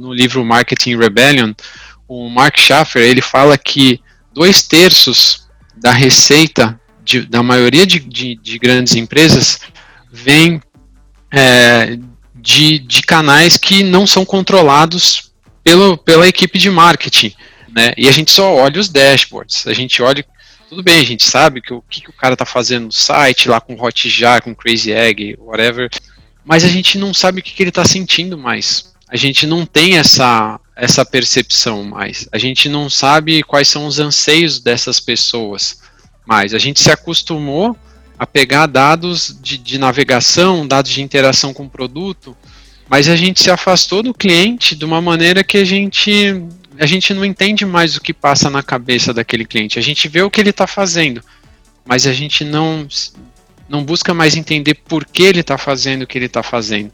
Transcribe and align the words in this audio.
no 0.00 0.14
livro 0.14 0.42
Marketing 0.42 0.96
Rebellion, 0.96 1.52
o 2.08 2.30
Mark 2.30 2.58
Schaffer, 2.58 3.02
ele 3.02 3.20
fala 3.20 3.58
que 3.58 4.00
dois 4.32 4.62
terços 4.62 5.46
da 5.76 5.92
receita 5.92 6.80
de, 7.04 7.20
da 7.26 7.42
maioria 7.42 7.86
de, 7.86 8.00
de, 8.00 8.34
de, 8.36 8.58
grandes 8.58 8.94
empresas 8.94 9.60
vem 10.10 10.60
é, 11.30 11.98
de, 12.34 13.02
canais 13.06 13.58
que 13.58 13.82
não 13.82 14.06
são 14.06 14.24
controlados 14.24 15.32
pelo, 15.62 15.98
pela 15.98 16.26
equipe 16.26 16.58
de 16.58 16.70
marketing. 16.70 17.34
Né? 17.68 17.92
E 17.96 18.08
a 18.08 18.12
gente 18.12 18.32
só 18.32 18.54
olha 18.54 18.80
os 18.80 18.88
dashboards, 18.88 19.66
a 19.66 19.74
gente 19.74 20.02
olha 20.02 20.24
tudo 20.68 20.82
bem, 20.82 21.00
a 21.00 21.06
gente 21.06 21.24
sabe 21.24 21.60
que 21.60 21.74
o 21.74 21.82
que, 21.82 22.00
que 22.00 22.10
o 22.10 22.14
cara 22.14 22.34
está 22.34 22.46
fazendo 22.46 22.86
no 22.86 22.92
site, 22.92 23.48
lá 23.48 23.60
com 23.60 23.74
Hotjar, 23.74 24.42
com 24.42 24.54
Crazy 24.54 24.92
Egg, 24.92 25.36
whatever, 25.38 25.90
mas 26.42 26.64
a 26.64 26.68
gente 26.68 26.96
não 26.96 27.12
sabe 27.12 27.40
o 27.40 27.42
que, 27.42 27.52
que 27.52 27.62
ele 27.62 27.70
está 27.70 27.84
sentindo 27.84 28.38
mais. 28.38 28.90
A 29.10 29.16
gente 29.16 29.46
não 29.46 29.66
tem 29.66 29.98
essa, 29.98 30.60
essa 30.76 31.04
percepção 31.04 31.82
mais. 31.82 32.28
A 32.30 32.38
gente 32.38 32.68
não 32.68 32.88
sabe 32.88 33.42
quais 33.42 33.66
são 33.66 33.86
os 33.86 33.98
anseios 33.98 34.60
dessas 34.60 35.00
pessoas 35.00 35.80
mais. 36.24 36.54
A 36.54 36.58
gente 36.58 36.80
se 36.80 36.92
acostumou 36.92 37.76
a 38.16 38.24
pegar 38.24 38.66
dados 38.66 39.36
de, 39.42 39.58
de 39.58 39.78
navegação, 39.78 40.66
dados 40.66 40.92
de 40.92 41.02
interação 41.02 41.52
com 41.52 41.64
o 41.64 41.70
produto, 41.70 42.36
mas 42.88 43.08
a 43.08 43.16
gente 43.16 43.42
se 43.42 43.50
afastou 43.50 44.02
do 44.02 44.14
cliente 44.14 44.76
de 44.76 44.84
uma 44.84 45.00
maneira 45.00 45.42
que 45.42 45.58
a 45.58 45.64
gente 45.64 46.44
a 46.78 46.86
gente 46.86 47.12
não 47.12 47.24
entende 47.24 47.66
mais 47.66 47.96
o 47.96 48.00
que 48.00 48.14
passa 48.14 48.48
na 48.48 48.62
cabeça 48.62 49.12
daquele 49.12 49.44
cliente. 49.44 49.78
A 49.78 49.82
gente 49.82 50.08
vê 50.08 50.22
o 50.22 50.30
que 50.30 50.40
ele 50.40 50.48
está 50.48 50.66
fazendo, 50.66 51.22
mas 51.84 52.06
a 52.06 52.12
gente 52.12 52.42
não, 52.42 52.86
não 53.68 53.84
busca 53.84 54.14
mais 54.14 54.34
entender 54.34 54.74
por 54.74 55.04
que 55.04 55.24
ele 55.24 55.40
está 55.40 55.58
fazendo 55.58 56.02
o 56.02 56.06
que 56.06 56.16
ele 56.16 56.24
está 56.24 56.42
fazendo. 56.42 56.90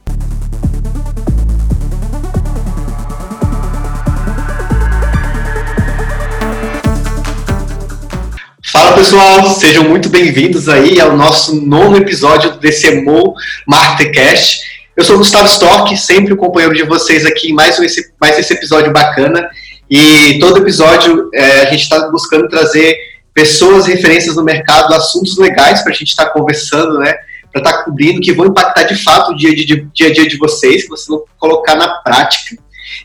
Pessoal, 8.97 9.47
sejam 9.50 9.84
muito 9.84 10.08
bem-vindos 10.08 10.70
aí 10.70 10.98
ao 10.98 11.14
nosso 11.14 11.55
nono 11.55 11.98
episódio 11.98 12.52
do 12.52 12.58
DCMO 12.58 13.34
Marketcast. 13.66 14.62
Eu 14.97 15.05
sou 15.05 15.19
Gustavo 15.19 15.44
Stork, 15.48 15.94
sempre 15.98 16.33
o 16.33 16.36
companheiro 16.36 16.75
de 16.75 16.83
vocês 16.83 17.27
aqui 17.27 17.50
em 17.50 17.52
mais, 17.52 17.78
um, 17.78 17.84
mais 18.19 18.39
esse 18.39 18.55
episódio 18.55 18.91
bacana. 18.94 19.50
E 19.91 20.39
todo 20.41 20.61
episódio 20.61 21.28
é, 21.34 21.61
a 21.61 21.64
gente 21.67 21.83
está 21.83 22.08
buscando 22.08 22.48
trazer 22.48 22.97
pessoas, 23.34 23.84
referências 23.84 24.34
no 24.34 24.42
mercado, 24.42 24.94
assuntos 24.94 25.36
legais 25.36 25.83
para 25.83 25.92
a 25.92 25.94
gente 25.94 26.08
estar 26.08 26.24
tá 26.24 26.33
conversando, 26.33 26.98
né? 26.98 27.17
Para 27.52 27.61
estar 27.61 27.72
tá 27.77 27.83
cobrindo, 27.84 28.22
que 28.22 28.33
vão 28.33 28.47
impactar 28.47 28.84
de 28.84 28.94
fato 29.05 29.33
o 29.33 29.36
dia, 29.36 29.55
dia 29.55 30.08
a 30.08 30.12
dia 30.12 30.27
de 30.27 30.39
vocês, 30.39 30.84
que 30.84 30.89
vocês 30.89 31.08
vão 31.08 31.22
colocar 31.39 31.74
na 31.74 31.98
prática. 31.98 32.56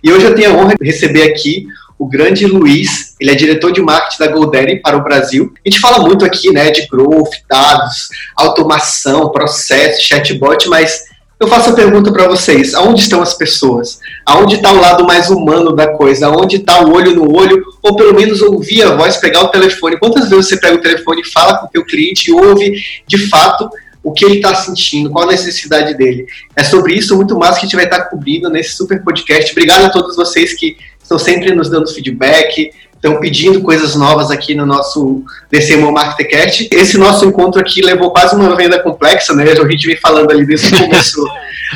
E 0.02 0.10
hoje 0.10 0.26
eu 0.26 0.36
tenho 0.36 0.52
a 0.52 0.54
honra 0.54 0.74
de 0.80 0.86
receber 0.86 1.24
aqui 1.24 1.68
o 2.02 2.08
grande 2.08 2.48
Luiz, 2.48 3.14
ele 3.20 3.30
é 3.30 3.36
diretor 3.36 3.72
de 3.72 3.80
marketing 3.80 4.18
da 4.18 4.32
GoDaddy 4.32 4.82
para 4.82 4.98
o 4.98 5.04
Brasil. 5.04 5.54
A 5.64 5.70
gente 5.70 5.80
fala 5.80 6.00
muito 6.00 6.26
aqui, 6.26 6.52
né, 6.52 6.72
de 6.72 6.88
growth, 6.88 7.30
dados, 7.48 8.10
automação, 8.36 9.30
processo, 9.30 10.02
chatbot, 10.02 10.68
mas 10.68 11.04
eu 11.40 11.48
faço 11.48 11.70
a 11.70 11.74
pergunta 11.74 12.12
para 12.12 12.28
vocês: 12.28 12.74
aonde 12.74 13.02
estão 13.02 13.22
as 13.22 13.36
pessoas? 13.36 14.00
Aonde 14.26 14.56
está 14.56 14.72
o 14.72 14.82
lado 14.82 15.06
mais 15.06 15.30
humano 15.30 15.76
da 15.76 15.90
coisa? 15.90 16.26
Aonde 16.26 16.56
está 16.56 16.84
o 16.84 16.92
olho 16.92 17.14
no 17.14 17.32
olho? 17.32 17.64
Ou 17.84 17.96
pelo 17.96 18.16
menos 18.16 18.42
ouvir 18.42 18.82
a 18.82 18.96
voz, 18.96 19.18
pegar 19.18 19.42
o 19.42 19.50
telefone? 19.50 20.00
Quantas 20.00 20.28
vezes 20.28 20.48
você 20.48 20.58
pega 20.60 20.78
o 20.78 20.82
telefone 20.82 21.22
e 21.22 21.30
fala 21.30 21.60
com 21.60 21.68
o 21.68 21.70
teu 21.70 21.86
cliente 21.86 22.32
e 22.32 22.34
ouve 22.34 22.82
de 23.06 23.30
fato 23.30 23.70
o 24.04 24.12
que 24.12 24.26
ele 24.26 24.38
está 24.38 24.56
sentindo, 24.56 25.12
qual 25.12 25.26
a 25.26 25.32
necessidade 25.32 25.94
dele? 25.94 26.26
É 26.56 26.64
sobre 26.64 26.96
isso 26.96 27.16
muito 27.16 27.38
mais 27.38 27.58
que 27.58 27.60
a 27.60 27.64
gente 27.66 27.76
vai 27.76 27.86
estar 27.86 28.00
tá 28.00 28.06
cobrindo 28.06 28.50
nesse 28.50 28.76
super 28.76 29.04
podcast. 29.04 29.52
Obrigado 29.52 29.86
a 29.86 29.90
todos 29.92 30.16
vocês 30.16 30.56
que 30.56 30.76
estão 31.12 31.20
sempre 31.20 31.54
nos 31.54 31.70
dando 31.70 31.92
feedback, 31.92 32.72
estão 32.96 33.20
pedindo 33.20 33.62
coisas 33.62 33.96
novas 33.96 34.32
aqui 34.32 34.56
no 34.56 34.66
nosso 34.66 35.24
DCMO 35.52 35.92
Marketcast. 35.92 36.70
Esse 36.72 36.98
nosso 36.98 37.26
encontro 37.26 37.60
aqui 37.60 37.82
levou 37.82 38.12
quase 38.12 38.36
uma 38.36 38.56
venda 38.56 38.80
complexa, 38.80 39.34
né? 39.34 39.44
A 39.52 39.70
gente 39.70 39.88
vem 39.88 39.98
falando 39.98 40.32
ali 40.32 40.46
desde 40.46 40.74
o 40.74 40.80
começo, 40.80 41.26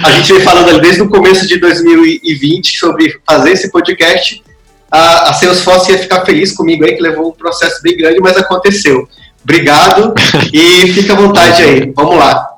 a 0.04 0.12
gente 0.12 0.34
vem 0.34 0.42
falando 0.42 0.70
ali 0.70 0.82
desde 0.82 1.02
o 1.02 1.10
começo 1.10 1.48
de 1.48 1.58
2020 1.60 2.78
sobre 2.78 3.20
fazer 3.26 3.52
esse 3.52 3.72
podcast. 3.72 4.42
A, 4.90 5.30
a 5.30 5.34
Salesforce 5.34 5.92
ia 5.92 5.98
ficar 5.98 6.24
feliz 6.24 6.54
comigo 6.54 6.86
aí, 6.86 6.96
que 6.96 7.02
levou 7.02 7.30
um 7.30 7.34
processo 7.34 7.82
bem 7.82 7.98
grande, 7.98 8.20
mas 8.22 8.38
aconteceu. 8.38 9.10
Obrigado 9.44 10.14
e 10.54 10.94
fica 10.94 11.14
à 11.14 11.16
vontade 11.16 11.62
aí. 11.62 11.92
Vamos 11.94 12.18
lá. 12.18 12.56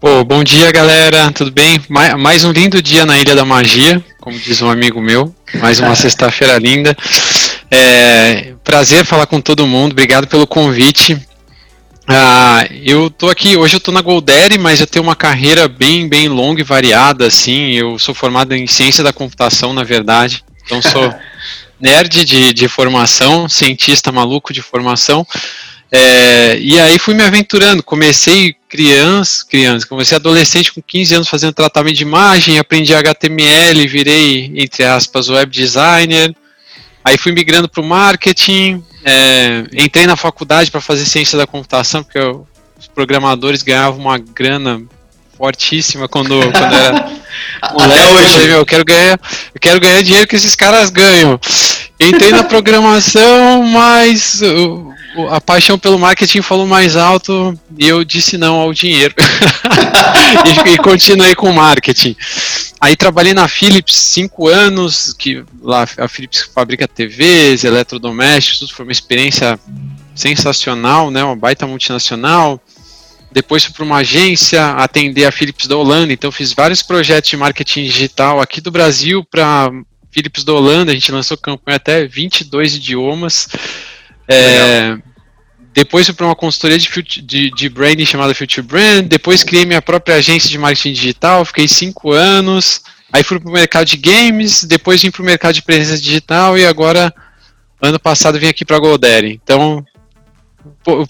Pô, 0.00 0.24
bom 0.24 0.42
dia, 0.42 0.72
galera. 0.72 1.30
Tudo 1.30 1.50
bem? 1.50 1.80
Mais 1.88 2.42
um 2.42 2.52
lindo 2.52 2.82
dia 2.82 3.04
na 3.04 3.18
Ilha 3.18 3.34
da 3.34 3.44
Magia, 3.44 4.02
como 4.20 4.38
diz 4.38 4.60
um 4.60 4.70
amigo 4.70 5.00
meu. 5.00 5.34
Mais 5.54 5.80
uma 5.80 5.96
sexta-feira 5.96 6.58
linda. 6.58 6.96
É, 7.70 8.54
prazer 8.62 9.04
falar 9.04 9.26
com 9.26 9.40
todo 9.40 9.66
mundo, 9.66 9.92
obrigado 9.92 10.26
pelo 10.26 10.46
convite. 10.46 11.18
Ah, 12.06 12.66
eu 12.82 13.08
tô 13.08 13.30
aqui, 13.30 13.56
hoje 13.56 13.76
eu 13.76 13.80
tô 13.80 13.92
na 13.92 14.02
Goldere, 14.02 14.58
mas 14.58 14.80
eu 14.80 14.86
tenho 14.86 15.04
uma 15.04 15.14
carreira 15.14 15.68
bem, 15.68 16.08
bem 16.08 16.28
longa 16.28 16.60
e 16.60 16.64
variada, 16.64 17.26
assim, 17.26 17.72
eu 17.72 17.98
sou 18.00 18.12
formado 18.12 18.52
em 18.52 18.66
ciência 18.66 19.04
da 19.04 19.12
computação, 19.12 19.72
na 19.72 19.84
verdade, 19.84 20.42
então 20.64 20.82
sou 20.82 21.14
nerd 21.78 22.24
de, 22.24 22.52
de 22.52 22.66
formação, 22.66 23.48
cientista 23.48 24.10
maluco 24.10 24.52
de 24.52 24.60
formação, 24.60 25.24
é, 25.92 26.58
e 26.58 26.80
aí 26.80 26.98
fui 26.98 27.14
me 27.14 27.22
aventurando, 27.22 27.80
comecei 27.80 28.56
criança, 28.70 29.44
criança, 29.48 29.86
comecei 29.86 30.16
adolescente 30.16 30.72
com 30.72 30.80
15 30.80 31.14
anos 31.16 31.28
fazendo 31.28 31.52
tratamento 31.52 31.96
de 31.96 32.04
imagem, 32.04 32.58
aprendi 32.58 32.94
HTML, 32.94 33.86
virei, 33.88 34.52
entre 34.54 34.84
aspas, 34.84 35.28
web 35.28 35.50
designer, 35.52 36.34
Aí 37.04 37.16
fui 37.16 37.32
migrando 37.32 37.68
para 37.68 37.80
o 37.80 37.84
marketing, 37.84 38.84
é, 39.04 39.64
entrei 39.72 40.06
na 40.06 40.16
faculdade 40.16 40.70
para 40.70 40.80
fazer 40.80 41.04
ciência 41.06 41.38
da 41.38 41.46
computação, 41.46 42.02
porque 42.02 42.18
eu, 42.18 42.46
os 42.78 42.86
programadores 42.86 43.62
ganhavam 43.62 43.98
uma 43.98 44.18
grana 44.18 44.82
fortíssima 45.36 46.06
quando, 46.06 46.38
quando 46.52 46.74
era 46.74 46.92
moleque. 47.72 48.00
Até 48.00 48.12
hoje. 48.12 48.48
Eu, 48.48 48.58
eu 48.58 48.66
quero 48.66 48.84
ganhar, 48.84 49.20
eu 49.54 49.60
quero 49.60 49.80
ganhar 49.80 50.02
dinheiro 50.02 50.28
que 50.28 50.36
esses 50.36 50.54
caras 50.54 50.90
ganham. 50.90 51.40
Entrei 51.98 52.32
na 52.32 52.44
programação, 52.44 53.62
mas 53.64 54.42
a 55.30 55.40
paixão 55.40 55.78
pelo 55.78 55.98
marketing 55.98 56.42
falou 56.42 56.66
mais 56.66 56.96
alto 56.96 57.58
e 57.76 57.88
eu 57.88 58.04
disse 58.04 58.38
não 58.38 58.56
ao 58.56 58.72
dinheiro. 58.72 59.14
e, 60.66 60.70
e, 60.70 60.78
continuei 60.78 61.34
com 61.34 61.50
o 61.50 61.54
marketing. 61.54 62.16
Aí 62.80 62.96
trabalhei 62.96 63.34
na 63.34 63.48
Philips 63.48 63.96
cinco 63.96 64.48
anos, 64.48 65.12
que 65.12 65.44
lá 65.60 65.86
a 65.98 66.08
Philips 66.08 66.48
fabrica 66.54 66.86
TVs, 66.86 67.64
eletrodomésticos, 67.64 68.60
tudo 68.60 68.74
foi 68.74 68.86
uma 68.86 68.92
experiência 68.92 69.58
sensacional, 70.14 71.10
né? 71.10 71.22
Uma 71.24 71.36
baita 71.36 71.66
multinacional. 71.66 72.60
Depois 73.32 73.64
fui 73.64 73.72
para 73.72 73.84
uma 73.84 73.98
agência 73.98 74.72
atender 74.72 75.24
a 75.24 75.32
Philips 75.32 75.66
da 75.66 75.76
Holanda, 75.76 76.12
então 76.12 76.32
fiz 76.32 76.52
vários 76.52 76.82
projetos 76.82 77.30
de 77.30 77.36
marketing 77.36 77.84
digital 77.84 78.40
aqui 78.40 78.60
do 78.60 78.70
Brasil 78.70 79.24
para 79.24 79.70
Philips 80.10 80.42
da 80.42 80.52
Holanda, 80.52 80.90
a 80.90 80.94
gente 80.94 81.12
lançou 81.12 81.36
campanha 81.36 81.76
até 81.76 82.06
22 82.06 82.76
idiomas. 82.76 83.48
É, 84.30 84.96
depois 85.72 86.06
fui 86.06 86.14
para 86.14 86.26
uma 86.26 86.36
consultoria 86.36 86.78
de, 86.78 86.88
de, 87.22 87.50
de, 87.50 87.68
branding 87.68 88.06
chamada 88.06 88.34
Future 88.34 88.66
Brand. 88.66 89.06
Depois 89.06 89.42
criei 89.42 89.64
minha 89.64 89.82
própria 89.82 90.16
agência 90.16 90.48
de 90.48 90.58
marketing 90.58 90.92
digital. 90.92 91.44
Fiquei 91.44 91.66
cinco 91.68 92.12
anos. 92.12 92.82
Aí 93.12 93.22
fui 93.24 93.40
para 93.40 93.48
o 93.48 93.52
mercado 93.52 93.86
de 93.86 93.96
games. 93.96 94.64
Depois 94.64 95.02
vim 95.02 95.10
para 95.10 95.22
o 95.22 95.24
mercado 95.24 95.54
de 95.54 95.62
presença 95.62 96.00
digital. 96.00 96.58
E 96.58 96.66
agora, 96.66 97.12
ano 97.80 97.98
passado, 97.98 98.38
vim 98.38 98.48
aqui 98.48 98.64
para 98.64 98.76
a 98.76 98.80
Goldere. 98.80 99.40
Então, 99.42 99.84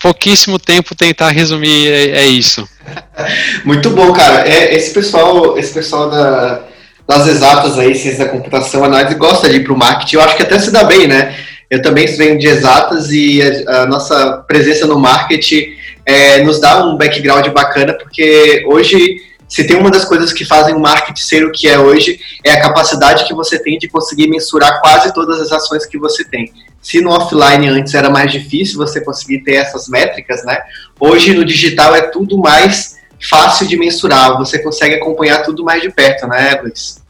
pouquíssimo 0.00 0.58
tempo 0.58 0.94
tentar 0.94 1.30
resumir 1.30 1.88
é, 1.88 2.20
é 2.20 2.26
isso. 2.26 2.68
Muito 3.64 3.90
bom, 3.90 4.12
cara. 4.12 4.48
É, 4.48 4.74
esse 4.74 4.92
pessoal, 4.92 5.58
esse 5.58 5.72
pessoal 5.72 6.10
da, 6.10 6.62
das 7.08 7.26
exatas 7.26 7.78
aí, 7.78 7.94
ciência 7.94 8.24
da 8.26 8.30
computação, 8.30 8.84
análise, 8.84 9.14
gosta 9.14 9.48
de 9.48 9.56
ir 9.56 9.64
para 9.64 9.72
o 9.72 9.78
marketing. 9.78 10.16
Eu 10.16 10.22
acho 10.22 10.36
que 10.36 10.42
até 10.42 10.58
se 10.58 10.70
dá 10.70 10.84
bem, 10.84 11.06
né? 11.06 11.34
Eu 11.70 11.80
também 11.80 12.04
venho 12.16 12.36
de 12.36 12.48
exatas 12.48 13.12
e 13.12 13.40
a, 13.40 13.82
a 13.82 13.86
nossa 13.86 14.38
presença 14.48 14.86
no 14.88 14.98
marketing 14.98 15.76
é, 16.04 16.42
nos 16.42 16.60
dá 16.60 16.84
um 16.84 16.96
background 16.96 17.46
bacana, 17.48 17.94
porque 17.94 18.64
hoje, 18.66 19.22
se 19.48 19.64
tem 19.64 19.76
uma 19.76 19.90
das 19.90 20.04
coisas 20.04 20.32
que 20.32 20.44
fazem 20.44 20.74
o 20.74 20.80
marketing 20.80 21.22
ser 21.22 21.44
o 21.44 21.52
que 21.52 21.68
é 21.68 21.78
hoje, 21.78 22.18
é 22.44 22.50
a 22.50 22.60
capacidade 22.60 23.24
que 23.24 23.32
você 23.32 23.56
tem 23.62 23.78
de 23.78 23.88
conseguir 23.88 24.28
mensurar 24.28 24.80
quase 24.80 25.14
todas 25.14 25.40
as 25.40 25.52
ações 25.52 25.86
que 25.86 25.96
você 25.96 26.24
tem. 26.24 26.52
Se 26.82 27.00
no 27.00 27.10
offline 27.10 27.68
antes 27.68 27.94
era 27.94 28.10
mais 28.10 28.32
difícil 28.32 28.76
você 28.76 29.00
conseguir 29.00 29.44
ter 29.44 29.54
essas 29.54 29.86
métricas, 29.86 30.44
né? 30.44 30.58
Hoje 30.98 31.32
no 31.34 31.44
digital 31.44 31.94
é 31.94 32.02
tudo 32.02 32.36
mais 32.36 32.98
fácil 33.28 33.68
de 33.68 33.76
mensurar, 33.76 34.36
você 34.38 34.58
consegue 34.58 34.96
acompanhar 34.96 35.44
tudo 35.44 35.62
mais 35.62 35.82
de 35.82 35.90
perto, 35.90 36.26
né, 36.26 36.58
Luiz? 36.62 37.00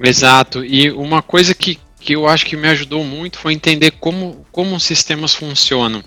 Exato. 0.00 0.64
E 0.64 0.90
uma 0.90 1.20
coisa 1.20 1.54
que 1.54 1.78
que 2.02 2.14
eu 2.14 2.26
acho 2.26 2.44
que 2.44 2.56
me 2.56 2.68
ajudou 2.68 3.04
muito 3.04 3.38
foi 3.38 3.52
entender 3.52 3.92
como, 3.92 4.44
como 4.50 4.74
os 4.74 4.82
sistemas 4.82 5.34
funcionam. 5.34 6.02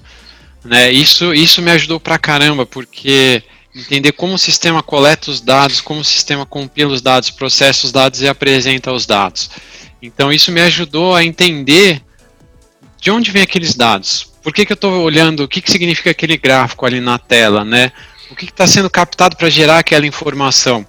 Né? 0.64 0.92
Isso, 0.92 1.34
isso 1.34 1.62
me 1.62 1.72
ajudou 1.72 2.00
pra 2.00 2.20
caramba, 2.20 2.66
porque 2.66 3.42
entender 3.74 4.12
como 4.12 4.34
o 4.34 4.38
sistema 4.38 4.84
coleta 4.84 5.32
os 5.32 5.40
dados, 5.40 5.80
como 5.80 6.02
o 6.02 6.04
sistema 6.04 6.46
compila 6.46 6.94
os 6.94 7.02
dados, 7.02 7.30
processa 7.30 7.86
os 7.86 7.92
dados 7.92 8.22
e 8.22 8.28
apresenta 8.28 8.92
os 8.92 9.06
dados. 9.06 9.50
Então 10.02 10.32
isso 10.32 10.52
me 10.52 10.62
ajudou 10.62 11.16
a 11.16 11.24
entender 11.24 12.02
de 13.00 13.10
onde 13.10 13.32
vem 13.32 13.42
aqueles 13.42 13.74
dados. 13.74 14.32
Por 14.44 14.54
que, 14.54 14.66
que 14.66 14.74
eu 14.74 14.76
estou 14.76 15.02
olhando, 15.02 15.44
o 15.44 15.48
que, 15.48 15.62
que 15.62 15.72
significa 15.72 16.12
aquele 16.12 16.38
gráfico 16.38 16.86
ali 16.86 17.00
na 17.00 17.18
tela, 17.18 17.64
né? 17.64 17.92
O 18.30 18.36
que 18.36 18.46
está 18.46 18.68
sendo 18.68 18.90
captado 18.90 19.36
para 19.38 19.50
gerar 19.50 19.80
aquela 19.80 20.06
informação. 20.06 20.86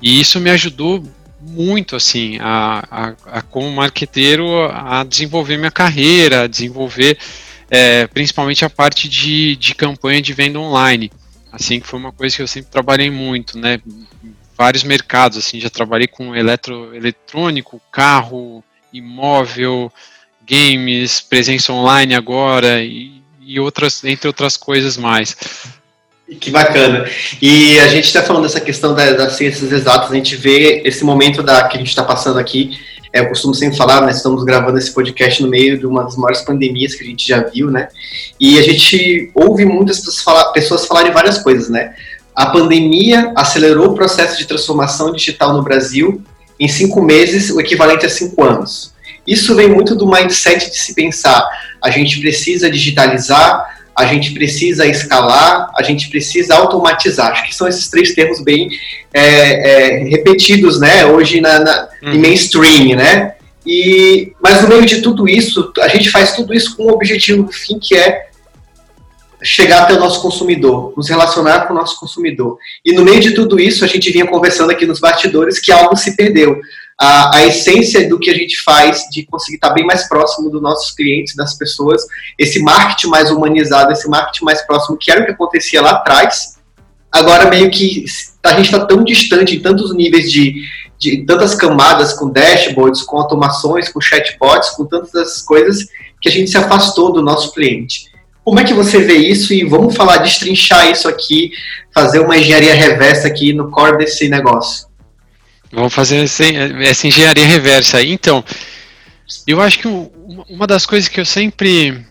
E 0.00 0.20
isso 0.20 0.38
me 0.40 0.50
ajudou 0.50 1.02
muito, 1.44 1.96
assim, 1.96 2.38
a, 2.40 2.84
a, 2.90 3.38
a 3.38 3.42
como 3.42 3.70
marqueteiro, 3.70 4.46
a 4.70 5.04
desenvolver 5.04 5.56
minha 5.56 5.70
carreira, 5.70 6.42
a 6.42 6.46
desenvolver 6.46 7.18
é, 7.70 8.06
principalmente 8.06 8.64
a 8.64 8.70
parte 8.70 9.08
de, 9.08 9.56
de 9.56 9.74
campanha 9.74 10.20
de 10.20 10.32
venda 10.32 10.58
online. 10.58 11.10
Assim, 11.50 11.80
que 11.80 11.86
foi 11.86 11.98
uma 11.98 12.12
coisa 12.12 12.36
que 12.36 12.42
eu 12.42 12.46
sempre 12.46 12.70
trabalhei 12.70 13.10
muito, 13.10 13.58
né? 13.58 13.80
Vários 14.56 14.84
mercados, 14.84 15.38
assim, 15.38 15.58
já 15.58 15.68
trabalhei 15.68 16.06
com 16.06 16.34
eletro, 16.34 16.94
eletrônico, 16.94 17.80
carro, 17.90 18.62
imóvel, 18.92 19.92
games, 20.46 21.20
presença 21.20 21.72
online 21.72 22.14
agora 22.14 22.82
e, 22.82 23.22
e 23.40 23.58
outras, 23.58 24.04
entre 24.04 24.28
outras 24.28 24.56
coisas 24.56 24.96
mais. 24.96 25.36
Que 26.40 26.50
bacana. 26.50 27.08
E 27.40 27.78
a 27.80 27.88
gente 27.88 28.04
está 28.04 28.22
falando 28.22 28.44
dessa 28.44 28.60
questão 28.60 28.94
da, 28.94 29.12
das 29.12 29.34
ciências 29.34 29.72
exatas, 29.72 30.10
a 30.10 30.14
gente 30.14 30.36
vê 30.36 30.82
esse 30.84 31.04
momento 31.04 31.42
da, 31.42 31.66
que 31.68 31.76
a 31.76 31.78
gente 31.78 31.88
está 31.88 32.02
passando 32.02 32.38
aqui. 32.38 32.78
É, 33.12 33.20
eu 33.20 33.28
costumo 33.28 33.54
sempre 33.54 33.76
falar, 33.76 34.00
nós 34.00 34.16
estamos 34.16 34.42
gravando 34.42 34.78
esse 34.78 34.90
podcast 34.90 35.42
no 35.42 35.48
meio 35.48 35.78
de 35.78 35.86
uma 35.86 36.02
das 36.02 36.16
maiores 36.16 36.40
pandemias 36.40 36.94
que 36.94 37.04
a 37.04 37.06
gente 37.06 37.28
já 37.28 37.42
viu, 37.42 37.70
né? 37.70 37.88
E 38.40 38.58
a 38.58 38.62
gente 38.62 39.30
ouve 39.34 39.66
muitas 39.66 39.98
pessoas, 39.98 40.22
falar, 40.22 40.44
pessoas 40.52 40.86
falarem 40.86 41.12
várias 41.12 41.38
coisas, 41.38 41.68
né? 41.68 41.94
A 42.34 42.46
pandemia 42.46 43.32
acelerou 43.36 43.90
o 43.90 43.94
processo 43.94 44.38
de 44.38 44.46
transformação 44.46 45.12
digital 45.12 45.52
no 45.52 45.62
Brasil 45.62 46.22
em 46.58 46.68
cinco 46.68 47.02
meses, 47.02 47.50
o 47.50 47.60
equivalente 47.60 48.06
a 48.06 48.08
cinco 48.08 48.42
anos. 48.42 48.94
Isso 49.26 49.54
vem 49.54 49.68
muito 49.68 49.94
do 49.94 50.10
mindset 50.10 50.70
de 50.70 50.78
se 50.78 50.94
pensar, 50.94 51.46
a 51.82 51.90
gente 51.90 52.18
precisa 52.20 52.70
digitalizar, 52.70 53.81
a 53.96 54.06
gente 54.06 54.32
precisa 54.32 54.86
escalar, 54.86 55.70
a 55.76 55.82
gente 55.82 56.08
precisa 56.08 56.54
automatizar. 56.54 57.32
Acho 57.32 57.46
que 57.46 57.54
são 57.54 57.68
esses 57.68 57.88
três 57.88 58.14
termos 58.14 58.40
bem 58.42 58.68
é, 59.12 59.22
é, 59.22 60.04
repetidos, 60.04 60.80
né, 60.80 61.04
hoje 61.04 61.40
na, 61.40 61.58
na 61.58 61.88
uhum. 62.02 62.12
em 62.12 62.18
mainstream, 62.18 62.96
né? 62.96 63.34
E, 63.66 64.32
mas 64.42 64.62
no 64.62 64.68
meio 64.68 64.84
de 64.84 65.02
tudo 65.02 65.28
isso, 65.28 65.72
a 65.80 65.88
gente 65.88 66.10
faz 66.10 66.32
tudo 66.34 66.52
isso 66.52 66.76
com 66.76 66.84
o 66.84 66.92
objetivo 66.92 67.44
do 67.44 67.52
fim, 67.52 67.78
que 67.78 67.94
é 67.94 68.28
chegar 69.42 69.82
até 69.82 69.94
o 69.94 70.00
nosso 70.00 70.22
consumidor, 70.22 70.92
nos 70.96 71.08
relacionar 71.08 71.66
com 71.66 71.74
o 71.74 71.76
nosso 71.76 71.98
consumidor. 71.98 72.56
E 72.84 72.92
no 72.92 73.04
meio 73.04 73.20
de 73.20 73.32
tudo 73.32 73.58
isso, 73.60 73.84
a 73.84 73.88
gente 73.88 74.10
vinha 74.10 74.26
conversando 74.26 74.70
aqui 74.70 74.86
nos 74.86 75.00
bastidores 75.00 75.58
que 75.58 75.72
algo 75.72 75.96
se 75.96 76.16
perdeu 76.16 76.60
a, 77.02 77.38
a 77.38 77.46
essência 77.46 78.08
do 78.08 78.16
que 78.16 78.30
a 78.30 78.34
gente 78.34 78.62
faz, 78.62 79.08
de 79.10 79.26
conseguir 79.26 79.56
estar 79.56 79.70
bem 79.70 79.84
mais 79.84 80.08
próximo 80.08 80.48
dos 80.48 80.62
nossos 80.62 80.92
clientes, 80.92 81.34
das 81.34 81.54
pessoas, 81.54 82.00
esse 82.38 82.62
marketing 82.62 83.08
mais 83.08 83.28
humanizado, 83.28 83.90
esse 83.90 84.08
marketing 84.08 84.44
mais 84.44 84.62
próximo, 84.62 84.96
que 84.96 85.10
era 85.10 85.20
o 85.20 85.24
que 85.24 85.32
acontecia 85.32 85.82
lá 85.82 85.90
atrás, 85.90 86.58
agora 87.10 87.50
meio 87.50 87.68
que 87.72 88.04
a 88.44 88.54
gente 88.54 88.66
está 88.66 88.86
tão 88.86 89.02
distante 89.02 89.56
em 89.56 89.60
tantos 89.60 89.92
níveis 89.92 90.30
de, 90.30 90.54
de 90.96 91.24
tantas 91.26 91.56
camadas, 91.56 92.12
com 92.12 92.30
dashboards, 92.30 93.02
com 93.02 93.18
automações, 93.18 93.88
com 93.88 94.00
chatbots, 94.00 94.70
com 94.70 94.84
tantas 94.84 95.42
coisas, 95.42 95.88
que 96.20 96.28
a 96.28 96.32
gente 96.32 96.52
se 96.52 96.56
afastou 96.56 97.12
do 97.12 97.20
nosso 97.20 97.52
cliente. 97.52 98.12
Como 98.44 98.60
é 98.60 98.64
que 98.64 98.74
você 98.74 99.00
vê 99.00 99.16
isso? 99.16 99.52
E 99.52 99.64
vamos 99.64 99.96
falar, 99.96 100.18
destrinchar 100.18 100.88
isso 100.88 101.08
aqui, 101.08 101.50
fazer 101.92 102.20
uma 102.20 102.36
engenharia 102.36 102.74
reversa 102.74 103.26
aqui 103.26 103.52
no 103.52 103.72
core 103.72 103.98
desse 103.98 104.28
negócio. 104.28 104.91
Vamos 105.72 105.94
fazer 105.94 106.18
essa 106.18 107.06
engenharia 107.06 107.46
reversa 107.46 107.96
aí. 107.96 108.12
Então, 108.12 108.44
eu 109.46 109.60
acho 109.60 109.78
que 109.78 109.88
uma 110.48 110.66
das 110.66 110.84
coisas 110.84 111.08
que 111.08 111.18
eu 111.18 111.24
sempre 111.24 112.04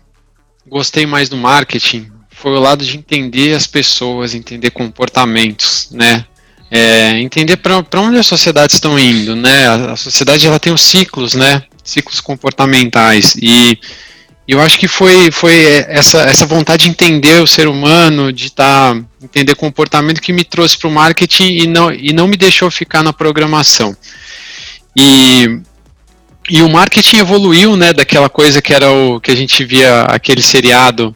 gostei 0.68 1.06
mais 1.06 1.30
do 1.30 1.38
marketing 1.38 2.12
foi 2.30 2.52
o 2.54 2.60
lado 2.60 2.84
de 2.84 2.98
entender 2.98 3.54
as 3.54 3.68
pessoas, 3.68 4.34
entender 4.34 4.72
comportamentos, 4.72 5.90
né? 5.92 6.26
É, 6.72 7.20
entender 7.20 7.58
para 7.58 8.02
onde 8.02 8.18
as 8.18 8.26
sociedades 8.26 8.76
estão 8.76 8.98
indo, 8.98 9.36
né? 9.36 9.68
A, 9.68 9.92
a 9.92 9.96
sociedade 9.96 10.48
ela 10.48 10.60
tem 10.60 10.74
os 10.74 10.82
ciclos, 10.82 11.36
né? 11.36 11.64
Ciclos 11.84 12.20
comportamentais 12.20 13.36
e 13.36 13.78
eu 14.48 14.60
acho 14.60 14.78
que 14.78 14.88
foi, 14.88 15.32
foi 15.32 15.86
essa, 15.88 16.22
essa 16.24 16.46
vontade 16.46 16.84
de 16.84 16.90
entender 16.90 17.42
o 17.42 17.48
ser 17.48 17.68
humano, 17.68 18.34
de 18.34 18.52
tá, 18.52 19.00
entender 19.22 19.56
comportamento 19.56 20.22
que 20.22 20.34
me 20.34 20.44
trouxe 20.44 20.78
para 20.78 20.88
o 20.88 20.92
marketing 20.92 21.58
e 21.58 21.68
não, 21.68 21.92
e 21.92 22.12
não 22.12 22.28
me 22.28 22.36
deixou 22.36 22.70
ficar 22.70 23.04
na 23.04 23.14
programação. 23.14 23.96
E, 24.96 25.62
e 26.50 26.62
o 26.62 26.70
marketing 26.70 27.18
evoluiu, 27.18 27.76
né, 27.78 27.94
daquela 27.94 28.30
coisa 28.30 28.62
que 28.62 28.74
era 28.74 28.92
o 28.92 29.22
que 29.22 29.32
a 29.32 29.36
gente 29.36 29.64
via 29.64 30.02
aquele 30.04 30.42
seriado. 30.42 31.16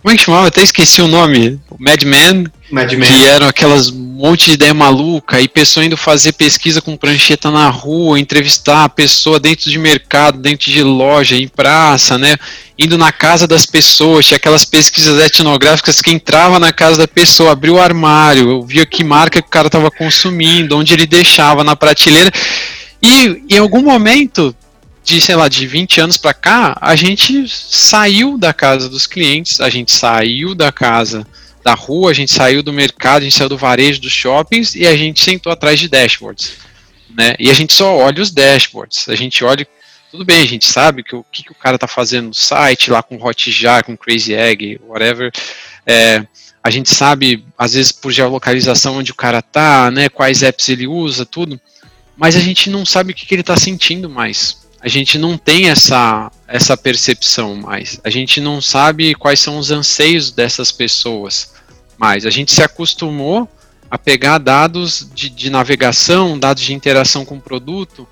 Como 0.00 0.12
é 0.12 0.16
que 0.16 0.24
chamava? 0.24 0.48
Até 0.48 0.62
esqueci 0.62 1.00
o 1.00 1.08
nome. 1.08 1.60
Mad 1.78 2.02
Men, 2.02 2.46
Mad 2.72 2.92
Men. 2.92 3.08
Que 3.08 3.26
eram 3.26 3.46
aquelas 3.46 3.90
monte 4.22 4.46
de 4.46 4.52
ideia 4.52 4.72
maluca 4.72 5.40
e 5.40 5.48
pessoa 5.48 5.84
indo 5.84 5.96
fazer 5.96 6.32
pesquisa 6.34 6.80
com 6.80 6.96
prancheta 6.96 7.50
na 7.50 7.68
rua, 7.68 8.20
entrevistar 8.20 8.84
a 8.84 8.88
pessoa 8.88 9.40
dentro 9.40 9.68
de 9.68 9.76
mercado, 9.78 10.38
dentro 10.38 10.70
de 10.70 10.80
loja, 10.80 11.34
em 11.34 11.48
praça, 11.48 12.16
né? 12.16 12.36
Indo 12.78 12.96
na 12.96 13.10
casa 13.10 13.48
das 13.48 13.66
pessoas, 13.66 14.26
tinha 14.26 14.36
aquelas 14.36 14.64
pesquisas 14.64 15.18
etnográficas 15.20 16.00
que 16.00 16.12
entrava 16.12 16.60
na 16.60 16.72
casa 16.72 16.98
da 16.98 17.08
pessoa, 17.08 17.50
abriu 17.50 17.74
o 17.74 17.80
armário, 17.80 18.62
via 18.62 18.86
que 18.86 19.02
marca 19.02 19.42
que 19.42 19.48
o 19.48 19.50
cara 19.50 19.66
estava 19.66 19.90
consumindo, 19.90 20.78
onde 20.78 20.94
ele 20.94 21.06
deixava 21.06 21.64
na 21.64 21.74
prateleira. 21.74 22.30
E 23.02 23.42
em 23.50 23.58
algum 23.58 23.82
momento 23.82 24.54
de, 25.02 25.20
sei 25.20 25.34
lá, 25.34 25.48
de 25.48 25.66
20 25.66 26.00
anos 26.00 26.16
para 26.16 26.32
cá, 26.32 26.78
a 26.80 26.94
gente 26.94 27.44
saiu 27.48 28.38
da 28.38 28.52
casa 28.52 28.88
dos 28.88 29.04
clientes, 29.04 29.60
a 29.60 29.68
gente 29.68 29.90
saiu 29.90 30.54
da 30.54 30.70
casa 30.70 31.26
da 31.62 31.74
rua, 31.74 32.10
a 32.10 32.14
gente 32.14 32.32
saiu 32.32 32.62
do 32.62 32.72
mercado, 32.72 33.22
a 33.22 33.24
gente 33.24 33.36
saiu 33.36 33.48
do 33.48 33.56
varejo 33.56 34.00
dos 34.00 34.12
shoppings 34.12 34.74
e 34.74 34.86
a 34.86 34.96
gente 34.96 35.22
sentou 35.22 35.52
atrás 35.52 35.78
de 35.78 35.88
dashboards. 35.88 36.54
Né? 37.16 37.34
E 37.38 37.50
a 37.50 37.54
gente 37.54 37.72
só 37.72 37.96
olha 37.96 38.22
os 38.22 38.30
dashboards. 38.30 39.08
A 39.08 39.14
gente 39.14 39.44
olha. 39.44 39.66
Tudo 40.10 40.26
bem, 40.26 40.42
a 40.42 40.46
gente 40.46 40.66
sabe 40.66 41.02
que 41.02 41.16
o 41.16 41.24
que, 41.32 41.42
que 41.42 41.52
o 41.52 41.54
cara 41.54 41.76
está 41.76 41.86
fazendo 41.86 42.28
no 42.28 42.34
site, 42.34 42.90
lá 42.90 43.02
com 43.02 43.16
Hotjar, 43.16 43.82
com 43.82 43.96
Crazy 43.96 44.34
Egg, 44.34 44.78
whatever. 44.86 45.32
É, 45.86 46.26
a 46.62 46.70
gente 46.70 46.94
sabe, 46.94 47.44
às 47.56 47.72
vezes, 47.72 47.92
por 47.92 48.12
geolocalização 48.12 48.98
onde 48.98 49.10
o 49.10 49.14
cara 49.14 49.40
tá, 49.40 49.90
né, 49.90 50.10
quais 50.10 50.42
apps 50.42 50.68
ele 50.68 50.86
usa, 50.86 51.24
tudo. 51.24 51.58
Mas 52.14 52.36
a 52.36 52.40
gente 52.40 52.68
não 52.68 52.84
sabe 52.84 53.12
o 53.12 53.14
que, 53.14 53.24
que 53.24 53.34
ele 53.34 53.40
está 53.40 53.56
sentindo 53.56 54.08
mais. 54.08 54.61
A 54.82 54.88
gente 54.88 55.16
não 55.16 55.38
tem 55.38 55.68
essa, 55.68 56.30
essa 56.48 56.76
percepção 56.76 57.54
mais. 57.54 58.00
A 58.02 58.10
gente 58.10 58.40
não 58.40 58.60
sabe 58.60 59.14
quais 59.14 59.38
são 59.38 59.56
os 59.58 59.70
anseios 59.70 60.32
dessas 60.32 60.72
pessoas 60.72 61.54
mais. 61.96 62.26
A 62.26 62.30
gente 62.30 62.52
se 62.52 62.62
acostumou 62.62 63.48
a 63.88 63.96
pegar 63.96 64.38
dados 64.38 65.08
de, 65.14 65.28
de 65.28 65.50
navegação, 65.50 66.36
dados 66.36 66.64
de 66.64 66.74
interação 66.74 67.24
com 67.24 67.36
o 67.36 67.40
produto, 67.40 68.08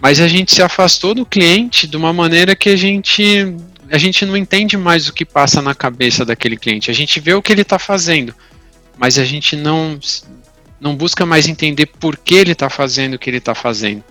mas 0.00 0.20
a 0.20 0.28
gente 0.28 0.54
se 0.54 0.62
afastou 0.62 1.14
do 1.14 1.26
cliente 1.26 1.88
de 1.88 1.96
uma 1.96 2.12
maneira 2.12 2.54
que 2.54 2.68
a 2.68 2.76
gente 2.76 3.56
a 3.90 3.98
gente 3.98 4.24
não 4.24 4.36
entende 4.36 4.76
mais 4.76 5.06
o 5.08 5.12
que 5.12 5.24
passa 5.24 5.60
na 5.60 5.74
cabeça 5.74 6.24
daquele 6.24 6.56
cliente. 6.56 6.90
A 6.90 6.94
gente 6.94 7.20
vê 7.20 7.34
o 7.34 7.42
que 7.42 7.52
ele 7.52 7.60
está 7.60 7.78
fazendo, 7.78 8.34
mas 8.96 9.18
a 9.18 9.24
gente 9.24 9.56
não 9.56 9.98
não 10.80 10.96
busca 10.96 11.26
mais 11.26 11.48
entender 11.48 11.86
por 11.86 12.16
que 12.16 12.34
ele 12.34 12.52
está 12.52 12.70
fazendo 12.70 13.14
o 13.14 13.18
que 13.18 13.28
ele 13.28 13.38
está 13.38 13.54
fazendo. 13.54 14.04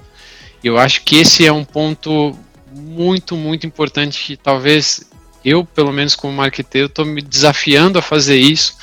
Eu 0.64 0.78
acho 0.78 1.02
que 1.04 1.18
esse 1.18 1.46
é 1.46 1.52
um 1.52 1.64
ponto 1.64 2.38
muito, 2.72 3.36
muito 3.36 3.66
importante 3.66 4.24
que 4.24 4.38
talvez 4.38 5.10
eu, 5.44 5.66
pelo 5.66 5.92
menos 5.92 6.16
como 6.16 6.34
marqueteiro, 6.34 6.88
estou 6.88 7.06
me 7.06 7.22
desafiando 7.22 7.98
a 7.98 8.02
fazer 8.02 8.38
isso, 8.38 8.78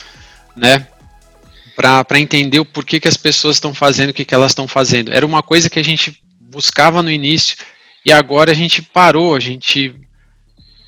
né? 0.56 0.86
Para 1.76 2.18
entender 2.18 2.58
o 2.58 2.64
porquê 2.64 2.98
que 2.98 3.06
as 3.06 3.16
pessoas 3.16 3.56
estão 3.56 3.72
fazendo 3.72 4.10
o 4.10 4.12
que, 4.12 4.24
que 4.24 4.34
elas 4.34 4.50
estão 4.50 4.66
fazendo. 4.66 5.12
Era 5.12 5.24
uma 5.24 5.42
coisa 5.42 5.70
que 5.70 5.78
a 5.78 5.84
gente 5.84 6.20
buscava 6.40 7.02
no 7.02 7.10
início 7.10 7.56
e 8.04 8.10
agora 8.10 8.50
a 8.50 8.54
gente 8.54 8.82
parou, 8.82 9.36
a 9.36 9.40
gente 9.40 9.94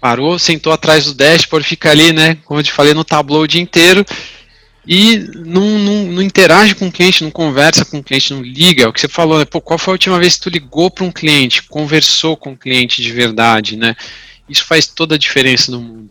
parou, 0.01 0.39
sentou 0.39 0.73
atrás 0.73 1.05
do 1.05 1.15
dashboard, 1.15 1.67
fica 1.67 1.91
ali, 1.91 2.13
né? 2.13 2.37
Como 2.45 2.59
eu 2.59 2.65
te 2.65 2.73
falei, 2.73 2.95
no 2.95 3.05
tableau 3.05 3.43
o 3.43 3.49
dia 3.49 3.61
inteiro 3.61 4.05
e 4.87 5.19
não, 5.35 5.79
não, 5.79 6.05
não, 6.07 6.23
interage 6.23 6.75
com 6.75 6.89
o 6.89 6.93
cliente, 6.93 7.23
não 7.23 7.31
conversa 7.31 7.85
com 7.85 7.99
o 7.99 8.03
cliente, 8.03 8.33
não 8.33 8.43
liga. 8.43 8.85
É 8.85 8.87
o 8.89 8.93
que 8.93 9.01
você 9.01 9.09
falou, 9.09 9.39
né? 9.39 9.45
Pô, 9.45 9.61
qual 9.61 9.79
foi 9.79 9.93
a 9.93 9.97
última 9.97 10.19
vez 10.19 10.37
que 10.37 10.43
tu 10.43 10.51
ligou 10.51 10.91
para 10.91 11.05
um 11.05 11.13
cliente, 11.13 11.63
conversou 11.65 12.37
com 12.37 12.53
o 12.53 12.57
cliente 12.57 13.03
de 13.03 13.13
verdade, 13.13 13.77
né? 13.77 13.95
Isso 14.49 14.65
faz 14.65 14.87
toda 14.87 15.15
a 15.15 15.19
diferença 15.19 15.71
no 15.71 15.81
mundo. 15.81 16.11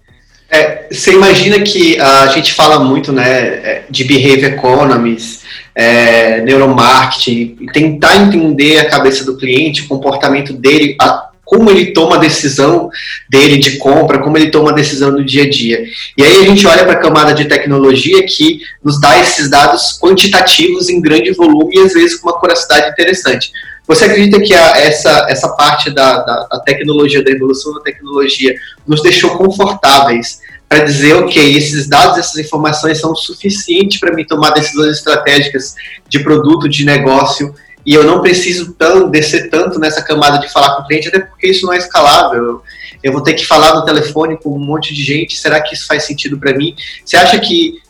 É, 0.51 0.87
você 0.91 1.13
imagina 1.13 1.59
que 1.61 1.99
a 1.99 2.27
gente 2.27 2.53
fala 2.53 2.79
muito 2.79 3.11
né, 3.11 3.23
é, 3.29 3.83
de 3.89 4.03
behavior 4.03 4.53
economies, 4.53 5.43
é, 5.75 6.41
neuromarketing, 6.41 7.67
tentar 7.71 8.17
entender 8.17 8.79
a 8.79 8.89
cabeça 8.89 9.23
do 9.23 9.37
cliente, 9.37 9.83
o 9.83 9.87
comportamento 9.87 10.53
dele, 10.53 10.95
a, 10.99 11.28
como 11.49 11.71
ele 11.71 11.93
toma 11.93 12.17
a 12.17 12.19
decisão 12.19 12.91
dele 13.27 13.57
de 13.57 13.77
compra, 13.77 14.19
como 14.19 14.37
ele 14.37 14.51
toma 14.51 14.69
a 14.69 14.73
decisão 14.73 15.11
no 15.11 15.25
dia 15.25 15.45
a 15.45 15.49
dia. 15.49 15.83
E 16.15 16.23
aí 16.23 16.43
a 16.43 16.45
gente 16.45 16.65
olha 16.67 16.83
para 16.83 16.93
a 16.93 17.01
camada 17.01 17.33
de 17.33 17.45
tecnologia 17.45 18.23
que 18.23 18.61
nos 18.83 19.01
dá 19.01 19.19
esses 19.19 19.49
dados 19.49 19.97
quantitativos 19.99 20.89
em 20.89 21.01
grande 21.01 21.31
volume 21.31 21.75
e 21.75 21.79
às 21.79 21.93
vezes 21.93 22.19
com 22.19 22.29
uma 22.29 22.39
curiosidade 22.39 22.91
interessante. 22.91 23.51
Você 23.87 24.05
acredita 24.05 24.39
que 24.39 24.53
a, 24.53 24.77
essa, 24.77 25.25
essa 25.27 25.49
parte 25.55 25.89
da, 25.89 26.21
da, 26.21 26.47
da, 26.51 26.59
tecnologia, 26.59 27.23
da 27.23 27.31
evolução 27.31 27.73
da 27.73 27.79
tecnologia, 27.79 28.53
nos 28.85 29.01
deixou 29.01 29.31
confortáveis 29.31 30.41
para 30.67 30.83
dizer, 30.83 31.15
ok, 31.15 31.57
esses 31.57 31.87
dados, 31.87 32.19
essas 32.19 32.37
informações 32.37 32.99
são 32.99 33.15
suficientes 33.15 33.99
para 33.99 34.13
mim 34.13 34.23
tomar 34.23 34.51
decisões 34.51 34.97
estratégicas 34.97 35.73
de 36.07 36.19
produto, 36.19 36.69
de 36.69 36.85
negócio, 36.85 37.55
e 37.89 37.95
eu 37.95 38.03
não 38.03 38.21
preciso 38.21 38.71
tão, 38.73 39.09
descer 39.09 39.49
tanto 39.49 39.79
nessa 39.79 40.03
camada 40.03 40.37
de 40.37 40.47
falar 40.53 40.75
com 40.75 40.83
o 40.83 40.85
cliente, 40.85 41.07
até 41.07 41.21
porque 41.21 41.47
isso 41.47 41.65
não 41.65 41.73
é 41.73 41.77
escalável. 41.79 42.61
Eu 43.01 43.11
vou 43.11 43.23
ter 43.23 43.33
que 43.33 43.43
falar 43.43 43.73
no 43.73 43.83
telefone 43.83 44.37
com 44.37 44.55
um 44.55 44.59
monte 44.59 44.93
de 44.93 45.01
gente, 45.01 45.35
será 45.35 45.59
que 45.59 45.73
isso 45.73 45.87
faz 45.87 46.03
sentido 46.03 46.37
para 46.37 46.55
mim? 46.55 46.75
Você 47.03 47.17
acha 47.17 47.39
que 47.39 47.81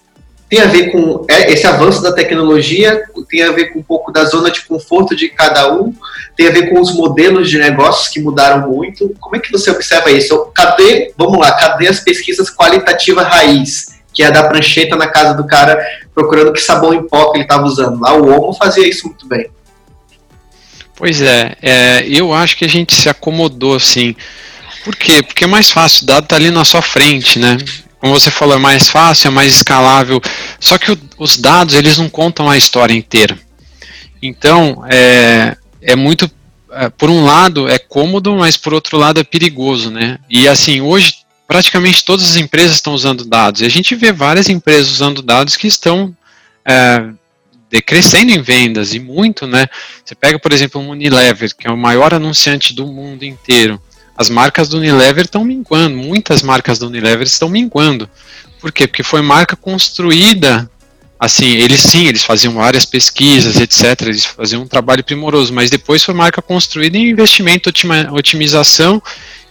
tem 0.50 0.62
a 0.62 0.68
ver 0.68 0.94
com 0.94 1.26
é, 1.30 1.52
esse 1.52 1.68
avanço 1.68 2.02
da 2.02 2.14
tecnologia, 2.14 3.04
tem 3.30 3.44
a 3.44 3.52
ver 3.52 3.74
com 3.74 3.80
um 3.80 3.84
pouco 3.84 4.10
da 4.10 4.24
zona 4.24 4.50
de 4.50 4.62
conforto 4.62 5.18
de 5.18 5.28
cada 5.28 5.74
um, 5.74 5.94
tem 6.38 6.48
a 6.48 6.52
ver 6.52 6.70
com 6.70 6.80
os 6.80 6.94
modelos 6.96 7.50
de 7.50 7.58
negócios 7.58 8.08
que 8.08 8.22
mudaram 8.22 8.70
muito. 8.70 9.14
Como 9.20 9.36
é 9.36 9.40
que 9.40 9.52
você 9.52 9.70
observa 9.70 10.10
isso? 10.10 10.46
Cadê, 10.56 11.14
vamos 11.18 11.38
lá, 11.38 11.52
cadê 11.52 11.90
as 11.90 12.00
pesquisas 12.00 12.50
qualitativas 12.50 13.28
raiz, 13.28 13.88
que 14.14 14.24
é 14.24 14.32
da 14.32 14.48
prancheta 14.48 14.96
na 14.96 15.08
casa 15.08 15.34
do 15.34 15.46
cara 15.46 15.78
procurando 16.16 16.54
que 16.54 16.62
sabão 16.62 16.94
em 16.94 17.06
pó 17.06 17.32
que 17.32 17.38
ele 17.40 17.44
estava 17.44 17.66
usando? 17.66 18.00
Lá 18.00 18.14
o 18.14 18.30
Omo 18.30 18.54
fazia 18.54 18.88
isso 18.88 19.06
muito 19.06 19.28
bem. 19.28 19.52
Pois 21.00 21.22
é, 21.22 21.56
é, 21.62 22.06
eu 22.08 22.32
acho 22.34 22.56
que 22.58 22.66
a 22.66 22.70
gente 22.70 22.94
se 22.94 23.10
acomodou 23.10 23.76
assim. 23.76 24.16
Por 24.84 24.96
quê? 24.96 25.24
Porque 25.24 25.46
é 25.46 25.48
mais 25.48 25.72
fácil, 25.72 26.04
o 26.04 26.06
dado 26.06 26.26
está 26.26 26.36
ali 26.36 26.52
na 26.52 26.64
sua 26.64 26.82
frente, 26.82 27.40
né? 27.40 27.58
como 28.00 28.18
você 28.18 28.32
falou, 28.32 28.56
é 28.56 28.60
mais 28.60 28.88
fácil, 28.88 29.28
é 29.28 29.32
mais 29.32 29.54
escalável. 29.54 30.22
Só 30.60 30.78
que 30.78 30.92
o, 30.92 31.00
os 31.18 31.38
dados, 31.38 31.76
eles 31.76 31.98
não 31.98 32.10
contam 32.10 32.50
a 32.50 32.58
história 32.58 32.94
inteira. 32.94 33.38
Então, 34.22 34.84
é, 34.90 35.56
é 35.82 35.96
muito. 35.96 36.30
É, 36.72 36.90
por 36.90 37.10
um 37.10 37.26
lado, 37.26 37.68
é 37.68 37.78
cômodo, 37.78 38.36
mas 38.36 38.56
por 38.56 38.74
outro 38.74 38.98
lado, 38.98 39.20
é 39.20 39.24
perigoso, 39.24 39.92
né? 39.92 40.18
E 40.30 40.48
assim, 40.48 40.82
hoje, 40.82 41.16
praticamente 41.48 42.06
todas 42.06 42.30
as 42.30 42.38
empresas 42.38 42.76
estão 42.76 42.94
usando 42.94 43.26
dados. 43.26 43.62
E 43.62 43.66
a 43.66 43.70
gente 43.70 43.96
vê 43.96 44.12
várias 44.12 44.48
empresas 44.48 44.92
usando 44.92 45.22
dados 45.22 45.58
que 45.58 45.68
estão 45.68 46.16
é, 46.64 47.10
decrescendo 47.70 48.32
em 48.32 48.42
vendas, 48.42 48.94
e 48.94 49.00
muito, 49.00 49.46
né? 49.46 49.68
Você 50.04 50.16
pega, 50.16 50.40
por 50.40 50.52
exemplo, 50.52 50.82
o 50.82 50.90
Unilever, 50.90 51.56
que 51.56 51.68
é 51.68 51.72
o 51.72 51.78
maior 51.78 52.14
anunciante 52.14 52.74
do 52.74 52.88
mundo 52.88 53.24
inteiro 53.24 53.80
as 54.20 54.30
marcas 54.30 54.68
do 54.68 54.80
Unilever 54.80 55.24
estão 55.24 55.46
minguando, 55.46 55.96
muitas 55.96 56.42
marcas 56.42 56.78
do 56.78 56.88
Unilever 56.88 57.26
estão 57.26 57.48
minguando. 57.48 58.10
Por 58.60 58.70
quê? 58.70 58.86
Porque 58.86 59.02
foi 59.02 59.22
marca 59.22 59.56
construída, 59.56 60.70
assim, 61.18 61.56
eles 61.56 61.80
sim, 61.80 62.06
eles 62.06 62.22
faziam 62.22 62.54
várias 62.54 62.84
pesquisas, 62.84 63.56
etc, 63.56 64.02
eles 64.02 64.26
faziam 64.26 64.64
um 64.64 64.68
trabalho 64.68 65.06
primoroso, 65.06 65.54
mas 65.54 65.70
depois 65.70 66.04
foi 66.04 66.14
marca 66.14 66.42
construída 66.42 66.98
em 66.98 67.12
investimento, 67.12 67.72
otimização 68.12 69.02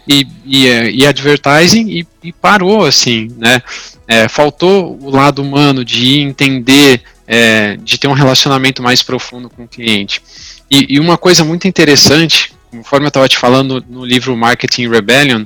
e, 0.07 0.27
e, 0.45 0.67
e 0.67 1.07
advertising 1.07 1.89
e, 1.89 2.07
e, 2.23 2.31
parou, 2.31 2.85
assim, 2.85 3.29
né? 3.39 3.63
É, 4.07 4.29
faltou 4.29 4.99
o 5.01 5.09
lado 5.09 5.41
humano 5.41 5.83
de 5.83 6.21
entender, 6.21 7.01
é, 7.29 7.77
de 7.77 7.99
ter 7.99 8.09
um 8.09 8.15
relacionamento 8.15 8.83
mais 8.83 9.03
profundo 9.03 9.49
com 9.49 9.63
o 9.65 9.69
cliente. 9.69 10.21
E, 10.69 10.95
e 10.95 10.99
uma 10.99 11.17
coisa 11.17 11.45
muito 11.45 11.69
interessante 11.69 12.53
conforme 12.71 13.07
eu 13.07 13.09
estava 13.09 13.29
te 13.29 13.39
falando 13.39 13.85
no 13.89 14.05
livro 14.05 14.37
Marketing 14.37 14.89
Rebellion, 14.89 15.45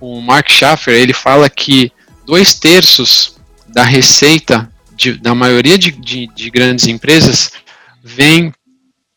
o 0.00 0.20
Mark 0.20 0.50
Schaffer 0.50 0.94
ele 0.94 1.12
fala 1.12 1.48
que 1.48 1.90
dois 2.26 2.54
terços 2.54 3.36
da 3.66 3.84
receita 3.84 4.70
de, 4.94 5.12
da 5.14 5.34
maioria 5.34 5.78
de, 5.78 5.90
de, 5.92 6.26
de, 6.34 6.50
grandes 6.50 6.86
empresas 6.86 7.52
vem 8.02 8.52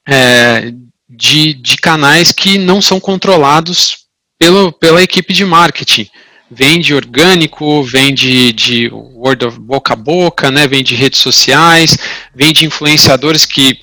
é, 0.08 0.74
de, 1.10 1.78
canais 1.82 2.32
que 2.32 2.58
não 2.58 2.82
são 2.82 3.00
controlados 3.00 4.06
pelo, 4.38 4.72
pela 4.72 5.02
equipe 5.02 5.34
de 5.34 5.46
marketing. 5.46 6.08
Vem 6.54 6.82
de 6.82 6.94
orgânico, 6.94 7.82
vem 7.84 8.14
de, 8.14 8.90
word 8.92 9.46
of 9.46 9.60
boca 9.60 9.94
a 9.94 9.96
boca, 9.96 10.52
né, 10.52 10.68
vem 10.68 10.84
de 10.84 10.96
redes 10.96 11.20
sociais, 11.20 11.98
vem 12.36 12.52
de 12.52 12.66
influenciadores 12.66 13.46
que, 13.46 13.80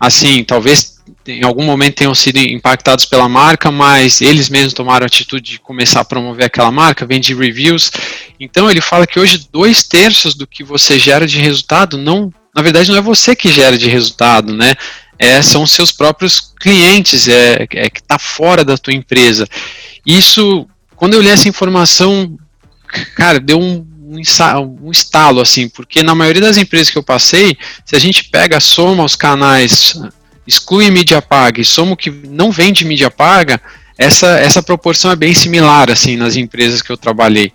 assim, 0.00 0.42
talvez 0.42 0.96
em 1.26 1.44
algum 1.44 1.64
momento 1.64 1.96
tenham 1.96 2.14
sido 2.14 2.38
impactados 2.38 3.04
pela 3.04 3.28
marca, 3.28 3.70
mas 3.70 4.20
eles 4.20 4.48
mesmos 4.48 4.72
tomaram 4.72 5.04
a 5.04 5.06
atitude 5.06 5.52
de 5.52 5.60
começar 5.60 6.00
a 6.00 6.04
promover 6.04 6.46
aquela 6.46 6.70
marca, 6.70 7.06
vem 7.06 7.20
de 7.20 7.34
reviews. 7.34 7.90
Então 8.38 8.70
ele 8.70 8.80
fala 8.80 9.06
que 9.06 9.18
hoje 9.18 9.46
dois 9.52 9.82
terços 9.84 10.34
do 10.34 10.46
que 10.46 10.62
você 10.62 10.98
gera 10.98 11.26
de 11.26 11.38
resultado 11.38 11.98
não, 11.98 12.32
na 12.54 12.62
verdade, 12.62 12.90
não 12.90 12.98
é 12.98 13.02
você 13.02 13.34
que 13.34 13.50
gera 13.50 13.76
de 13.76 13.88
resultado, 13.88 14.54
né? 14.54 14.74
É, 15.18 15.40
são 15.40 15.66
seus 15.66 15.92
próprios 15.92 16.40
clientes, 16.60 17.26
é, 17.26 17.66
é 17.72 17.90
que 17.90 18.00
está 18.00 18.18
fora 18.18 18.64
da 18.64 18.76
tua 18.76 18.94
empresa. 18.94 19.48
Isso, 20.04 20.66
quando 20.96 21.14
eu 21.14 21.22
li 21.22 21.28
essa 21.28 21.48
informação, 21.48 22.36
cara, 23.14 23.38
deu 23.38 23.60
um 23.60 23.86
um 24.08 24.90
estalo, 24.90 25.40
assim, 25.40 25.68
porque 25.68 26.00
na 26.00 26.14
maioria 26.14 26.40
das 26.40 26.56
empresas 26.56 26.90
que 26.90 26.96
eu 26.96 27.02
passei, 27.02 27.58
se 27.84 27.96
a 27.96 27.98
gente 27.98 28.24
pega, 28.24 28.60
soma 28.60 29.04
os 29.04 29.16
canais 29.16 30.00
exclui 30.46 30.88
mídia 30.90 31.20
paga 31.20 31.60
e 31.60 31.64
soma 31.64 31.92
o 31.92 31.96
que 31.96 32.10
não 32.10 32.52
vende 32.52 32.84
mídia 32.84 33.10
paga, 33.10 33.60
essa, 33.98 34.38
essa 34.38 34.62
proporção 34.62 35.10
é 35.10 35.16
bem 35.16 35.34
similar 35.34 35.90
assim 35.90 36.16
nas 36.16 36.36
empresas 36.36 36.80
que 36.80 36.90
eu 36.90 36.96
trabalhei. 36.96 37.52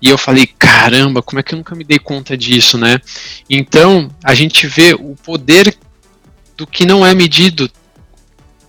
E 0.00 0.08
eu 0.08 0.18
falei, 0.18 0.46
caramba, 0.46 1.22
como 1.22 1.40
é 1.40 1.42
que 1.42 1.54
eu 1.54 1.58
nunca 1.58 1.74
me 1.74 1.84
dei 1.84 1.98
conta 1.98 2.36
disso, 2.36 2.76
né? 2.76 3.00
Então, 3.48 4.10
a 4.22 4.34
gente 4.34 4.66
vê 4.66 4.92
o 4.94 5.16
poder 5.16 5.74
do 6.56 6.66
que 6.66 6.84
não 6.84 7.04
é 7.04 7.14
medido 7.14 7.70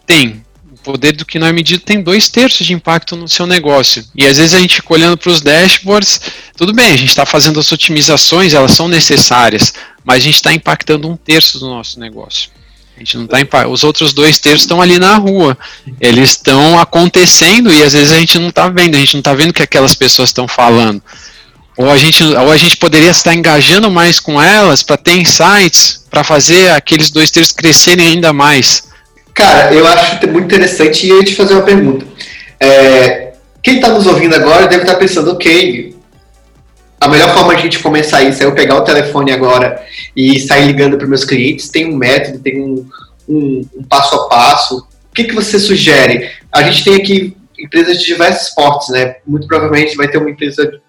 tem. 0.06 0.45
Poder 0.86 1.14
do 1.14 1.26
que 1.26 1.40
não 1.40 1.48
é 1.48 1.52
medido 1.52 1.84
tem 1.84 2.00
dois 2.00 2.30
terços 2.30 2.68
de 2.68 2.72
impacto 2.72 3.16
no 3.16 3.28
seu 3.28 3.48
negócio. 3.48 4.06
E 4.14 4.24
às 4.24 4.38
vezes 4.38 4.54
a 4.54 4.60
gente 4.60 4.84
olhando 4.88 5.18
para 5.18 5.32
os 5.32 5.42
dashboards, 5.42 6.22
tudo 6.56 6.74
bem, 6.74 6.92
a 6.92 6.96
gente 6.96 7.10
está 7.10 7.26
fazendo 7.26 7.60
as 7.60 7.72
otimizações, 7.72 8.54
elas 8.54 8.74
são 8.74 8.88
necessárias, 8.88 9.74
mas 10.04 10.18
a 10.18 10.20
gente 10.20 10.36
está 10.36 10.54
impactando 10.54 11.10
um 11.10 11.18
terço 11.18 11.58
do 11.58 11.68
nosso 11.68 12.00
negócio. 12.00 12.52
A 12.96 13.00
gente 13.00 13.18
não 13.18 13.26
tá 13.26 13.42
em 13.42 13.48
Os 13.68 13.84
outros 13.84 14.14
dois 14.14 14.38
terços 14.38 14.62
estão 14.62 14.80
ali 14.80 15.00
na 15.00 15.16
rua. 15.16 15.58
Eles 16.00 16.30
estão 16.30 16.80
acontecendo 16.80 17.74
e 17.74 17.82
às 17.82 17.94
vezes 17.94 18.14
a 18.14 18.20
gente 18.20 18.38
não 18.38 18.50
está 18.50 18.70
vendo, 18.70 18.94
a 18.94 19.00
gente 19.00 19.16
não 19.16 19.22
está 19.22 19.34
vendo 19.34 19.50
o 19.50 19.54
que 19.54 19.64
aquelas 19.64 19.96
pessoas 19.96 20.30
estão 20.30 20.48
falando. 20.48 21.02
Ou 21.76 21.90
a, 21.90 21.98
gente, 21.98 22.24
ou 22.24 22.52
a 22.52 22.58
gente 22.58 22.78
poderia 22.78 23.10
estar 23.10 23.34
engajando 23.34 23.90
mais 23.90 24.20
com 24.20 24.40
elas 24.40 24.84
para 24.84 24.98
ter 24.98 25.16
insights, 25.16 26.06
para 26.12 26.24
fazer 26.24 26.70
aqueles 26.70 27.10
dois 27.10 27.32
terços 27.32 27.54
crescerem 27.54 28.06
ainda 28.06 28.32
mais. 28.32 28.84
Cara, 29.36 29.74
eu 29.74 29.86
acho 29.86 30.26
muito 30.30 30.46
interessante 30.46 31.06
e 31.06 31.10
eu 31.10 31.18
ia 31.18 31.26
te 31.26 31.36
fazer 31.36 31.56
uma 31.56 31.64
pergunta. 31.64 32.06
É, 32.58 33.34
quem 33.62 33.76
está 33.76 33.90
nos 33.90 34.08
ouvindo 34.08 34.34
agora 34.34 34.66
deve 34.66 34.84
estar 34.84 34.94
tá 34.94 35.00
pensando, 35.00 35.30
ok, 35.34 35.94
a 37.02 37.10
melhor 37.10 37.34
forma 37.34 37.54
de 37.54 37.60
a 37.60 37.64
gente 37.64 37.80
começar 37.80 38.24
isso 38.24 38.42
é 38.42 38.46
eu 38.46 38.56
pegar 38.56 38.78
o 38.78 38.84
telefone 38.86 39.34
agora 39.34 39.84
e 40.16 40.40
sair 40.40 40.66
ligando 40.66 40.98
para 40.98 41.06
meus 41.06 41.26
clientes. 41.26 41.68
Tem 41.68 41.86
um 41.86 41.98
método, 41.98 42.40
tem 42.40 42.62
um, 42.62 42.88
um, 43.28 43.68
um, 43.76 43.84
passo 43.84 44.16
a 44.16 44.30
passo. 44.30 44.78
O 44.78 45.14
que, 45.14 45.26
que 45.26 45.36
você 45.36 45.60
sugere? 45.60 46.32
A 46.50 46.64
gente 46.64 46.86
tem 46.86 46.96
aqui 46.96 47.36
empresas 47.60 48.00
de 48.00 48.06
diversos 48.06 48.52
portes, 48.56 48.88
né? 48.88 49.18
Muito 49.28 49.48
provavelmente 49.48 49.98
vai 49.98 50.08
ter 50.08 50.18
uma 50.18 50.30
empresa 50.30 50.80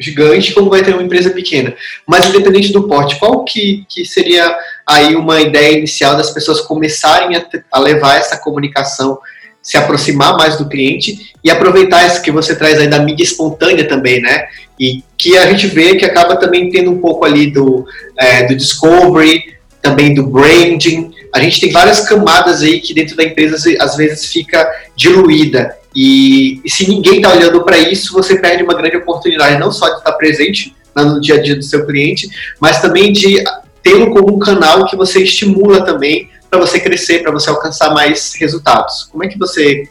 gigante 0.00 0.52
como 0.54 0.70
vai 0.70 0.82
ter 0.82 0.94
uma 0.94 1.02
empresa 1.02 1.30
pequena. 1.30 1.74
Mas 2.06 2.26
independente 2.26 2.72
do 2.72 2.88
porte, 2.88 3.18
qual 3.18 3.44
que, 3.44 3.84
que 3.88 4.04
seria 4.04 4.56
aí 4.86 5.14
uma 5.14 5.40
ideia 5.40 5.76
inicial 5.76 6.16
das 6.16 6.30
pessoas 6.30 6.62
começarem 6.62 7.36
a, 7.36 7.46
a 7.70 7.78
levar 7.78 8.16
essa 8.16 8.38
comunicação 8.38 9.18
se 9.62 9.76
aproximar 9.76 10.36
mais 10.36 10.56
do 10.56 10.68
cliente 10.68 11.34
e 11.44 11.50
aproveitar 11.50 12.06
isso 12.06 12.22
que 12.22 12.30
você 12.30 12.56
traz 12.56 12.78
aí 12.78 12.88
da 12.88 12.98
mídia 12.98 13.24
espontânea 13.24 13.86
também, 13.86 14.20
né? 14.20 14.46
E 14.78 15.04
que 15.18 15.36
a 15.36 15.46
gente 15.46 15.66
vê 15.66 15.96
que 15.96 16.04
acaba 16.04 16.36
também 16.36 16.70
tendo 16.70 16.90
um 16.90 16.98
pouco 16.98 17.26
ali 17.26 17.50
do, 17.50 17.84
é, 18.18 18.46
do 18.46 18.56
discovery, 18.56 19.54
também 19.82 20.14
do 20.14 20.26
branding. 20.26 21.12
A 21.34 21.40
gente 21.40 21.60
tem 21.60 21.70
várias 21.70 22.00
camadas 22.00 22.62
aí 22.62 22.80
que 22.80 22.94
dentro 22.94 23.14
da 23.16 23.24
empresa 23.24 23.56
às 23.78 23.96
vezes 23.96 24.32
fica 24.32 24.66
diluída. 24.96 25.76
E, 25.94 26.60
e 26.64 26.70
se 26.70 26.88
ninguém 26.88 27.16
está 27.16 27.32
olhando 27.32 27.64
para 27.64 27.78
isso, 27.78 28.12
você 28.12 28.38
perde 28.38 28.62
uma 28.62 28.74
grande 28.74 28.96
oportunidade, 28.96 29.58
não 29.58 29.72
só 29.72 29.88
de 29.88 29.98
estar 29.98 30.12
presente 30.12 30.74
no 30.96 31.20
dia 31.20 31.36
a 31.36 31.42
dia 31.42 31.56
do 31.56 31.62
seu 31.62 31.86
cliente, 31.86 32.28
mas 32.60 32.80
também 32.80 33.12
de 33.12 33.42
tê-lo 33.82 34.12
como 34.12 34.36
um 34.36 34.38
canal 34.38 34.86
que 34.86 34.96
você 34.96 35.22
estimula 35.22 35.84
também 35.84 36.28
para 36.48 36.58
você 36.58 36.80
crescer, 36.80 37.22
para 37.22 37.32
você 37.32 37.48
alcançar 37.48 37.94
mais 37.94 38.34
resultados. 38.34 39.04
Como 39.04 39.24
é 39.24 39.28
que 39.28 39.38
você 39.38 39.88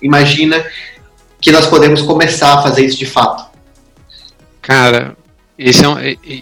imagina 0.00 0.64
que 1.40 1.50
nós 1.50 1.66
podemos 1.66 2.02
começar 2.02 2.54
a 2.54 2.62
fazer 2.62 2.84
isso 2.84 2.98
de 2.98 3.06
fato? 3.06 3.50
Cara, 4.60 5.16
esse 5.58 5.84
é 5.84 5.88
um, 5.88 5.96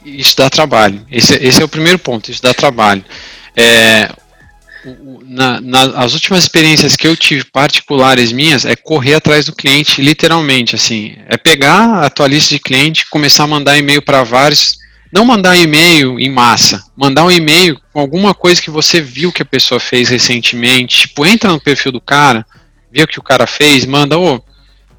isso 0.05 0.37
dá 0.37 0.50
trabalho. 0.50 1.07
Esse, 1.11 1.35
esse 1.35 1.62
é 1.62 1.64
o 1.64 1.69
primeiro 1.69 1.99
ponto, 1.99 2.31
isso 2.31 2.43
dá 2.43 2.52
trabalho. 2.52 3.05
É, 3.57 4.11
na, 5.25 5.61
na, 5.61 5.83
as 6.03 6.15
últimas 6.15 6.43
experiências 6.43 6.97
que 6.97 7.07
eu 7.07 7.17
tive 7.17 7.45
particulares 7.45 8.33
minhas 8.33 8.65
é 8.65 8.75
correr 8.75 9.15
atrás 9.15 9.47
do 9.47 9.55
cliente, 9.55 10.01
literalmente, 10.01 10.75
assim, 10.75 11.17
é 11.29 11.37
pegar 11.37 12.05
a 12.05 12.11
tua 12.11 12.27
lista 12.27 12.55
de 12.55 12.61
cliente, 12.61 13.09
começar 13.11 13.45
a 13.45 13.49
mandar 13.49 13.79
e-mail 13.79 14.03
para 14.03 14.23
vários, 14.23 14.79
não 15.13 15.25
mandar 15.25 15.57
e-mail 15.57 16.19
em 16.19 16.31
massa, 16.31 16.83
mandar 16.97 17.25
um 17.25 17.31
e-mail 17.31 17.79
com 17.93 18.01
alguma 18.01 18.35
coisa 18.35 18.63
que 18.63 18.71
você 18.71 19.01
viu 19.01 19.33
que 19.33 19.43
a 19.43 19.47
pessoa 19.47 19.81
fez 19.81 20.09
recentemente, 20.09 21.01
tipo, 21.01 21.27
entra 21.27 21.51
no 21.51 21.61
perfil 21.61 21.93
do 21.93 22.01
cara, 22.01 22.47
vê 22.91 23.03
o 23.03 23.09
que 23.09 23.19
o 23.19 23.23
cara 23.23 23.47
fez, 23.47 23.85
manda, 23.85 24.19
ô, 24.19 24.43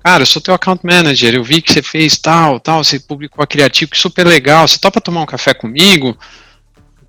cara, 0.03 0.23
eu 0.23 0.27
sou 0.27 0.41
teu 0.41 0.53
account 0.53 0.85
manager, 0.85 1.33
eu 1.33 1.43
vi 1.43 1.61
que 1.61 1.71
você 1.71 1.81
fez 1.81 2.17
tal, 2.17 2.59
tal, 2.59 2.83
você 2.83 2.99
publicou 2.99 3.43
aquele 3.43 3.63
artigo 3.63 3.95
super 3.95 4.27
legal, 4.27 4.67
você 4.67 4.77
topa 4.77 5.01
tomar 5.01 5.21
um 5.21 5.25
café 5.25 5.53
comigo? 5.53 6.17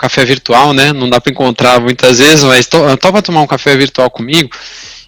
Café 0.02 0.24
virtual, 0.24 0.72
né? 0.72 0.92
Não 0.92 1.08
dá 1.08 1.20
para 1.20 1.30
encontrar 1.30 1.80
muitas 1.80 2.18
vezes, 2.18 2.42
mas 2.42 2.66
to, 2.66 2.96
topa 2.96 3.22
tomar 3.22 3.40
um 3.40 3.46
café 3.46 3.76
virtual 3.76 4.10
comigo 4.10 4.50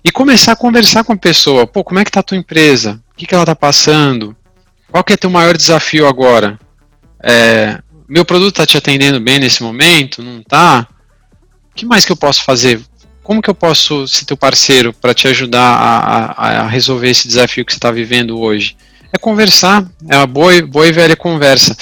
e 0.04 0.12
começar 0.12 0.52
a 0.52 0.56
conversar 0.56 1.02
com 1.02 1.12
a 1.12 1.16
pessoa. 1.16 1.66
Pô, 1.66 1.82
como 1.82 1.98
é 1.98 2.04
que 2.04 2.12
tá 2.12 2.20
a 2.20 2.22
tua 2.22 2.36
empresa? 2.36 3.02
O 3.12 3.16
que, 3.16 3.26
que 3.26 3.34
ela 3.34 3.44
tá 3.44 3.56
passando? 3.56 4.36
Qual 4.88 5.02
que 5.02 5.12
é 5.12 5.16
teu 5.16 5.28
maior 5.28 5.56
desafio 5.56 6.06
agora? 6.06 6.60
É, 7.20 7.80
meu 8.08 8.24
produto 8.24 8.54
tá 8.54 8.64
te 8.64 8.78
atendendo 8.78 9.18
bem 9.18 9.40
nesse 9.40 9.64
momento? 9.64 10.22
Não 10.22 10.40
tá? 10.44 10.86
O 11.72 11.74
que 11.74 11.84
mais 11.84 12.04
que 12.04 12.12
eu 12.12 12.16
posso 12.16 12.44
fazer? 12.44 12.80
como 13.24 13.40
que 13.40 13.48
eu 13.48 13.54
posso 13.54 14.06
ser 14.06 14.26
teu 14.26 14.36
parceiro 14.36 14.92
para 14.92 15.14
te 15.14 15.26
ajudar 15.26 15.58
a, 15.58 16.24
a, 16.26 16.60
a, 16.60 16.68
resolver 16.68 17.08
esse 17.08 17.26
desafio 17.26 17.64
que 17.64 17.72
você 17.72 17.78
está 17.78 17.90
vivendo 17.90 18.38
hoje? 18.38 18.76
É 19.10 19.18
conversar, 19.18 19.88
é 20.08 20.16
uma 20.18 20.26
boa, 20.26 20.60
boa 20.66 20.86
e 20.86 20.92
velha 20.92 21.16
conversa. 21.16 21.74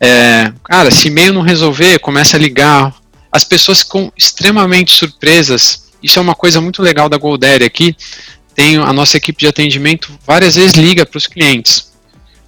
É, 0.00 0.52
cara, 0.64 0.90
se 0.90 1.08
e-mail 1.08 1.32
não 1.32 1.42
resolver, 1.42 1.98
começa 1.98 2.36
a 2.36 2.40
ligar. 2.40 2.94
As 3.30 3.44
pessoas 3.44 3.82
ficam 3.82 4.12
extremamente 4.16 4.92
surpresas. 4.92 5.92
Isso 6.02 6.18
é 6.18 6.22
uma 6.22 6.34
coisa 6.34 6.60
muito 6.60 6.82
legal 6.82 7.08
da 7.08 7.16
Goldere 7.16 7.64
aqui. 7.64 7.96
Tem 8.54 8.76
a 8.76 8.92
nossa 8.92 9.16
equipe 9.16 9.40
de 9.40 9.48
atendimento 9.48 10.16
várias 10.24 10.54
vezes 10.54 10.74
liga 10.74 11.04
para 11.04 11.18
os 11.18 11.26
clientes. 11.26 11.92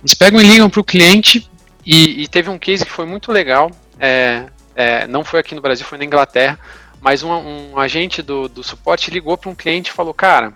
Eles 0.00 0.14
pegam 0.14 0.40
e 0.40 0.44
ligam 0.44 0.70
para 0.70 0.80
o 0.80 0.84
cliente 0.84 1.48
e, 1.84 2.22
e, 2.22 2.28
teve 2.28 2.50
um 2.50 2.58
case 2.58 2.84
que 2.84 2.90
foi 2.90 3.06
muito 3.06 3.32
legal. 3.32 3.70
É, 3.98 4.44
é, 4.74 5.06
não 5.06 5.24
foi 5.24 5.40
aqui 5.40 5.54
no 5.54 5.60
Brasil, 5.60 5.84
foi 5.84 5.98
na 5.98 6.04
Inglaterra 6.04 6.58
mas 7.06 7.22
um, 7.22 7.30
um 7.30 7.78
agente 7.78 8.22
do, 8.22 8.48
do 8.48 8.64
suporte 8.64 9.10
ligou 9.10 9.36
para 9.36 9.50
um 9.50 9.54
cliente 9.54 9.90
e 9.90 9.94
falou: 9.94 10.14
Cara, 10.14 10.48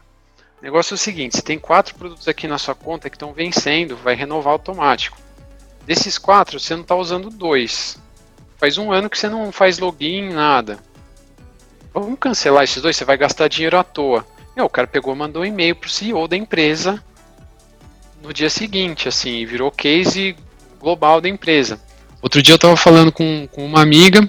o 0.61 0.65
negócio 0.65 0.95
é 0.95 0.97
o 0.97 0.99
seguinte: 0.99 1.37
você 1.37 1.43
tem 1.43 1.59
quatro 1.59 1.95
produtos 1.95 2.27
aqui 2.27 2.49
na 2.49 2.59
sua 2.59 2.75
conta 2.75 3.09
que 3.09 3.17
estão 3.17 3.33
vencendo, 3.33 3.97
vai 3.97 4.15
renovar 4.15 4.53
automático. 4.53 5.17
Desses 5.87 6.19
quatro, 6.19 6.61
você 6.61 6.75
não 6.75 6.83
está 6.83 6.95
usando 6.95 7.31
dois. 7.31 7.99
Faz 8.59 8.79
um 8.79 8.93
ano 8.93 9.09
que 9.09 9.19
você 9.19 9.29
não 9.29 9.51
faz 9.51 9.79
login, 9.79 10.31
nada. 10.31 10.79
Vamos 11.93 12.19
cancelar 12.19 12.65
esses 12.65 12.83
dois, 12.83 12.97
você 12.97 13.05
vai 13.05 13.17
gastar 13.17 13.49
dinheiro 13.49 13.79
à 13.79 13.83
toa. 13.83 14.27
E 14.57 14.61
o 14.61 14.69
cara 14.69 14.87
pegou 14.87 15.15
mandou 15.15 15.43
um 15.43 15.47
e-mail 15.47 15.75
para 15.75 15.89
o 15.89 15.91
CEO 15.91 16.29
da 16.29 16.37
empresa 16.37 17.03
no 18.23 18.33
dia 18.33 18.51
seguinte, 18.51 19.09
assim, 19.09 19.45
virou 19.47 19.71
case 19.71 20.37
global 20.79 21.21
da 21.21 21.29
empresa. 21.29 21.81
Outro 22.23 22.43
dia 22.43 22.53
eu 22.53 22.57
estava 22.57 22.77
falando 22.77 23.11
com, 23.11 23.49
com 23.51 23.65
uma 23.65 23.81
amiga, 23.81 24.29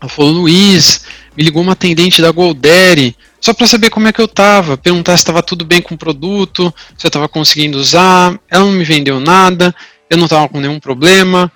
ela 0.00 0.08
falou, 0.08 0.32
Luiz, 0.32 1.04
me 1.36 1.44
ligou 1.44 1.62
uma 1.62 1.72
atendente 1.72 2.20
da 2.20 2.30
Goldere, 2.30 3.16
só 3.40 3.52
para 3.52 3.66
saber 3.66 3.90
como 3.90 4.08
é 4.08 4.12
que 4.12 4.20
eu 4.20 4.26
tava, 4.26 4.76
perguntar 4.76 5.16
se 5.16 5.22
estava 5.22 5.42
tudo 5.42 5.64
bem 5.64 5.80
com 5.80 5.94
o 5.94 5.98
produto, 5.98 6.74
se 6.96 7.06
eu 7.06 7.08
estava 7.08 7.28
conseguindo 7.28 7.78
usar. 7.78 8.38
Ela 8.50 8.64
não 8.64 8.72
me 8.72 8.84
vendeu 8.84 9.20
nada, 9.20 9.74
eu 10.14 10.18
não 10.18 10.24
estava 10.24 10.48
com 10.48 10.60
nenhum 10.60 10.80
problema. 10.80 11.50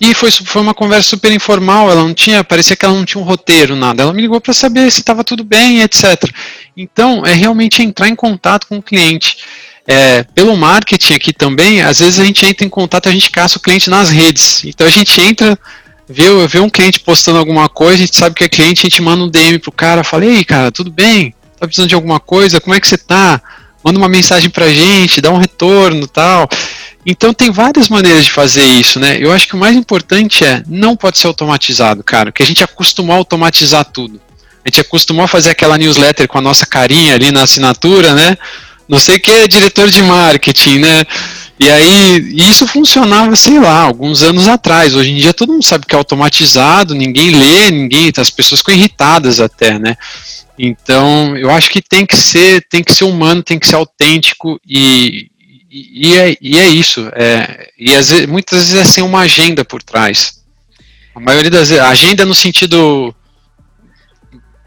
E 0.00 0.14
foi, 0.14 0.30
foi 0.30 0.62
uma 0.62 0.74
conversa 0.74 1.08
super 1.08 1.32
informal, 1.32 1.90
ela 1.90 2.02
não 2.02 2.14
tinha, 2.14 2.44
parecia 2.44 2.76
que 2.76 2.84
ela 2.84 2.94
não 2.94 3.04
tinha 3.04 3.20
um 3.20 3.26
roteiro, 3.26 3.74
nada. 3.74 4.02
Ela 4.02 4.12
me 4.12 4.22
ligou 4.22 4.40
para 4.40 4.54
saber 4.54 4.90
se 4.92 5.00
estava 5.00 5.24
tudo 5.24 5.42
bem, 5.42 5.82
etc. 5.82 6.30
Então, 6.76 7.24
é 7.26 7.34
realmente 7.34 7.82
entrar 7.82 8.08
em 8.08 8.14
contato 8.14 8.68
com 8.68 8.78
o 8.78 8.82
cliente. 8.82 9.38
É, 9.86 10.22
pelo 10.22 10.56
marketing 10.56 11.14
aqui 11.14 11.32
também, 11.32 11.82
às 11.82 11.98
vezes 11.98 12.20
a 12.20 12.24
gente 12.24 12.44
entra 12.44 12.64
em 12.64 12.68
contato, 12.68 13.08
a 13.08 13.12
gente 13.12 13.30
caça 13.30 13.58
o 13.58 13.60
cliente 13.60 13.88
nas 13.88 14.10
redes. 14.10 14.62
Então 14.64 14.86
a 14.86 14.90
gente 14.90 15.18
entra 15.20 15.58
vê, 16.08 16.24
vê 16.46 16.60
um 16.60 16.70
cliente 16.70 17.00
postando 17.00 17.38
alguma 17.38 17.68
coisa, 17.68 17.94
a 17.94 18.06
gente 18.06 18.16
sabe 18.16 18.34
que 18.34 18.44
é 18.44 18.48
cliente, 18.48 18.80
a 18.80 18.88
gente 18.88 19.02
manda 19.02 19.22
um 19.22 19.28
DM 19.28 19.58
pro 19.58 19.70
cara, 19.70 20.02
fala, 20.02 20.24
ei 20.24 20.44
cara, 20.44 20.72
tudo 20.72 20.90
bem? 20.90 21.34
Tá 21.58 21.66
precisando 21.66 21.88
de 21.88 21.94
alguma 21.94 22.18
coisa? 22.18 22.60
Como 22.60 22.74
é 22.74 22.80
que 22.80 22.88
você 22.88 22.96
tá? 22.96 23.40
Manda 23.84 23.98
uma 23.98 24.08
mensagem 24.08 24.48
pra 24.48 24.68
gente, 24.72 25.20
dá 25.20 25.30
um 25.30 25.38
retorno 25.38 26.06
tal. 26.06 26.48
Então 27.10 27.32
tem 27.32 27.50
várias 27.50 27.88
maneiras 27.88 28.26
de 28.26 28.30
fazer 28.30 28.66
isso, 28.66 29.00
né? 29.00 29.16
Eu 29.18 29.32
acho 29.32 29.48
que 29.48 29.54
o 29.54 29.58
mais 29.58 29.74
importante 29.74 30.44
é, 30.44 30.62
não 30.66 30.94
pode 30.94 31.16
ser 31.16 31.26
automatizado, 31.26 32.04
cara, 32.04 32.30
que 32.30 32.42
a 32.42 32.46
gente 32.46 32.62
acostumou 32.62 33.14
a 33.14 33.18
automatizar 33.18 33.82
tudo. 33.86 34.20
A 34.62 34.68
gente 34.68 34.82
acostumou 34.82 35.24
a 35.24 35.28
fazer 35.28 35.48
aquela 35.48 35.78
newsletter 35.78 36.28
com 36.28 36.36
a 36.36 36.42
nossa 36.42 36.66
carinha 36.66 37.14
ali 37.14 37.32
na 37.32 37.44
assinatura, 37.44 38.14
né? 38.14 38.36
Não 38.86 38.98
sei 38.98 39.16
o 39.16 39.20
que 39.20 39.30
é 39.30 39.48
diretor 39.48 39.88
de 39.88 40.02
marketing, 40.02 40.80
né? 40.80 41.06
E 41.58 41.66
aí, 41.70 42.34
isso 42.36 42.66
funcionava, 42.66 43.34
sei 43.36 43.58
lá, 43.58 43.80
alguns 43.84 44.22
anos 44.22 44.46
atrás. 44.46 44.94
Hoje 44.94 45.10
em 45.10 45.16
dia 45.16 45.32
todo 45.32 45.54
mundo 45.54 45.64
sabe 45.64 45.86
que 45.86 45.94
é 45.94 45.98
automatizado, 45.98 46.94
ninguém 46.94 47.30
lê, 47.30 47.70
ninguém, 47.70 48.12
as 48.18 48.28
pessoas 48.28 48.60
ficam 48.60 48.74
irritadas 48.74 49.40
até, 49.40 49.78
né? 49.78 49.96
Então, 50.58 51.34
eu 51.38 51.50
acho 51.50 51.70
que 51.70 51.80
tem 51.80 52.04
que 52.04 52.16
ser, 52.16 52.66
tem 52.68 52.84
que 52.84 52.92
ser 52.92 53.04
humano, 53.04 53.42
tem 53.42 53.58
que 53.58 53.66
ser 53.66 53.76
autêntico 53.76 54.60
e, 54.68 55.27
e, 55.70 56.08
e 56.08 56.14
é, 56.16 56.36
e 56.40 56.58
é 56.58 56.68
isso. 56.68 57.08
É, 57.14 57.70
e 57.78 57.94
às 57.94 58.10
vezes, 58.10 58.26
muitas 58.26 58.70
vezes 58.70 58.74
é 58.74 58.84
sem 58.84 59.04
uma 59.04 59.20
agenda 59.20 59.64
por 59.64 59.82
trás. 59.82 60.42
A 61.14 61.20
maioria 61.20 61.50
das 61.50 61.68
vezes, 61.68 61.84
agenda 61.84 62.24
no 62.24 62.34
sentido 62.34 63.14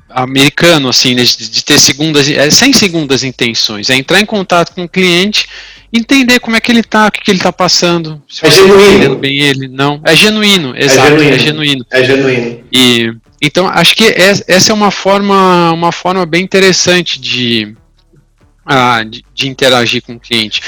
americano, 0.10 0.90
assim, 0.90 1.16
né, 1.16 1.24
de, 1.24 1.50
de 1.50 1.64
ter 1.64 1.80
segundas, 1.80 2.30
é, 2.30 2.50
sem 2.50 2.74
segundas 2.74 3.24
intenções, 3.24 3.90
é 3.90 3.96
entrar 3.96 4.20
em 4.20 4.26
contato 4.26 4.74
com 4.74 4.84
o 4.84 4.90
cliente 4.90 5.48
entender 5.94 6.40
como 6.40 6.56
é 6.56 6.62
que 6.62 6.72
ele 6.72 6.84
tá, 6.84 7.08
o 7.08 7.12
que, 7.12 7.22
que 7.22 7.32
ele 7.32 7.40
tá 7.40 7.52
passando. 7.52 8.22
Se 8.30 8.46
é 8.46 8.50
tá 8.50 8.56
genuíno. 8.56 9.16
bem 9.18 9.40
ele, 9.40 9.68
não. 9.68 10.02
É 10.06 10.16
genuíno, 10.16 10.76
é 10.76 10.84
exato, 10.84 11.16
é 11.16 11.38
genuíno. 11.38 11.38
É 11.38 11.38
genuíno. 11.38 11.86
É 11.92 12.04
genuíno. 12.04 12.64
E, 12.72 13.14
então, 13.42 13.68
acho 13.68 13.96
que 13.96 14.06
essa 14.06 14.72
é 14.72 14.74
uma 14.74 14.92
forma, 14.92 15.72
uma 15.74 15.92
forma 15.92 16.26
bem 16.26 16.44
interessante 16.44 17.20
de, 17.20 17.76
ah, 18.66 19.04
de, 19.04 19.24
de 19.34 19.50
interagir 19.50 20.02
com 20.02 20.14
o 20.14 20.20
cliente. 20.20 20.62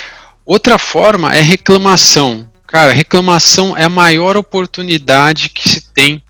Outra 0.46 0.78
forma 0.78 1.34
é 1.36 1.42
reclamação. 1.42 2.50
Cara, 2.68 2.92
reclamação 2.92 3.78
é 3.78 3.84
a 3.84 3.90
maior 3.90 4.36
oportunidade 4.36 5.50
que 5.50 5.70
se 5.70 5.92
tem 5.94 6.22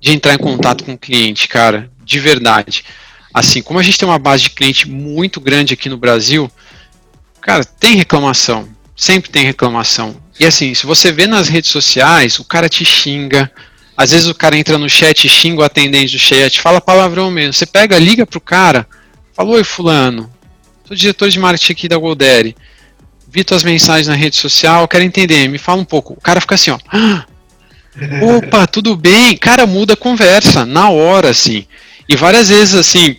de 0.00 0.12
entrar 0.12 0.34
em 0.34 0.38
contato 0.38 0.84
com 0.84 0.92
o 0.92 0.98
cliente, 0.98 1.48
cara, 1.48 1.90
de 2.04 2.20
verdade. 2.20 2.84
Assim, 3.32 3.62
como 3.62 3.78
a 3.78 3.82
gente 3.82 3.98
tem 3.98 4.08
uma 4.08 4.18
base 4.18 4.44
de 4.44 4.50
cliente 4.50 4.88
muito 4.88 5.40
grande 5.40 5.74
aqui 5.74 5.88
no 5.88 5.96
Brasil, 5.96 6.50
Cara, 7.48 7.64
tem 7.64 7.96
reclamação. 7.96 8.68
Sempre 8.94 9.30
tem 9.30 9.44
reclamação. 9.44 10.16
E 10.38 10.44
assim, 10.44 10.74
se 10.74 10.84
você 10.84 11.12
vê 11.12 11.26
nas 11.26 11.48
redes 11.48 11.70
sociais, 11.70 12.38
o 12.38 12.44
cara 12.44 12.68
te 12.68 12.84
xinga. 12.84 13.50
Às 13.96 14.10
vezes 14.10 14.28
o 14.28 14.34
cara 14.34 14.56
entra 14.56 14.76
no 14.76 14.86
chat 14.86 15.26
xinga 15.28 15.62
o 15.62 15.64
atendente 15.64 16.12
do 16.12 16.18
chat, 16.18 16.60
fala 16.60 16.78
palavrão 16.78 17.30
mesmo. 17.30 17.54
Você 17.54 17.64
pega, 17.64 17.98
liga 17.98 18.26
pro 18.26 18.40
cara, 18.40 18.86
fala, 19.32 19.48
oi 19.50 19.64
fulano, 19.64 20.30
sou 20.84 20.96
diretor 20.96 21.30
de 21.30 21.38
marketing 21.38 21.72
aqui 21.72 21.88
da 21.88 21.96
Goldere. 21.96 22.54
Vi 23.30 23.44
tuas 23.44 23.62
mensagens 23.62 24.08
na 24.08 24.14
rede 24.14 24.36
social, 24.36 24.88
quero 24.88 25.04
entender, 25.04 25.48
me 25.48 25.58
fala 25.58 25.82
um 25.82 25.84
pouco. 25.84 26.14
O 26.14 26.20
cara 26.20 26.40
fica 26.40 26.54
assim, 26.54 26.70
ó. 26.70 26.78
Ah, 26.90 27.26
opa, 28.22 28.66
tudo 28.66 28.96
bem? 28.96 29.36
Cara, 29.36 29.66
muda 29.66 29.92
a 29.92 29.96
conversa, 29.96 30.64
na 30.64 30.88
hora, 30.88 31.30
assim. 31.30 31.66
E 32.08 32.16
várias 32.16 32.48
vezes, 32.48 32.74
assim, 32.74 33.18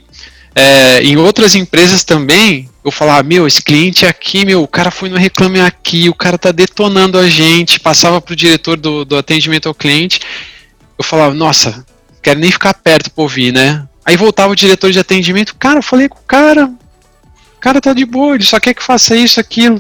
é, 0.56 1.04
em 1.04 1.16
outras 1.16 1.54
empresas 1.54 2.04
também, 2.04 2.68
eu 2.84 2.90
falava, 2.90 3.22
meu, 3.22 3.46
esse 3.46 3.62
cliente 3.62 4.04
aqui, 4.04 4.44
meu, 4.46 4.64
o 4.64 4.68
cara 4.68 4.90
foi 4.90 5.10
no 5.10 5.18
Reclame 5.18 5.62
Aqui, 5.62 6.10
o 6.10 6.16
cara 6.16 6.40
tá 6.40 6.52
detonando 6.52 7.20
a 7.20 7.30
gente, 7.30 7.80
passava 7.80 8.20
pro 8.20 8.36
diretor 8.36 8.78
do, 8.78 9.06
do 9.06 9.16
atendimento 9.16 9.68
ao 9.68 9.76
cliente, 9.76 10.22
eu 10.98 11.04
falava, 11.04 11.36
nossa, 11.36 11.86
quero 12.20 12.40
nem 12.40 12.52
ficar 12.52 12.74
perto 12.74 13.12
pra 13.12 13.22
ouvir, 13.22 13.54
né? 13.54 13.88
Aí 14.04 14.18
voltava 14.18 14.54
o 14.54 14.56
diretor 14.56 14.92
de 14.92 14.98
atendimento, 14.98 15.56
cara, 15.56 15.80
eu 15.80 15.84
falei 15.84 16.10
com 16.10 16.18
o 16.18 16.24
cara, 16.24 16.66
o 16.66 17.60
cara 17.60 17.80
tá 17.80 17.94
de 17.94 18.06
boa, 18.06 18.34
ele 18.34 18.44
só 18.44 18.60
quer 18.60 18.74
que 18.74 18.82
faça 18.82 19.16
isso, 19.16 19.40
aquilo 19.40 19.80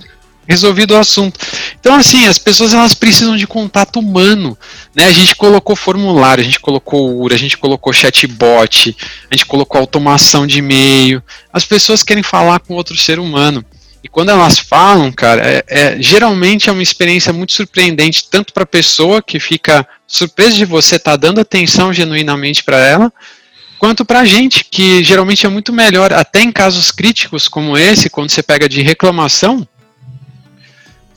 resolvido 0.50 0.96
o 0.96 0.98
assunto. 0.98 1.40
Então, 1.80 1.94
assim, 1.94 2.26
as 2.26 2.40
pessoas 2.40 2.74
elas 2.74 2.96
precisam 2.96 3.38
de 3.38 3.46
contato 3.46 4.00
humano. 4.00 4.58
Né? 4.96 5.06
A 5.06 5.12
gente 5.12 5.36
colocou 5.36 5.76
formulário, 5.76 6.42
a 6.42 6.46
gente 6.46 6.60
colocou 6.60 7.22
URA, 7.22 7.36
a 7.36 7.38
gente 7.38 7.56
colocou 7.56 7.94
chatbot, 7.94 8.98
a 9.30 9.36
gente 9.36 9.46
colocou 9.46 9.80
automação 9.80 10.48
de 10.48 10.58
e-mail. 10.58 11.22
As 11.54 11.66
pessoas 11.66 12.02
querem 12.02 12.24
falar 12.24 12.60
com 12.62 12.74
outro 12.74 12.98
ser 12.98 13.20
humano. 13.20 13.64
E 14.04 14.08
quando 14.08 14.30
elas 14.30 14.58
falam, 14.58 15.12
cara, 15.12 15.44
é, 15.46 15.64
é 15.68 16.02
geralmente 16.02 16.68
é 16.68 16.72
uma 16.72 16.82
experiência 16.82 17.32
muito 17.32 17.54
surpreendente, 17.54 18.28
tanto 18.32 18.52
para 18.52 18.64
a 18.64 18.66
pessoa 18.66 19.22
que 19.22 19.40
fica 19.40 19.88
surpresa 20.08 20.56
de 20.56 20.66
você 20.66 20.96
estar 20.96 21.12
tá 21.12 21.18
dando 21.18 21.40
atenção 21.40 21.94
genuinamente 21.94 22.64
para 22.64 22.80
ela, 22.80 23.14
quanto 23.78 24.04
para 24.04 24.22
a 24.22 24.26
gente, 24.26 24.64
que 24.64 25.04
geralmente 25.04 25.46
é 25.46 25.50
muito 25.50 25.72
melhor, 25.72 26.12
até 26.14 26.42
em 26.42 26.52
casos 26.52 26.92
críticos 26.92 27.48
como 27.48 27.78
esse, 27.78 28.10
quando 28.10 28.32
você 28.32 28.42
pega 28.42 28.70
de 28.70 28.82
reclamação, 28.82 29.68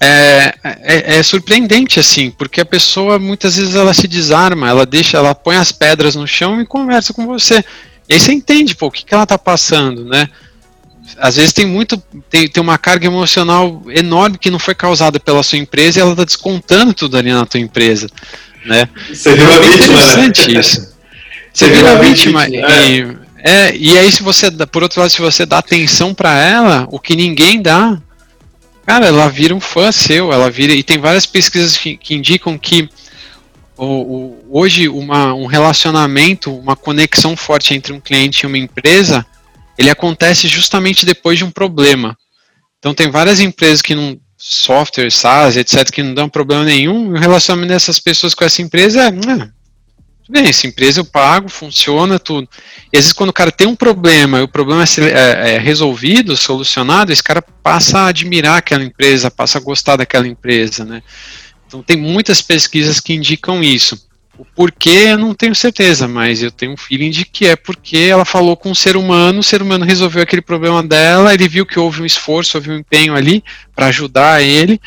é, 0.05 0.55
é, 0.65 1.19
é, 1.19 1.23
surpreendente 1.23 2.01
assim, 2.01 2.31
porque 2.31 2.61
a 2.61 2.65
pessoa 2.65 3.21
muitas 3.21 3.57
vezes 3.57 3.77
ela 3.77 3.95
se 3.95 4.09
desarma, 4.09 4.69
ela 4.69 4.85
deixa, 4.85 5.17
ela 5.17 5.33
põe 5.33 5.55
as 5.55 5.71
pedras 5.71 6.17
no 6.17 6.27
chão 6.27 6.61
e 6.61 6.67
conversa 6.67 7.13
com 7.13 7.25
você. 7.25 7.65
E 8.09 8.15
aí 8.15 8.21
você 8.21 8.33
entende, 8.33 8.75
pô, 8.75 8.87
o 8.87 8.91
que, 8.91 9.05
que 9.05 9.15
ela 9.15 9.25
tá 9.25 9.39
passando, 9.39 10.05
né? 10.05 10.29
Às 11.19 11.37
vezes 11.37 11.53
tem 11.53 11.67
muito, 11.67 12.03
tem, 12.29 12.49
tem 12.49 12.61
uma 12.61 12.79
carga 12.79 13.07
emocional 13.07 13.83
enorme 13.91 14.39
que 14.39 14.51
não 14.51 14.59
foi 14.59 14.75
causada 14.75 15.21
pela 15.21 15.43
sua 15.43 15.59
empresa 15.59 15.99
e 15.99 16.03
ela 16.03 16.17
tá 16.17 16.25
descontando 16.25 16.93
tudo 16.93 17.17
ali 17.17 17.33
na 17.33 17.47
tua 17.47 17.61
empresa, 17.61 18.09
né? 18.67 18.89
Você 19.13 19.35
viu 19.37 19.53
a 19.53 19.55
é 19.55 19.61
vítima, 19.61 19.77
né? 19.87 20.27
interessante 20.27 20.59
isso. 20.59 20.93
Você 21.55 21.69
viu 21.69 21.87
a 21.87 21.95
vítima, 21.97 22.49
e, 22.49 22.57
é, 23.45 23.77
e 23.77 23.99
aí 23.99 24.11
se 24.11 24.23
você, 24.23 24.51
por 24.51 24.83
outro 24.83 25.03
lado, 25.03 25.11
se 25.11 25.21
você 25.21 25.45
dá 25.45 25.59
atenção 25.59 26.15
para 26.15 26.41
ela, 26.41 26.87
o 26.91 26.99
que 26.99 27.15
ninguém 27.15 27.61
dá, 27.61 28.01
cara, 28.87 29.07
ela 29.07 29.29
vira 29.29 29.55
um 29.55 29.61
fã 29.61 29.91
seu, 29.93 30.33
ela 30.33 30.51
vira, 30.51 30.73
e 30.73 30.83
tem 30.83 30.99
várias 30.99 31.27
pesquisas 31.27 31.77
que, 31.77 31.97
que 31.97 32.15
indicam 32.15 32.59
que 32.59 32.89
o, 33.77 33.87
o, 33.87 34.47
hoje 34.51 34.89
uma, 34.89 35.35
um 35.35 35.47
relacionamento, 35.47 36.55
uma 36.57 36.77
conexão 36.77 37.37
forte 37.37 37.75
entre 37.75 37.93
um 37.93 38.01
cliente 38.01 38.43
e 38.43 38.47
uma 38.47 38.59
empresa, 38.59 39.27
ele 39.79 39.91
acontece 39.91 40.47
justamente 40.49 41.07
depois 41.07 41.39
de 41.39 41.45
um 41.45 41.51
problema. 41.51 42.17
Então 42.79 42.95
tem 42.95 43.11
várias 43.11 43.41
empresas 43.41 43.81
que 43.81 43.95
não 43.95 44.19
software, 44.37 45.11
SaaS, 45.11 45.57
etc, 45.57 45.89
que 45.91 46.03
não 46.03 46.15
dão 46.15 46.29
problema 46.29 46.65
nenhum, 46.65 47.07
e 47.07 47.19
o 47.19 47.21
relacionamento 47.21 47.73
dessas 47.73 48.01
pessoas 48.01 48.35
com 48.35 48.45
essa 48.45 48.61
empresa 48.61 49.03
é, 49.03 49.07
ah, 49.07 49.49
tudo 50.25 50.35
bem, 50.35 50.49
essa 50.49 50.67
empresa 50.67 51.01
eu 51.01 51.05
pago, 51.05 51.49
funciona 51.49 52.19
tudo. 52.19 52.49
E 52.93 52.97
às 52.97 53.05
vezes 53.05 53.13
quando 53.13 53.31
o 53.31 53.35
cara 53.35 53.51
tem 53.51 53.67
um 53.67 53.75
problema 53.75 54.39
e 54.39 54.43
o 54.43 54.49
problema 54.49 54.85
é, 54.85 55.03
é, 55.03 55.55
é 55.55 55.59
resolvido, 55.59 56.37
solucionado, 56.37 57.13
esse 57.13 57.23
cara 57.23 57.43
passa 57.43 58.01
a 58.01 58.07
admirar 58.07 58.59
aquela 58.59 58.85
empresa, 58.85 59.31
passa 59.31 59.59
a 59.59 59.61
gostar 59.61 59.97
daquela 59.97 60.29
empresa, 60.29 60.85
né? 60.85 61.03
Então 61.67 61.83
tem 61.83 61.97
muitas 61.97 62.41
pesquisas 62.41 63.01
que 63.01 63.15
indicam 63.15 63.63
isso. 63.63 63.99
O 64.39 64.45
porquê 64.45 65.09
eu 65.11 65.19
não 65.19 65.35
tenho 65.35 65.55
certeza, 65.55 66.09
mas 66.09 66.43
eu 66.43 66.51
tenho 66.51 66.73
um 66.73 66.77
feeling 66.77 67.11
de 67.11 67.25
que 67.25 67.47
é 67.47 67.55
porque 67.55 67.99
ela 67.99 68.25
falou 68.25 68.57
com 68.57 68.71
um 68.71 68.75
ser 68.75 68.97
humano, 68.97 69.41
o 69.41 69.43
ser 69.43 69.61
humano 69.61 69.85
resolveu 69.85 70.23
aquele 70.23 70.41
problema 70.41 70.83
dela, 70.83 71.35
ele 71.35 71.49
viu 71.49 71.67
que 71.67 71.79
houve 71.79 72.03
um 72.03 72.07
esforço, 72.07 72.57
houve 72.57 72.71
um 72.71 72.79
empenho 72.79 73.15
ali 73.15 73.45
para 73.75 73.87
ajudar 73.87 74.43
ele, 74.43 74.81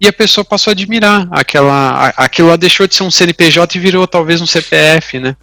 e 0.00 0.08
a 0.08 0.12
pessoa 0.12 0.44
passou 0.44 0.70
a 0.70 0.72
admirar 0.72 1.28
aquela, 1.30 2.08
aquilo 2.16 2.48
lá 2.48 2.56
deixou 2.56 2.86
de 2.86 2.94
ser 2.94 3.02
um 3.02 3.10
CNPJ 3.10 3.76
e 3.76 3.80
virou 3.80 4.06
talvez 4.06 4.40
um 4.40 4.46
CPF, 4.46 5.18
né? 5.18 5.36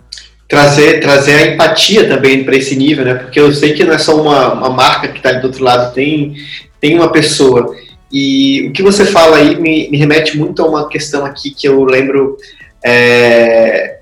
Trazer, 0.47 0.99
trazer 0.99 1.33
a 1.35 1.53
empatia 1.53 2.07
também 2.07 2.43
para 2.43 2.55
esse 2.55 2.75
nível, 2.75 3.05
né? 3.05 3.13
Porque 3.13 3.39
eu 3.39 3.53
sei 3.53 3.73
que 3.73 3.83
não 3.83 3.93
é 3.93 3.97
só 3.99 4.19
uma, 4.19 4.53
uma 4.53 4.69
marca 4.69 5.09
que 5.09 5.17
está 5.17 5.29
ali 5.29 5.41
do 5.41 5.47
outro 5.47 5.63
lado, 5.63 5.93
tem, 5.93 6.35
tem 6.81 6.95
uma 6.95 7.11
pessoa. 7.11 7.75
E 8.11 8.67
o 8.67 8.71
que 8.71 8.81
você 8.81 9.05
fala 9.05 9.37
aí 9.37 9.55
me, 9.59 9.89
me 9.89 9.97
remete 9.97 10.37
muito 10.37 10.63
a 10.63 10.67
uma 10.67 10.89
questão 10.89 11.25
aqui 11.25 11.51
que 11.51 11.67
eu 11.67 11.83
lembro. 11.83 12.37
É, 12.83 13.97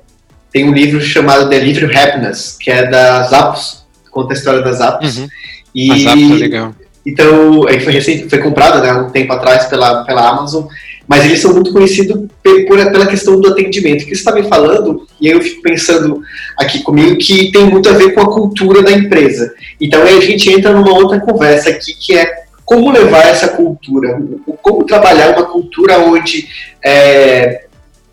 tem 0.52 0.70
um 0.70 0.74
livro 0.74 1.02
chamado 1.02 1.50
Delivery 1.50 1.98
Happiness, 1.98 2.58
que 2.58 2.72
é 2.72 2.90
da 2.90 3.24
Zappos, 3.24 3.86
conta 4.10 4.34
a 4.34 4.38
história 4.38 4.62
das 4.62 4.78
Zappos. 4.78 5.18
Uhum. 5.18 5.28
E, 5.74 5.92
a 5.92 5.98
Zappos 5.98 6.32
é 6.32 6.36
legal. 6.36 6.76
Então, 7.06 7.64
foi, 7.64 7.94
recente, 7.94 8.30
foi 8.30 8.40
comprado 8.40 8.82
né, 8.82 8.92
um 8.94 9.10
tempo 9.10 9.32
atrás 9.32 9.66
pela, 9.66 10.04
pela 10.04 10.28
Amazon, 10.30 10.66
mas 11.08 11.24
eles 11.24 11.40
são 11.40 11.54
muito 11.54 11.72
conhecidos 11.72 12.28
pela 12.42 13.06
questão 13.06 13.40
do 13.40 13.50
atendimento. 13.50 14.02
O 14.02 14.06
que 14.06 14.16
você 14.16 14.22
está 14.22 14.34
me 14.34 14.44
falando, 14.44 15.06
e 15.22 15.28
eu 15.28 15.40
fico 15.40 15.62
pensando 15.62 16.22
aqui 16.58 16.82
comigo, 16.82 17.18
que 17.18 17.52
tem 17.52 17.66
muito 17.66 17.88
a 17.90 17.94
ver 17.94 18.14
com 18.14 18.22
a 18.22 18.34
cultura 18.34 18.82
da 18.82 18.92
empresa. 18.92 19.54
Então 19.80 20.02
aí 20.02 20.18
a 20.18 20.22
gente 20.22 20.50
entra 20.50 20.74
numa 20.74 20.94
outra 20.94 21.20
conversa 21.20 21.70
aqui, 21.70 21.94
que 21.94 22.18
é 22.18 22.46
como 22.66 22.92
levar 22.92 23.28
essa 23.28 23.50
cultura, 23.50 24.20
como 24.64 24.84
trabalhar 24.84 25.38
uma 25.38 25.46
cultura 25.46 26.00
onde 26.00 26.48
é, 26.84 27.66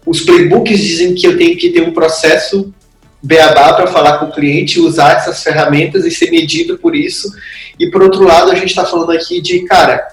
os 0.04 0.20
playbooks 0.20 0.78
dizem 0.78 1.14
que 1.14 1.26
eu 1.26 1.38
tenho 1.38 1.56
que 1.56 1.70
ter 1.70 1.80
um 1.80 1.92
processo 1.92 2.72
beabá 3.22 3.74
para 3.74 3.86
falar 3.86 4.18
com 4.18 4.26
o 4.26 4.32
cliente, 4.32 4.80
usar 4.80 5.16
essas 5.16 5.42
ferramentas 5.42 6.04
e 6.04 6.10
ser 6.10 6.30
medido 6.30 6.78
por 6.78 6.96
isso. 6.96 7.30
E 7.78 7.90
por 7.90 8.02
outro 8.02 8.24
lado, 8.24 8.50
a 8.50 8.54
gente 8.54 8.70
está 8.70 8.84
falando 8.84 9.12
aqui 9.12 9.40
de, 9.40 9.60
cara, 9.60 10.08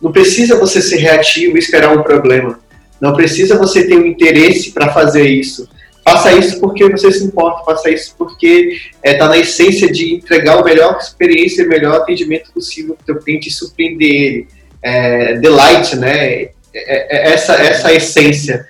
não 0.00 0.12
precisa 0.12 0.58
você 0.58 0.80
ser 0.80 0.98
reativo 0.98 1.56
e 1.56 1.58
esperar 1.60 1.96
um 1.96 2.02
problema. 2.02 2.60
Não 3.00 3.14
precisa 3.14 3.58
você 3.58 3.86
ter 3.86 3.96
um 3.96 4.06
interesse 4.06 4.70
para 4.70 4.92
fazer 4.92 5.26
isso. 5.26 5.68
Faça 6.04 6.32
isso 6.32 6.60
porque 6.60 6.88
você 6.88 7.12
se 7.12 7.24
importa, 7.24 7.64
faça 7.64 7.88
isso 7.88 8.14
porque 8.18 8.76
está 9.04 9.08
é, 9.08 9.14
tá 9.14 9.28
na 9.28 9.38
essência 9.38 9.90
de 9.90 10.14
entregar 10.14 10.60
o 10.60 10.64
melhor 10.64 10.98
experiência, 10.98 11.64
o 11.64 11.68
melhor 11.68 11.94
atendimento 11.94 12.52
possível 12.52 12.94
para 12.94 13.02
o 13.02 13.06
teu 13.06 13.24
cliente 13.24 13.48
e 13.48 13.52
surpreender 13.52 14.10
ele. 14.10 14.48
É, 14.84 15.34
delight, 15.34 15.94
né? 15.94 16.42
É, 16.42 16.50
é, 16.74 17.32
essa, 17.32 17.54
essa 17.54 17.92
essência. 17.92 18.66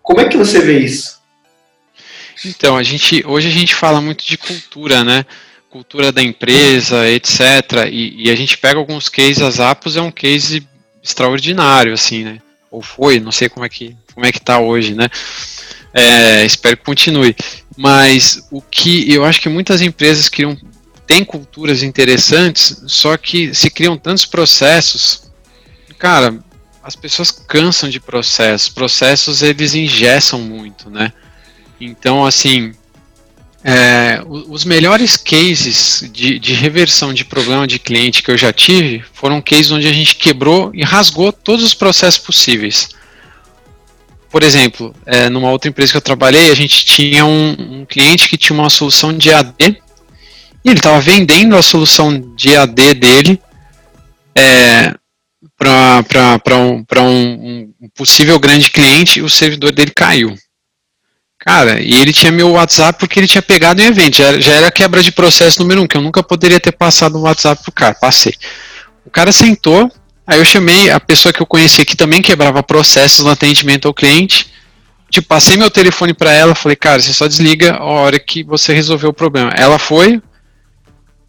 Como 0.00 0.20
é 0.20 0.28
que 0.28 0.36
você 0.36 0.60
vê 0.60 0.78
isso? 0.78 1.20
Então, 2.44 2.76
a 2.76 2.82
gente, 2.82 3.24
hoje 3.26 3.48
a 3.48 3.50
gente 3.50 3.74
fala 3.74 4.00
muito 4.00 4.24
de 4.24 4.36
cultura, 4.36 5.04
né? 5.04 5.24
Cultura 5.70 6.12
da 6.12 6.22
empresa, 6.22 7.08
etc. 7.08 7.88
E, 7.90 8.26
e 8.26 8.30
a 8.30 8.34
gente 8.36 8.56
pega 8.58 8.78
alguns 8.78 9.08
cases, 9.08 9.42
as 9.42 9.60
Apos 9.60 9.96
é 9.96 10.02
um 10.02 10.10
case 10.10 10.66
extraordinário, 11.02 11.92
assim, 11.92 12.24
né? 12.24 12.38
Ou 12.70 12.82
foi, 12.82 13.20
não 13.20 13.32
sei 13.32 13.48
como 13.48 13.64
é 13.64 13.68
que, 13.68 13.96
como 14.14 14.26
é 14.26 14.32
que 14.32 14.40
tá 14.40 14.58
hoje, 14.58 14.94
né? 14.94 15.08
É, 15.92 16.44
espero 16.44 16.76
que 16.76 16.84
continue. 16.84 17.36
Mas 17.76 18.46
o 18.50 18.60
que 18.60 19.12
eu 19.12 19.24
acho 19.24 19.40
que 19.40 19.48
muitas 19.48 19.80
empresas 19.80 20.28
criam 20.28 20.56
têm 21.06 21.24
culturas 21.24 21.82
interessantes, 21.82 22.82
só 22.86 23.16
que 23.16 23.54
se 23.54 23.70
criam 23.70 23.96
tantos 23.96 24.24
processos, 24.24 25.30
cara, 25.98 26.38
as 26.82 26.96
pessoas 26.96 27.30
cansam 27.30 27.88
de 27.88 28.00
processos. 28.00 28.68
Processos 28.68 29.42
eles 29.42 29.74
ingessam 29.74 30.40
muito, 30.40 30.90
né? 30.90 31.12
Então, 31.80 32.24
assim, 32.24 32.72
é, 33.62 34.22
os 34.26 34.64
melhores 34.64 35.16
cases 35.16 36.08
de, 36.12 36.38
de, 36.38 36.54
reversão 36.54 37.12
de 37.12 37.24
problema 37.24 37.66
de 37.66 37.78
cliente 37.78 38.22
que 38.22 38.30
eu 38.30 38.38
já 38.38 38.52
tive 38.52 39.04
foram 39.12 39.40
cases 39.40 39.70
onde 39.70 39.88
a 39.88 39.92
gente 39.92 40.16
quebrou 40.16 40.70
e 40.74 40.82
rasgou 40.82 41.32
todos 41.32 41.64
os 41.64 41.74
processos 41.74 42.20
possíveis 42.20 42.88
por 44.34 44.42
exemplo, 44.42 44.92
é, 45.06 45.28
numa 45.28 45.48
outra 45.48 45.70
empresa 45.70 45.92
que 45.92 45.96
eu 45.96 46.02
trabalhei, 46.02 46.50
a 46.50 46.56
gente 46.56 46.84
tinha 46.84 47.24
um, 47.24 47.52
um 47.52 47.86
cliente 47.86 48.28
que 48.28 48.36
tinha 48.36 48.58
uma 48.58 48.68
solução 48.68 49.16
de 49.16 49.32
AD 49.32 49.54
e 49.60 50.68
ele 50.68 50.80
estava 50.80 51.00
vendendo 51.00 51.56
a 51.56 51.62
solução 51.62 52.34
de 52.34 52.56
AD 52.56 52.94
dele 52.94 53.40
é, 54.34 54.92
para 55.56 56.56
um, 56.56 56.84
um, 56.98 57.74
um 57.80 57.88
possível 57.94 58.36
grande 58.40 58.72
cliente 58.72 59.20
e 59.20 59.22
o 59.22 59.30
servidor 59.30 59.70
dele 59.70 59.92
caiu. 59.94 60.34
Cara, 61.44 61.80
e 61.80 61.94
ele 61.94 62.12
tinha 62.12 62.32
meu 62.32 62.52
WhatsApp 62.52 62.98
porque 62.98 63.20
ele 63.20 63.26
tinha 63.26 63.42
pegado 63.42 63.82
em 63.82 63.86
evento. 63.86 64.16
Já, 64.16 64.40
já 64.40 64.52
era 64.52 64.70
quebra 64.70 65.02
de 65.02 65.12
processo 65.12 65.60
número 65.60 65.82
um, 65.82 65.86
que 65.86 65.96
eu 65.96 66.00
nunca 66.00 66.22
poderia 66.22 66.58
ter 66.58 66.72
passado 66.72 67.18
um 67.18 67.22
WhatsApp 67.22 67.62
pro 67.62 67.72
cara. 67.72 67.94
Passei. 67.94 68.34
O 69.04 69.10
cara 69.10 69.30
sentou, 69.30 69.90
Aí 70.26 70.38
eu 70.38 70.44
chamei 70.44 70.90
a 70.90 70.98
pessoa 70.98 71.32
que 71.32 71.42
eu 71.42 71.46
conhecia 71.46 71.84
que 71.84 71.96
também 71.96 72.22
quebrava 72.22 72.62
processos 72.62 73.24
no 73.24 73.30
atendimento 73.30 73.86
ao 73.86 73.94
cliente. 73.94 74.50
Tipo, 75.10 75.28
passei 75.28 75.56
meu 75.56 75.70
telefone 75.70 76.14
para 76.14 76.32
ela, 76.32 76.54
falei, 76.54 76.76
cara, 76.76 77.00
você 77.00 77.12
só 77.12 77.26
desliga 77.26 77.74
a 77.74 77.84
hora 77.84 78.18
que 78.18 78.42
você 78.42 78.72
resolveu 78.72 79.10
o 79.10 79.14
problema. 79.14 79.50
Ela 79.54 79.78
foi, 79.78 80.20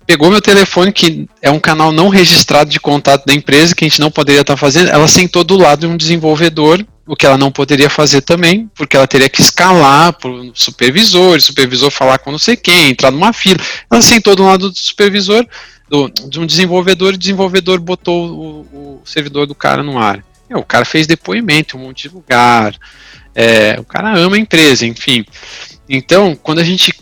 pegou 0.08 0.32
meu 0.32 0.42
telefone, 0.42 0.94
que 0.94 1.28
é 1.42 1.52
um 1.52 1.60
canal 1.60 1.92
não 1.92 2.08
registrado 2.08 2.70
de 2.70 2.80
contato 2.80 3.26
da 3.26 3.34
empresa, 3.34 3.76
que 3.76 3.84
a 3.84 3.88
gente 3.88 4.00
não 4.00 4.10
poderia 4.10 4.42
estar 4.42 4.56
fazendo, 4.56 4.90
ela 4.90 5.08
sentou 5.08 5.44
do 5.44 5.58
lado 5.58 5.82
de 5.82 5.88
um 5.88 5.98
desenvolvedor, 5.98 6.84
o 7.08 7.16
que 7.16 7.26
ela 7.26 7.38
não 7.38 7.52
poderia 7.52 7.90
fazer 7.90 8.22
também, 8.22 8.70
porque 8.74 8.98
ela 8.98 9.08
teria 9.08 9.30
que 9.30 9.40
escalar 9.40 10.14
para 10.14 10.30
o 10.30 10.52
supervisor, 10.56 11.40
supervisor 11.40 11.92
falar 11.92 12.18
com 12.18 12.32
não 12.32 12.40
sei 12.40 12.56
quem, 12.56 12.90
entrar 12.90 13.12
numa 13.12 13.32
fila. 13.32 13.60
Ela 13.92 14.02
sentou 14.02 14.36
do 14.36 14.44
lado 14.44 14.72
do 14.72 14.78
supervisor, 14.78 15.46
do, 15.88 16.10
de 16.10 16.40
um 16.40 16.46
desenvolvedor, 16.46 17.14
e 17.14 17.16
o 17.16 17.20
desenvolvedor 17.20 17.80
botou 17.80 18.32
o, 18.32 19.02
o 19.02 19.02
servidor 19.06 19.46
do 19.46 19.54
cara 19.54 19.84
no 19.84 20.00
ar. 20.00 20.24
o 20.50 20.64
cara 20.64 20.84
fez 20.84 21.06
depoimento 21.06 21.78
em 21.78 21.80
um 21.80 21.84
monte 21.84 22.10
de 22.10 22.16
lugar. 22.16 22.76
É, 23.36 23.80
o 23.80 23.84
cara 23.84 24.18
ama 24.18 24.36
a 24.36 24.40
empresa, 24.40 24.86
enfim. 24.86 25.24
Então, 25.88 26.36
quando 26.36 26.60
a 26.60 26.64
gente. 26.64 26.94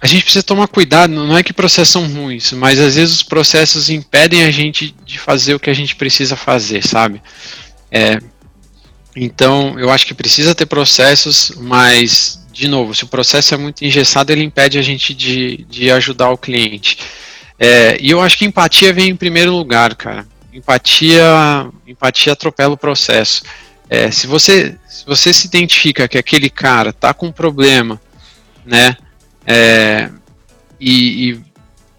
A 0.00 0.06
gente 0.06 0.24
precisa 0.24 0.42
tomar 0.42 0.66
cuidado, 0.66 1.12
não 1.12 1.38
é 1.38 1.44
que 1.44 1.52
processos 1.52 1.90
são 1.90 2.08
ruins, 2.08 2.50
mas 2.52 2.80
às 2.80 2.96
vezes 2.96 3.14
os 3.14 3.22
processos 3.22 3.88
impedem 3.88 4.42
a 4.42 4.50
gente 4.50 4.92
de 5.04 5.16
fazer 5.16 5.54
o 5.54 5.60
que 5.60 5.70
a 5.70 5.74
gente 5.74 5.94
precisa 5.94 6.34
fazer, 6.34 6.84
sabe? 6.84 7.22
É, 7.88 8.18
então, 9.14 9.78
eu 9.78 9.90
acho 9.90 10.06
que 10.06 10.14
precisa 10.14 10.54
ter 10.54 10.66
processos, 10.66 11.52
mas, 11.56 12.44
de 12.52 12.66
novo, 12.66 12.94
se 12.94 13.04
o 13.04 13.08
processo 13.08 13.54
é 13.54 13.56
muito 13.58 13.84
engessado, 13.84 14.32
ele 14.32 14.42
impede 14.42 14.78
a 14.78 14.82
gente 14.82 15.14
de, 15.14 15.66
de 15.68 15.90
ajudar 15.90 16.30
o 16.30 16.38
cliente. 16.38 16.98
É, 17.58 17.96
e 18.00 18.10
eu 18.10 18.20
acho 18.20 18.38
que 18.38 18.44
empatia 18.44 18.92
vem 18.92 19.10
em 19.10 19.16
primeiro 19.16 19.52
lugar, 19.52 19.94
cara. 19.94 20.26
Empatia, 20.52 21.22
empatia 21.86 22.32
atropela 22.32 22.74
o 22.74 22.78
processo. 22.78 23.42
É, 23.88 24.10
se 24.10 24.26
você 24.26 24.76
se 24.88 25.06
você 25.06 25.32
se 25.32 25.46
identifica 25.46 26.06
que 26.06 26.16
aquele 26.16 26.48
cara 26.48 26.92
tá 26.92 27.12
com 27.12 27.26
um 27.26 27.32
problema, 27.32 28.00
né? 28.64 28.96
É, 29.46 30.10
e, 30.80 31.30
e, 31.30 31.40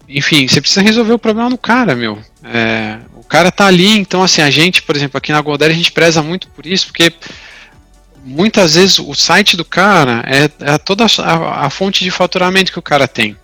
enfim, 0.08 0.46
você 0.48 0.60
precisa 0.60 0.82
resolver 0.82 1.12
o 1.12 1.18
problema 1.18 1.50
do 1.50 1.58
cara, 1.58 1.94
meu. 1.94 2.18
É, 2.42 2.98
cara 3.34 3.50
tá 3.50 3.66
ali, 3.66 3.88
então 3.88 4.22
assim, 4.22 4.42
a 4.42 4.48
gente, 4.48 4.80
por 4.80 4.94
exemplo, 4.94 5.18
aqui 5.18 5.32
na 5.32 5.40
Goldera 5.40 5.72
a 5.72 5.76
gente 5.76 5.90
preza 5.90 6.22
muito 6.22 6.46
por 6.50 6.64
isso, 6.64 6.86
porque 6.86 7.12
muitas 8.24 8.76
vezes 8.76 9.00
o 9.00 9.12
site 9.12 9.56
do 9.56 9.64
cara 9.64 10.24
é, 10.24 10.72
é 10.72 10.78
toda 10.78 11.04
a, 11.04 11.66
a, 11.66 11.68
fonte 11.68 12.04
de 12.04 12.12
faturamento 12.12 12.70
que 12.70 12.78
o 12.78 12.82
cara 12.82 13.08
tem, 13.08 13.36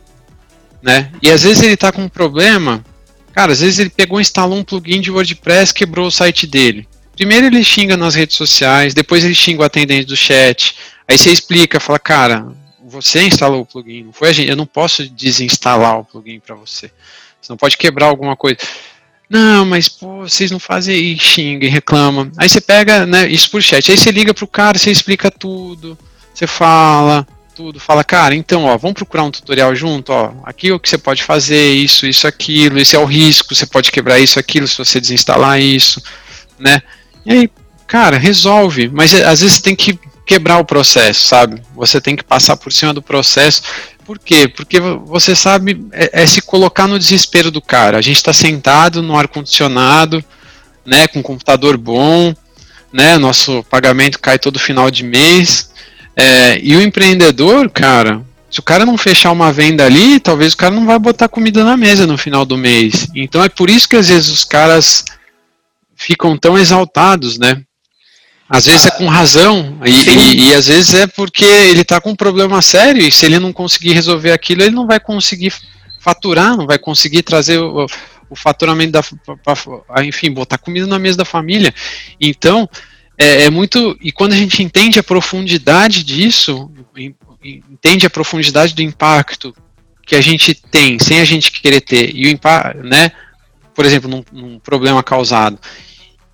né? 0.80 1.10
E 1.20 1.28
às 1.28 1.42
vezes 1.42 1.64
ele 1.64 1.74
está 1.74 1.90
com 1.90 2.02
um 2.02 2.08
problema, 2.08 2.84
cara, 3.32 3.50
às 3.50 3.58
vezes 3.58 3.80
ele 3.80 3.90
pegou, 3.90 4.20
instalou 4.20 4.56
um 4.56 4.62
plugin 4.62 5.00
de 5.00 5.10
WordPress, 5.10 5.74
quebrou 5.74 6.06
o 6.06 6.12
site 6.12 6.46
dele. 6.46 6.86
Primeiro 7.16 7.46
ele 7.46 7.64
xinga 7.64 7.96
nas 7.96 8.14
redes 8.14 8.36
sociais, 8.36 8.94
depois 8.94 9.24
ele 9.24 9.34
xinga 9.34 9.62
o 9.62 9.64
atendente 9.64 10.06
do 10.06 10.16
chat, 10.16 10.76
aí 11.08 11.18
você 11.18 11.32
explica, 11.32 11.80
fala, 11.80 11.98
cara, 11.98 12.46
você 12.84 13.24
instalou 13.24 13.62
o 13.62 13.66
plugin, 13.66 14.04
não 14.04 14.12
foi 14.12 14.28
a 14.28 14.32
gente, 14.32 14.50
eu 14.50 14.56
não 14.56 14.66
posso 14.66 15.04
desinstalar 15.08 15.98
o 15.98 16.04
plugin 16.04 16.38
para 16.38 16.54
você. 16.54 16.92
Você 17.40 17.50
não 17.50 17.56
pode 17.56 17.76
quebrar 17.76 18.06
alguma 18.06 18.36
coisa. 18.36 18.58
Não, 19.30 19.64
mas 19.64 19.88
pô, 19.88 20.22
vocês 20.22 20.50
não 20.50 20.58
fazem 20.58 21.12
e 21.12 21.16
xinga 21.16 21.64
e 21.64 21.70
reclama. 21.70 22.32
Aí 22.36 22.48
você 22.48 22.60
pega, 22.60 23.06
né, 23.06 23.28
isso 23.28 23.48
por 23.48 23.62
chat. 23.62 23.90
Aí 23.90 23.96
você 23.96 24.10
liga 24.10 24.34
pro 24.34 24.48
cara, 24.48 24.76
você 24.76 24.90
explica 24.90 25.30
tudo, 25.30 25.96
você 26.34 26.48
fala 26.48 27.24
tudo, 27.54 27.78
fala, 27.78 28.02
cara, 28.02 28.34
então, 28.34 28.64
ó, 28.64 28.76
vamos 28.78 28.94
procurar 28.94 29.22
um 29.24 29.30
tutorial 29.30 29.74
junto, 29.76 30.10
ó. 30.12 30.32
Aqui 30.44 30.68
é 30.68 30.72
o 30.72 30.80
que 30.80 30.88
você 30.88 30.96
pode 30.96 31.22
fazer, 31.22 31.72
isso, 31.74 32.06
isso, 32.06 32.26
aquilo, 32.26 32.80
esse 32.80 32.96
é 32.96 32.98
o 32.98 33.04
risco, 33.04 33.54
você 33.54 33.66
pode 33.66 33.92
quebrar 33.92 34.18
isso, 34.18 34.38
aquilo, 34.38 34.66
se 34.66 34.78
você 34.78 34.98
desinstalar 34.98 35.60
isso, 35.60 36.02
né? 36.58 36.80
E 37.24 37.32
aí, 37.32 37.50
cara, 37.86 38.16
resolve. 38.16 38.88
Mas 38.88 39.14
às 39.14 39.42
vezes 39.42 39.56
você 39.56 39.62
tem 39.62 39.76
que 39.76 39.98
quebrar 40.24 40.58
o 40.58 40.64
processo, 40.64 41.26
sabe? 41.26 41.60
Você 41.76 42.00
tem 42.00 42.16
que 42.16 42.24
passar 42.24 42.56
por 42.56 42.72
cima 42.72 42.94
do 42.94 43.02
processo. 43.02 43.62
Por 44.10 44.18
quê? 44.18 44.48
Porque 44.48 44.80
você 44.80 45.36
sabe, 45.36 45.86
é, 45.92 46.22
é 46.22 46.26
se 46.26 46.42
colocar 46.42 46.88
no 46.88 46.98
desespero 46.98 47.48
do 47.48 47.62
cara. 47.62 47.96
A 47.96 48.02
gente 48.02 48.16
está 48.16 48.32
sentado 48.32 49.04
no 49.04 49.16
ar-condicionado, 49.16 50.24
né, 50.84 51.06
com 51.06 51.20
um 51.20 51.22
computador 51.22 51.76
bom, 51.76 52.34
né, 52.92 53.16
nosso 53.18 53.62
pagamento 53.70 54.18
cai 54.18 54.36
todo 54.36 54.58
final 54.58 54.90
de 54.90 55.04
mês. 55.04 55.70
É, 56.16 56.58
e 56.60 56.74
o 56.74 56.82
empreendedor, 56.82 57.70
cara, 57.70 58.20
se 58.50 58.58
o 58.58 58.64
cara 58.64 58.84
não 58.84 58.98
fechar 58.98 59.30
uma 59.30 59.52
venda 59.52 59.86
ali, 59.86 60.18
talvez 60.18 60.54
o 60.54 60.56
cara 60.56 60.74
não 60.74 60.86
vai 60.86 60.98
botar 60.98 61.28
comida 61.28 61.62
na 61.62 61.76
mesa 61.76 62.04
no 62.04 62.18
final 62.18 62.44
do 62.44 62.58
mês. 62.58 63.06
Então 63.14 63.44
é 63.44 63.48
por 63.48 63.70
isso 63.70 63.88
que 63.88 63.94
às 63.94 64.08
vezes 64.08 64.28
os 64.28 64.42
caras 64.42 65.04
ficam 65.94 66.36
tão 66.36 66.58
exaltados, 66.58 67.38
né? 67.38 67.62
Às 68.50 68.66
vezes 68.66 68.86
é 68.86 68.90
com 68.90 69.06
razão, 69.06 69.78
e, 69.84 69.90
e, 69.90 70.48
e, 70.48 70.54
às 70.56 70.66
vezes 70.66 70.92
é 70.92 71.06
porque 71.06 71.44
ele 71.44 71.82
está 71.82 72.00
com 72.00 72.10
um 72.10 72.16
problema 72.16 72.60
sério, 72.60 73.00
e 73.00 73.12
se 73.12 73.24
ele 73.24 73.38
não 73.38 73.52
conseguir 73.52 73.92
resolver 73.92 74.32
aquilo, 74.32 74.62
ele 74.62 74.74
não 74.74 74.88
vai 74.88 74.98
conseguir 74.98 75.54
faturar, 76.00 76.56
não 76.56 76.66
vai 76.66 76.76
conseguir 76.76 77.22
trazer 77.22 77.58
o, 77.58 77.86
o 78.28 78.34
faturamento 78.34 78.90
da. 78.90 79.02
Pra, 79.36 80.04
enfim, 80.04 80.32
botar 80.32 80.58
comida 80.58 80.84
na 80.84 80.98
mesa 80.98 81.18
da 81.18 81.24
família. 81.24 81.72
Então, 82.20 82.68
é, 83.16 83.44
é, 83.44 83.50
muito. 83.50 83.96
E 84.00 84.10
quando 84.10 84.32
a 84.32 84.36
gente 84.36 84.60
entende 84.64 84.98
a 84.98 85.04
profundidade 85.04 86.02
disso, 86.02 86.68
entende 87.44 88.04
a 88.04 88.10
profundidade 88.10 88.74
do 88.74 88.82
impacto 88.82 89.54
que 90.04 90.16
a 90.16 90.20
gente 90.20 90.54
tem, 90.54 90.98
sem 90.98 91.20
a 91.20 91.24
gente 91.24 91.52
querer 91.52 91.82
ter, 91.82 92.12
e 92.12 92.26
o 92.26 92.28
impacto, 92.28 92.82
né? 92.82 93.12
Por 93.72 93.84
exemplo, 93.84 94.10
num, 94.10 94.24
num 94.32 94.58
problema 94.58 95.04
causado 95.04 95.56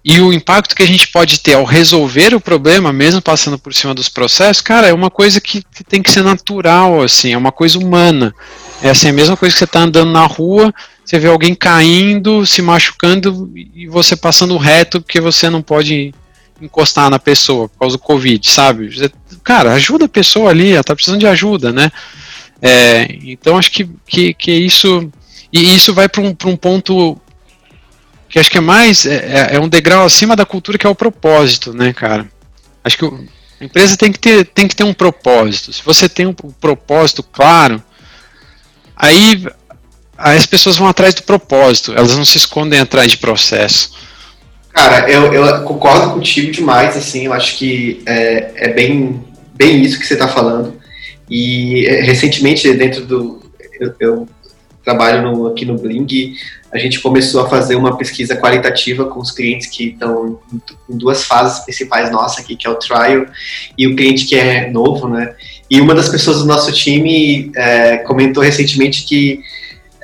e 0.09 0.21
o 0.21 0.33
impacto 0.33 0.77
que 0.77 0.85
a 0.85 0.87
gente 0.87 1.09
pode 1.09 1.41
ter 1.41 1.55
ao 1.55 1.65
resolver 1.65 2.33
o 2.33 2.41
problema, 2.41 2.93
mesmo 2.93 3.21
passando 3.21 3.59
por 3.59 3.75
cima 3.75 3.93
dos 3.93 4.09
processos, 4.09 4.63
cara, 4.63 4.87
é 4.87 4.93
uma 4.93 5.11
coisa 5.11 5.41
que, 5.41 5.65
tem 5.89 6.01
que 6.01 6.13
ser 6.13 6.23
natural, 6.23 7.03
assim, 7.03 7.33
é 7.33 7.37
uma 7.37 7.51
coisa 7.51 7.77
humana. 7.77 8.33
É 8.81 8.91
assim, 8.91 9.09
a 9.09 9.13
mesma 9.13 9.37
coisa 9.37 9.53
que 9.53 9.59
você 9.59 9.65
está 9.65 9.81
andando 9.81 10.13
na 10.13 10.25
rua, 10.25 10.73
você 11.05 11.19
vê 11.19 11.27
alguém 11.27 11.57
caindo, 11.57 12.47
se 12.47 12.63
machucando 12.63 13.51
e 13.75 13.89
você 13.89 14.15
passando 14.15 14.57
reto 14.57 15.01
porque 15.01 15.21
você 15.21 15.51
não 15.51 15.61
pode 15.61 16.15
encostar 16.63 17.11
na 17.11 17.19
pessoa 17.19 17.69
por 17.69 17.77
causa 17.81 17.97
do 17.97 18.03
Covid, 18.03 18.49
sabe? 18.49 19.11
Cara, 19.43 19.73
ajuda 19.73 20.05
a 20.05 20.09
pessoa 20.09 20.51
ali, 20.51 20.71
ela 20.71 20.83
está 20.83 20.95
precisando 20.95 21.19
de 21.19 21.27
ajuda, 21.27 21.73
né? 21.73 21.91
É, 22.63 23.09
então 23.25 23.59
acho 23.59 23.73
que, 23.73 23.91
que, 24.07 24.33
que 24.35 24.53
isso. 24.53 25.11
E 25.53 25.75
isso 25.75 25.93
vai 25.93 26.09
para 26.09 26.23
um, 26.23 26.29
um 26.45 26.57
ponto 26.57 27.21
que 28.29 28.39
acho 28.39 28.51
que 28.51 28.59
é 28.59 28.61
mais, 28.61 29.07
é, 29.07 29.15
é, 29.15 29.57
é, 29.57 29.61
um 29.61 29.69
degrau 29.69 30.05
acima 30.05 30.35
da 30.35 30.45
cultura 30.45 30.79
que 30.79 30.87
é 30.87 30.91
o 30.91 30.95
propósito, 30.95 31.73
né, 31.73 31.93
cara? 31.93 32.29
Acho 32.83 32.99
que 32.99 33.05
o, 33.05 33.25
a 33.61 33.65
empresa 33.65 33.97
tem 33.97 34.13
que, 34.13 34.19
ter, 34.19 34.45
tem 34.47 34.69
que 34.69 34.77
ter 34.77 34.85
um 34.85 34.93
propósito. 34.93 35.73
Se 35.73 35.83
você 35.85 36.09
tem 36.09 36.27
um, 36.27 36.35
um 36.45 36.51
propósito 36.51 37.23
claro, 37.23 37.83
aí, 38.97 39.47
aí, 40.19 40.37
as 40.37 40.47
pessoas 40.47 40.77
vão 40.77 40.89
atrás 40.89 41.15
do 41.15 41.23
propósito, 41.23 41.93
elas 41.93 42.17
não 42.17 42.25
se 42.25 42.37
escondem 42.37 42.81
atrás 42.81 43.11
de 43.11 43.17
processo. 43.17 43.93
Cara, 44.73 45.11
eu, 45.11 45.33
eu 45.33 45.63
concordo 45.63 46.13
contigo 46.13 46.53
demais, 46.53 46.97
assim, 46.97 47.27
eu 47.27 47.33
acho 47.33 47.57
que 47.57 48.03
é, 48.05 48.53
é 48.57 48.73
bem, 48.75 49.25
bem 49.55 49.81
isso 49.83 49.99
que 49.99 50.07
você 50.07 50.13
está 50.13 50.29
falando. 50.29 50.79
E 51.31 51.87
é, 51.87 52.03
recentemente, 52.03 52.71
dentro 52.75 53.05
do. 53.07 53.41
Eu, 53.81 53.95
eu 53.99 54.29
trabalho 54.85 55.23
no, 55.23 55.47
aqui 55.49 55.65
no 55.65 55.77
Bling, 55.77 56.37
a 56.77 56.81
gente 56.81 57.01
começou 57.01 57.41
a 57.43 57.49
fazer 57.49 57.77
uma 57.77 57.97
pesquisa 57.97 58.37
qualitativa 58.37 59.07
com 59.07 59.21
os 59.21 59.31
clientes 59.31 59.67
que 59.67 59.89
estão 59.89 60.39
em 60.89 60.97
duas 60.97 61.25
fases 61.25 61.65
principais 61.65 62.11
nossa 62.11 62.41
aqui, 62.41 62.57
que 62.57 62.67
é 62.67 62.71
o 62.71 62.77
trial 62.77 63.27
e 63.77 63.87
o 63.87 63.97
cliente 63.97 64.27
que 64.27 64.37
é 64.37 64.71
novo, 64.71 65.09
né? 65.09 65.35
E 65.71 65.81
uma 65.81 65.95
das 65.95 66.09
pessoas 66.09 66.39
do 66.39 66.45
nosso 66.45 66.73
time 66.73 67.51
é, 67.57 67.99
comentou 67.99 68.43
recentemente 68.43 69.05
que 69.05 69.41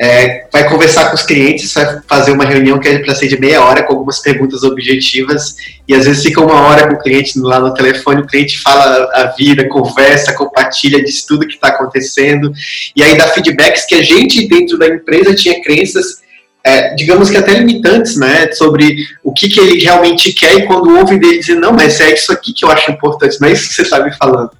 é, 0.00 0.46
vai 0.52 0.68
conversar 0.68 1.10
com 1.10 1.14
os 1.14 1.22
clientes, 1.22 1.72
vai 1.74 2.00
fazer 2.08 2.32
uma 2.32 2.44
reunião 2.44 2.80
que 2.80 2.88
é 2.88 2.98
para 2.98 3.14
ser 3.14 3.28
de 3.28 3.38
meia 3.38 3.62
hora 3.62 3.84
com 3.84 3.92
algumas 3.92 4.18
perguntas 4.18 4.62
objetivas 4.64 5.54
e 5.86 5.94
às 5.94 6.06
vezes 6.06 6.22
fica 6.22 6.40
uma 6.40 6.60
hora 6.62 6.88
com 6.88 6.94
o 6.94 6.98
cliente 6.98 7.38
lá 7.38 7.60
no 7.60 7.72
telefone, 7.72 8.22
o 8.22 8.26
cliente 8.26 8.60
fala 8.60 9.08
a 9.14 9.26
vida, 9.36 9.68
conversa, 9.68 10.32
compartilha, 10.32 11.04
diz 11.04 11.24
tudo 11.24 11.46
que 11.46 11.54
está 11.54 11.68
acontecendo 11.68 12.52
e 12.96 13.02
aí 13.02 13.16
dá 13.16 13.28
feedbacks 13.28 13.84
que 13.84 13.94
a 13.94 14.02
gente 14.02 14.48
dentro 14.48 14.78
da 14.78 14.88
empresa 14.88 15.34
tinha 15.34 15.62
crenças 15.62 16.21
é, 16.64 16.94
digamos 16.94 17.28
que 17.28 17.36
até 17.36 17.54
limitantes, 17.54 18.16
né, 18.16 18.50
sobre 18.52 18.96
o 19.22 19.32
que, 19.32 19.48
que 19.48 19.58
ele 19.58 19.82
realmente 19.82 20.32
quer 20.32 20.54
e 20.54 20.66
quando 20.66 20.96
ouve 20.96 21.18
dele 21.18 21.38
dizer, 21.38 21.56
não, 21.56 21.72
mas 21.72 22.00
é 22.00 22.12
isso 22.14 22.32
aqui 22.32 22.52
que 22.52 22.64
eu 22.64 22.70
acho 22.70 22.90
importante, 22.90 23.40
não 23.40 23.48
é 23.48 23.52
isso 23.52 23.68
que 23.68 23.74
você 23.74 23.82
está 23.82 24.02
me 24.04 24.14
falando. 24.16 24.50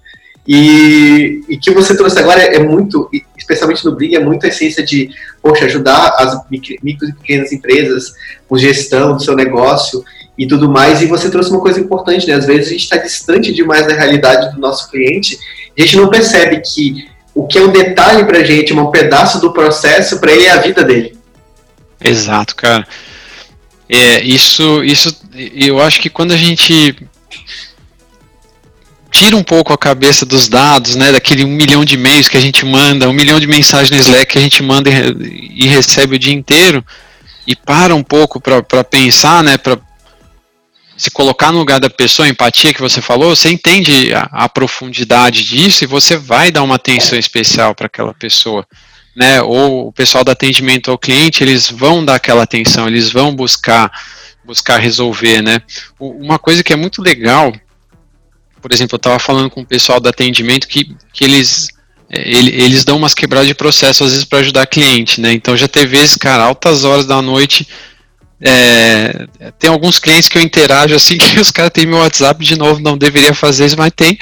E, 0.46 1.40
e 1.48 1.56
que 1.56 1.70
você 1.70 1.96
trouxe 1.96 2.18
agora 2.18 2.42
é, 2.42 2.58
muito, 2.58 3.08
especialmente 3.38 3.84
no 3.84 3.94
Brig, 3.94 4.16
é 4.16 4.20
muito 4.20 4.44
a 4.44 4.48
essência 4.48 4.82
de, 4.84 5.10
poxa, 5.40 5.66
ajudar 5.66 6.16
as 6.18 6.50
micro, 6.50 6.74
micro 6.82 7.08
e 7.08 7.12
pequenas 7.12 7.52
empresas 7.52 8.12
com 8.48 8.58
gestão 8.58 9.16
do 9.16 9.22
seu 9.22 9.36
negócio 9.36 10.04
e 10.36 10.44
tudo 10.44 10.68
mais. 10.68 11.00
E 11.00 11.06
você 11.06 11.30
trouxe 11.30 11.50
uma 11.50 11.60
coisa 11.60 11.78
importante, 11.78 12.26
né? 12.26 12.34
Às 12.34 12.44
vezes 12.44 12.66
a 12.66 12.70
gente 12.70 12.82
está 12.82 12.96
distante 12.96 13.52
demais 13.52 13.86
da 13.86 13.94
realidade 13.94 14.52
do 14.52 14.60
nosso 14.60 14.90
cliente, 14.90 15.38
a 15.78 15.80
gente 15.80 15.96
não 15.96 16.10
percebe 16.10 16.60
que 16.60 17.08
o 17.32 17.46
que 17.46 17.58
é 17.58 17.62
um 17.62 17.70
detalhe 17.70 18.24
para 18.24 18.38
a 18.38 18.44
gente, 18.44 18.72
um 18.72 18.90
pedaço 18.90 19.40
do 19.40 19.52
processo, 19.52 20.18
para 20.18 20.32
ele 20.32 20.46
é 20.46 20.50
a 20.50 20.60
vida 20.60 20.82
dele. 20.82 21.21
Exato, 22.04 22.56
cara. 22.56 22.86
É, 23.88 24.22
isso, 24.22 24.82
isso, 24.82 25.14
eu 25.34 25.80
acho 25.80 26.00
que 26.00 26.08
quando 26.08 26.32
a 26.32 26.36
gente 26.36 26.96
tira 29.10 29.36
um 29.36 29.42
pouco 29.42 29.72
a 29.72 29.78
cabeça 29.78 30.24
dos 30.24 30.48
dados, 30.48 30.96
né, 30.96 31.12
daquele 31.12 31.44
um 31.44 31.48
milhão 31.48 31.84
de 31.84 31.94
e-mails 31.94 32.28
que 32.28 32.36
a 32.36 32.40
gente 32.40 32.64
manda, 32.64 33.08
um 33.08 33.12
milhão 33.12 33.38
de 33.38 33.46
mensagens 33.46 33.90
no 33.90 33.98
Slack 33.98 34.32
que 34.32 34.38
a 34.38 34.40
gente 34.40 34.62
manda 34.62 34.88
e, 34.88 35.64
e 35.64 35.66
recebe 35.66 36.16
o 36.16 36.18
dia 36.18 36.32
inteiro, 36.32 36.82
e 37.46 37.54
para 37.54 37.94
um 37.94 38.02
pouco 38.02 38.40
para 38.40 38.82
pensar, 38.82 39.44
né, 39.44 39.58
para 39.58 39.78
se 40.96 41.10
colocar 41.10 41.52
no 41.52 41.58
lugar 41.58 41.80
da 41.80 41.90
pessoa, 41.90 42.26
a 42.26 42.30
empatia 42.30 42.72
que 42.72 42.80
você 42.80 43.02
falou, 43.02 43.34
você 43.34 43.50
entende 43.50 44.14
a, 44.14 44.22
a 44.32 44.48
profundidade 44.48 45.44
disso 45.44 45.84
e 45.84 45.86
você 45.86 46.16
vai 46.16 46.50
dar 46.50 46.62
uma 46.62 46.76
atenção 46.76 47.18
especial 47.18 47.74
para 47.74 47.86
aquela 47.86 48.14
pessoa 48.14 48.66
né, 49.14 49.42
ou 49.42 49.88
o 49.88 49.92
pessoal 49.92 50.24
do 50.24 50.30
atendimento 50.30 50.90
ao 50.90 50.98
cliente, 50.98 51.42
eles 51.42 51.70
vão 51.70 52.04
dar 52.04 52.16
aquela 52.16 52.42
atenção, 52.42 52.86
eles 52.86 53.10
vão 53.10 53.34
buscar 53.34 53.90
buscar 54.44 54.78
resolver, 54.78 55.40
né? 55.40 55.62
Uma 56.00 56.36
coisa 56.36 56.64
que 56.64 56.72
é 56.72 56.76
muito 56.76 57.00
legal, 57.00 57.52
por 58.60 58.72
exemplo, 58.72 58.96
eu 58.96 58.98
estava 58.98 59.18
falando 59.18 59.48
com 59.48 59.60
o 59.60 59.66
pessoal 59.66 60.00
do 60.00 60.08
atendimento 60.08 60.66
que, 60.66 60.96
que 61.12 61.22
eles 61.24 61.68
é, 62.10 62.28
eles 62.28 62.84
dão 62.84 62.96
umas 62.96 63.14
quebradas 63.14 63.48
de 63.48 63.54
processo 63.54 64.04
às 64.04 64.10
vezes 64.10 64.24
para 64.24 64.40
ajudar 64.40 64.66
cliente, 64.66 65.20
né? 65.20 65.32
Então 65.32 65.56
já 65.56 65.66
teve 65.66 65.96
vezes, 65.96 66.16
cara, 66.16 66.44
altas 66.44 66.84
horas 66.84 67.06
da 67.06 67.22
noite, 67.22 67.66
é, 68.40 69.26
tem 69.58 69.70
alguns 69.70 69.98
clientes 69.98 70.28
que 70.28 70.36
eu 70.36 70.42
interajo 70.42 70.94
assim 70.94 71.16
que 71.18 71.40
os 71.40 71.50
caras 71.50 71.70
têm 71.72 71.86
meu 71.86 71.98
WhatsApp 71.98 72.44
de 72.44 72.56
novo, 72.56 72.80
não 72.80 72.98
deveria 72.98 73.34
fazer 73.34 73.66
isso, 73.66 73.78
mas 73.78 73.92
tem. 73.94 74.18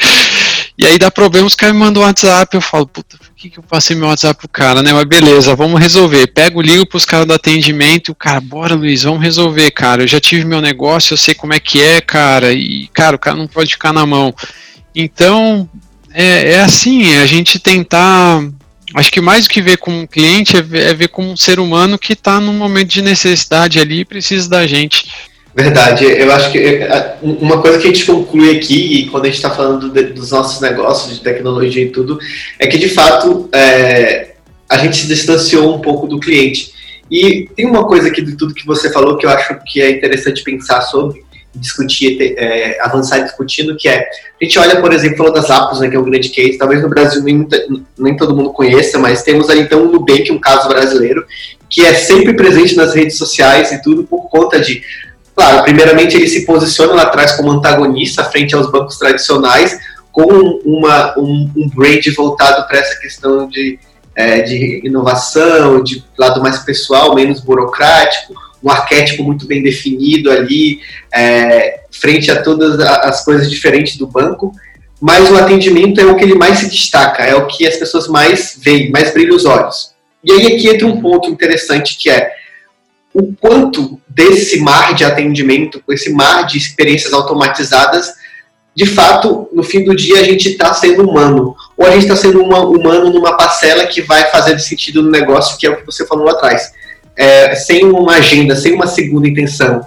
E 0.78 0.86
aí 0.86 0.98
dá 0.98 1.10
problema, 1.10 1.46
os 1.46 1.54
caras 1.54 1.74
me 1.74 1.80
mandam 1.80 2.02
um 2.02 2.06
WhatsApp, 2.06 2.54
eu 2.54 2.60
falo, 2.60 2.86
puta, 2.86 3.18
que, 3.40 3.48
que 3.48 3.58
eu 3.58 3.62
passei 3.62 3.96
meu 3.96 4.06
WhatsApp 4.06 4.38
pro 4.38 4.48
cara, 4.48 4.82
né? 4.82 4.92
Mas 4.92 5.04
beleza, 5.04 5.56
vamos 5.56 5.80
resolver. 5.80 6.26
Pego, 6.26 6.60
ligo 6.60 6.84
pros 6.84 7.06
caras 7.06 7.26
do 7.26 7.32
atendimento 7.32 8.08
e 8.08 8.12
o 8.12 8.14
cara, 8.14 8.38
bora 8.38 8.74
Luiz, 8.74 9.02
vamos 9.02 9.22
resolver, 9.22 9.70
cara. 9.70 10.02
Eu 10.02 10.06
já 10.06 10.20
tive 10.20 10.44
meu 10.44 10.60
negócio, 10.60 11.14
eu 11.14 11.16
sei 11.16 11.34
como 11.34 11.54
é 11.54 11.58
que 11.58 11.80
é, 11.80 12.02
cara. 12.02 12.52
E, 12.52 12.86
cara, 12.88 13.16
o 13.16 13.18
cara 13.18 13.36
não 13.38 13.46
pode 13.46 13.72
ficar 13.72 13.94
na 13.94 14.04
mão. 14.04 14.34
Então, 14.94 15.66
é, 16.12 16.52
é 16.52 16.60
assim, 16.60 17.14
é 17.14 17.22
a 17.22 17.26
gente 17.26 17.58
tentar. 17.58 18.42
Acho 18.94 19.10
que 19.10 19.22
mais 19.22 19.46
do 19.46 19.50
que 19.50 19.62
ver 19.62 19.78
como 19.78 20.00
um 20.00 20.06
cliente 20.06 20.58
é 20.58 20.62
ver, 20.62 20.90
é 20.90 20.92
ver 20.92 21.08
como 21.08 21.30
um 21.30 21.36
ser 21.36 21.60
humano 21.60 21.98
que 21.98 22.12
está 22.12 22.40
num 22.40 22.52
momento 22.52 22.88
de 22.88 23.00
necessidade 23.00 23.78
ali 23.78 24.00
e 24.00 24.04
precisa 24.04 24.50
da 24.50 24.66
gente. 24.66 25.29
Verdade, 25.62 26.06
eu 26.06 26.32
acho 26.32 26.50
que 26.50 26.80
uma 27.22 27.60
coisa 27.60 27.78
que 27.78 27.84
a 27.84 27.92
gente 27.92 28.06
conclui 28.06 28.56
aqui, 28.56 29.08
quando 29.10 29.24
a 29.24 29.26
gente 29.26 29.36
está 29.36 29.50
falando 29.50 29.90
dos 29.90 30.30
nossos 30.30 30.58
negócios 30.58 31.18
de 31.18 31.22
tecnologia 31.22 31.82
e 31.82 31.90
tudo, 31.90 32.18
é 32.58 32.66
que 32.66 32.78
de 32.78 32.88
fato 32.88 33.46
é, 33.52 34.30
a 34.66 34.78
gente 34.78 34.96
se 34.96 35.06
distanciou 35.06 35.76
um 35.76 35.78
pouco 35.78 36.06
do 36.06 36.18
cliente. 36.18 36.72
E 37.10 37.46
tem 37.54 37.66
uma 37.66 37.86
coisa 37.86 38.08
aqui 38.08 38.22
de 38.22 38.38
tudo 38.38 38.54
que 38.54 38.66
você 38.66 38.90
falou 38.90 39.18
que 39.18 39.26
eu 39.26 39.30
acho 39.30 39.54
que 39.66 39.82
é 39.82 39.90
interessante 39.90 40.42
pensar 40.42 40.80
sobre, 40.80 41.22
discutir, 41.54 42.16
é, 42.38 42.78
avançar 42.80 43.18
discutindo, 43.18 43.76
que 43.76 43.86
é, 43.86 43.98
a 44.40 44.44
gente 44.44 44.58
olha, 44.58 44.80
por 44.80 44.94
exemplo, 44.94 45.18
falou 45.18 45.32
das 45.32 45.50
Apos, 45.50 45.80
né, 45.80 45.90
que 45.90 45.96
é 45.96 45.98
um 45.98 46.04
grande 46.04 46.30
case, 46.30 46.56
talvez 46.56 46.80
no 46.80 46.88
Brasil 46.88 47.22
nem, 47.22 47.46
nem 47.98 48.16
todo 48.16 48.34
mundo 48.34 48.50
conheça, 48.50 48.98
mas 48.98 49.22
temos 49.22 49.50
ali 49.50 49.60
então 49.60 49.84
o 49.84 49.92
Nubank, 49.92 50.32
um 50.32 50.40
caso 50.40 50.68
brasileiro, 50.68 51.22
que 51.68 51.84
é 51.84 51.92
sempre 51.92 52.32
presente 52.32 52.74
nas 52.76 52.94
redes 52.94 53.18
sociais 53.18 53.72
e 53.72 53.82
tudo 53.82 54.04
por 54.04 54.28
conta 54.30 54.58
de, 54.58 54.82
claro, 55.34 55.62
primeiramente 55.64 56.16
ele 56.16 56.28
se 56.28 56.44
posiciona 56.44 56.94
lá 56.94 57.02
atrás 57.02 57.32
como 57.32 57.50
antagonista 57.50 58.24
frente 58.24 58.54
aos 58.54 58.70
bancos 58.70 58.98
tradicionais, 58.98 59.78
com 60.12 60.60
uma, 60.64 61.18
um, 61.18 61.50
um 61.56 61.68
brand 61.68 62.04
voltado 62.16 62.66
para 62.66 62.78
essa 62.78 62.98
questão 63.00 63.48
de, 63.48 63.78
é, 64.14 64.42
de 64.42 64.82
inovação, 64.84 65.82
de 65.82 66.04
lado 66.18 66.42
mais 66.42 66.58
pessoal, 66.58 67.14
menos 67.14 67.40
burocrático, 67.40 68.34
um 68.62 68.70
arquétipo 68.70 69.22
muito 69.22 69.46
bem 69.46 69.62
definido 69.62 70.30
ali, 70.30 70.80
é, 71.12 71.80
frente 71.90 72.30
a 72.30 72.42
todas 72.42 72.78
as 72.80 73.24
coisas 73.24 73.50
diferentes 73.50 73.96
do 73.96 74.06
banco, 74.06 74.52
mas 75.00 75.30
o 75.30 75.36
atendimento 75.36 76.00
é 76.00 76.04
o 76.04 76.16
que 76.16 76.24
ele 76.24 76.34
mais 76.34 76.58
se 76.58 76.68
destaca, 76.68 77.24
é 77.24 77.34
o 77.34 77.46
que 77.46 77.66
as 77.66 77.76
pessoas 77.76 78.06
mais 78.06 78.58
veem, 78.62 78.90
mais 78.90 79.12
brilham 79.12 79.34
os 79.34 79.46
olhos. 79.46 79.92
E 80.22 80.30
aí 80.32 80.46
aqui 80.48 80.68
entra 80.68 80.86
um 80.86 81.00
ponto 81.00 81.30
interessante 81.30 81.96
que 81.96 82.10
é 82.10 82.30
o 83.12 83.34
quanto 83.34 84.00
desse 84.08 84.60
mar 84.60 84.94
de 84.94 85.04
atendimento, 85.04 85.82
esse 85.90 86.12
mar 86.12 86.46
de 86.46 86.58
experiências 86.58 87.12
automatizadas, 87.12 88.12
de 88.74 88.86
fato, 88.86 89.48
no 89.52 89.62
fim 89.62 89.84
do 89.84 89.94
dia 89.94 90.20
a 90.20 90.22
gente 90.22 90.50
está 90.50 90.72
sendo 90.72 91.08
humano, 91.08 91.56
ou 91.76 91.86
a 91.86 91.90
gente 91.90 92.02
está 92.02 92.16
sendo 92.16 92.42
uma, 92.42 92.60
humano 92.60 93.10
numa 93.10 93.36
parcela 93.36 93.86
que 93.86 94.00
vai 94.00 94.30
fazer 94.30 94.58
sentido 94.60 95.02
no 95.02 95.10
negócio, 95.10 95.58
que 95.58 95.66
é 95.66 95.70
o 95.70 95.76
que 95.76 95.86
você 95.86 96.06
falou 96.06 96.24
lá 96.24 96.32
atrás 96.32 96.72
é, 97.16 97.54
sem 97.54 97.84
uma 97.84 98.14
agenda, 98.14 98.56
sem 98.56 98.72
uma 98.72 98.86
segunda 98.86 99.28
intenção. 99.28 99.82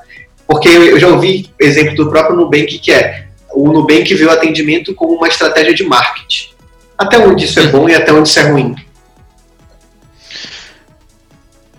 Porque 0.46 0.68
eu 0.68 1.00
já 1.00 1.08
ouvi 1.08 1.50
exemplo 1.60 1.96
do 1.96 2.10
próprio 2.10 2.36
Nubank, 2.36 2.78
que 2.78 2.92
é 2.92 3.26
o 3.54 3.72
Nubank 3.72 4.14
vê 4.14 4.26
o 4.26 4.32
atendimento 4.32 4.94
como 4.94 5.16
uma 5.16 5.28
estratégia 5.28 5.74
de 5.74 5.84
marketing. 5.84 6.50
Até 6.98 7.18
onde 7.18 7.46
isso 7.46 7.60
é 7.60 7.68
bom 7.68 7.90
e 7.90 7.96
até 7.96 8.14
onde 8.14 8.30
isso 8.30 8.40
é 8.40 8.44
ruim? 8.44 8.76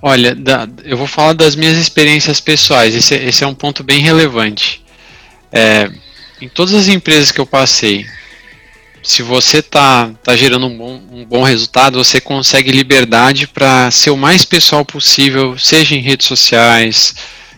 Olha, 0.07 0.35
da, 0.35 0.69
eu 0.85 0.99
vou 0.99 1.07
falar 1.07 1.33
das 1.33 1.57
minhas 1.57 1.79
experiências 1.79 2.39
pessoais. 2.39 2.95
Esse, 2.95 3.15
esse 3.15 3.43
é 3.43 3.47
um 3.47 3.55
ponto 3.55 3.83
bem 3.83 4.01
relevante. 4.01 4.85
É, 5.51 5.91
em 6.43 6.47
todas 6.47 6.75
as 6.75 6.89
empresas 6.89 7.33
que 7.33 7.41
eu 7.41 7.47
passei, 7.47 8.05
se 9.03 9.23
você 9.23 9.63
tá, 9.63 10.13
tá 10.23 10.37
gerando 10.37 10.67
um 10.67 10.77
bom, 10.77 11.03
um 11.11 11.25
bom 11.25 11.43
resultado, 11.43 12.05
você 12.05 12.21
consegue 12.21 12.71
liberdade 12.71 13.47
para 13.47 13.91
ser 13.91 14.11
o 14.11 14.17
mais 14.17 14.45
pessoal 14.45 14.85
possível, 14.85 15.57
seja 15.59 15.95
em 15.95 16.03
redes 16.03 16.27
sociais, 16.27 17.15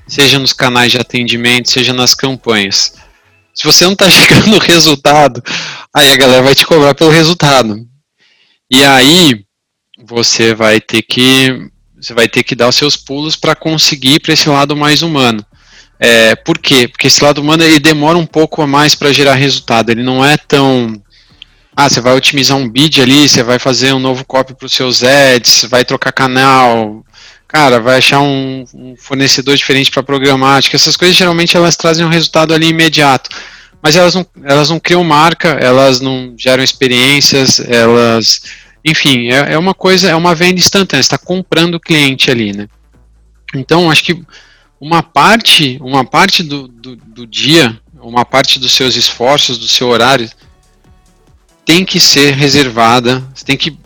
seja 0.06 0.38
nos 0.38 0.52
canais 0.52 0.92
de 0.92 0.98
atendimento, 0.98 1.68
seja 1.68 1.92
nas 1.92 2.14
campanhas. 2.14 2.94
Se 3.52 3.64
você 3.64 3.84
não 3.86 3.94
está 3.94 4.06
chegando 4.08 4.56
resultado, 4.58 5.42
aí 5.92 6.12
a 6.12 6.16
galera 6.16 6.44
vai 6.44 6.54
te 6.54 6.64
cobrar 6.64 6.94
pelo 6.94 7.10
resultado. 7.10 7.84
E 8.70 8.84
aí 8.84 9.44
você 9.98 10.54
vai 10.54 10.80
ter 10.80 11.02
que 11.02 11.74
você 12.06 12.14
vai 12.14 12.28
ter 12.28 12.44
que 12.44 12.54
dar 12.54 12.68
os 12.68 12.76
seus 12.76 12.96
pulos 12.96 13.34
para 13.34 13.56
conseguir 13.56 14.20
para 14.20 14.32
esse 14.32 14.48
lado 14.48 14.76
mais 14.76 15.02
humano. 15.02 15.44
É, 15.98 16.36
por 16.36 16.56
quê? 16.56 16.86
Porque 16.86 17.08
esse 17.08 17.24
lado 17.24 17.40
humano 17.40 17.64
ele 17.64 17.80
demora 17.80 18.16
um 18.16 18.26
pouco 18.26 18.62
a 18.62 18.66
mais 18.66 18.94
para 18.94 19.12
gerar 19.12 19.34
resultado. 19.34 19.90
Ele 19.90 20.04
não 20.04 20.24
é 20.24 20.36
tão 20.36 21.02
ah, 21.76 21.90
você 21.90 22.00
vai 22.00 22.16
otimizar 22.16 22.56
um 22.56 22.68
bid 22.68 23.02
ali, 23.02 23.28
você 23.28 23.42
vai 23.42 23.58
fazer 23.58 23.92
um 23.92 23.98
novo 23.98 24.24
copy 24.24 24.54
para 24.54 24.64
os 24.64 24.72
seus 24.72 25.02
ads, 25.02 25.66
vai 25.68 25.84
trocar 25.84 26.12
canal, 26.12 27.04
cara, 27.48 27.80
vai 27.80 27.98
achar 27.98 28.20
um, 28.20 28.64
um 28.72 28.94
fornecedor 28.96 29.56
diferente 29.56 29.90
para 29.90 30.02
programática. 30.02 30.76
Essas 30.76 30.96
coisas 30.96 31.16
geralmente 31.16 31.56
elas 31.56 31.76
trazem 31.76 32.06
um 32.06 32.08
resultado 32.08 32.54
ali 32.54 32.68
imediato, 32.68 33.28
mas 33.82 33.96
elas 33.96 34.14
não, 34.14 34.24
elas 34.44 34.70
não 34.70 34.78
criam 34.78 35.04
marca, 35.04 35.48
elas 35.60 36.00
não 36.00 36.34
geram 36.38 36.62
experiências, 36.62 37.60
elas, 37.60 38.42
enfim, 38.86 39.28
é, 39.28 39.54
é 39.54 39.58
uma 39.58 39.74
coisa, 39.74 40.08
é 40.08 40.14
uma 40.14 40.32
venda 40.32 40.60
instantânea. 40.60 41.00
Está 41.00 41.18
comprando 41.18 41.74
o 41.74 41.80
cliente 41.80 42.30
ali, 42.30 42.52
né? 42.52 42.68
Então, 43.52 43.90
acho 43.90 44.04
que 44.04 44.22
uma 44.80 45.02
parte, 45.02 45.76
uma 45.80 46.04
parte 46.04 46.44
do, 46.44 46.68
do, 46.68 46.94
do 46.94 47.26
dia, 47.26 47.80
uma 48.00 48.24
parte 48.24 48.60
dos 48.60 48.72
seus 48.72 48.94
esforços, 48.94 49.58
do 49.58 49.66
seu 49.66 49.88
horário 49.88 50.30
tem 51.64 51.84
que 51.84 51.98
ser 51.98 52.34
reservada, 52.34 53.26
você 53.34 53.44
tem 53.44 53.56
que 53.56 53.76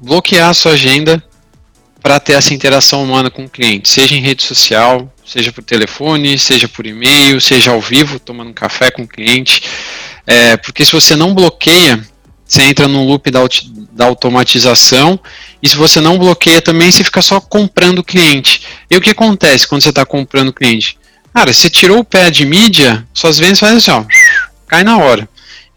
bloquear 0.00 0.50
a 0.50 0.54
sua 0.54 0.72
agenda 0.72 1.20
para 2.00 2.20
ter 2.20 2.34
essa 2.34 2.54
interação 2.54 3.02
humana 3.02 3.30
com 3.30 3.44
o 3.44 3.50
cliente, 3.50 3.88
seja 3.88 4.14
em 4.14 4.20
rede 4.20 4.44
social, 4.44 5.12
seja 5.26 5.50
por 5.50 5.64
telefone, 5.64 6.38
seja 6.38 6.68
por 6.68 6.86
e-mail, 6.86 7.40
seja 7.40 7.72
ao 7.72 7.80
vivo, 7.80 8.20
tomando 8.20 8.50
um 8.50 8.54
café 8.54 8.92
com 8.92 9.02
o 9.02 9.08
cliente. 9.08 9.62
É, 10.24 10.56
porque 10.56 10.84
se 10.84 10.92
você 10.92 11.16
não 11.16 11.34
bloqueia, 11.34 12.06
você 12.48 12.62
entra 12.62 12.86
no 12.86 13.04
loop 13.04 13.30
da, 13.30 13.40
da 13.98 14.04
automatização, 14.04 15.18
e 15.60 15.68
se 15.68 15.76
você 15.76 16.00
não 16.00 16.16
bloqueia 16.16 16.62
também, 16.62 16.88
você 16.88 17.02
fica 17.02 17.20
só 17.20 17.40
comprando 17.40 18.04
cliente. 18.04 18.62
E 18.88 18.96
o 18.96 19.00
que 19.00 19.10
acontece 19.10 19.66
quando 19.66 19.82
você 19.82 19.88
está 19.88 20.06
comprando 20.06 20.52
cliente? 20.52 20.96
Cara, 21.34 21.52
você 21.52 21.68
tirou 21.68 21.98
o 21.98 22.04
pé 22.04 22.30
de 22.30 22.46
mídia, 22.46 23.04
suas 23.12 23.40
vendas 23.40 23.58
fazem 23.58 23.78
assim, 23.78 23.90
ó, 23.90 24.04
cai 24.68 24.84
na 24.84 24.98
hora. 24.98 25.28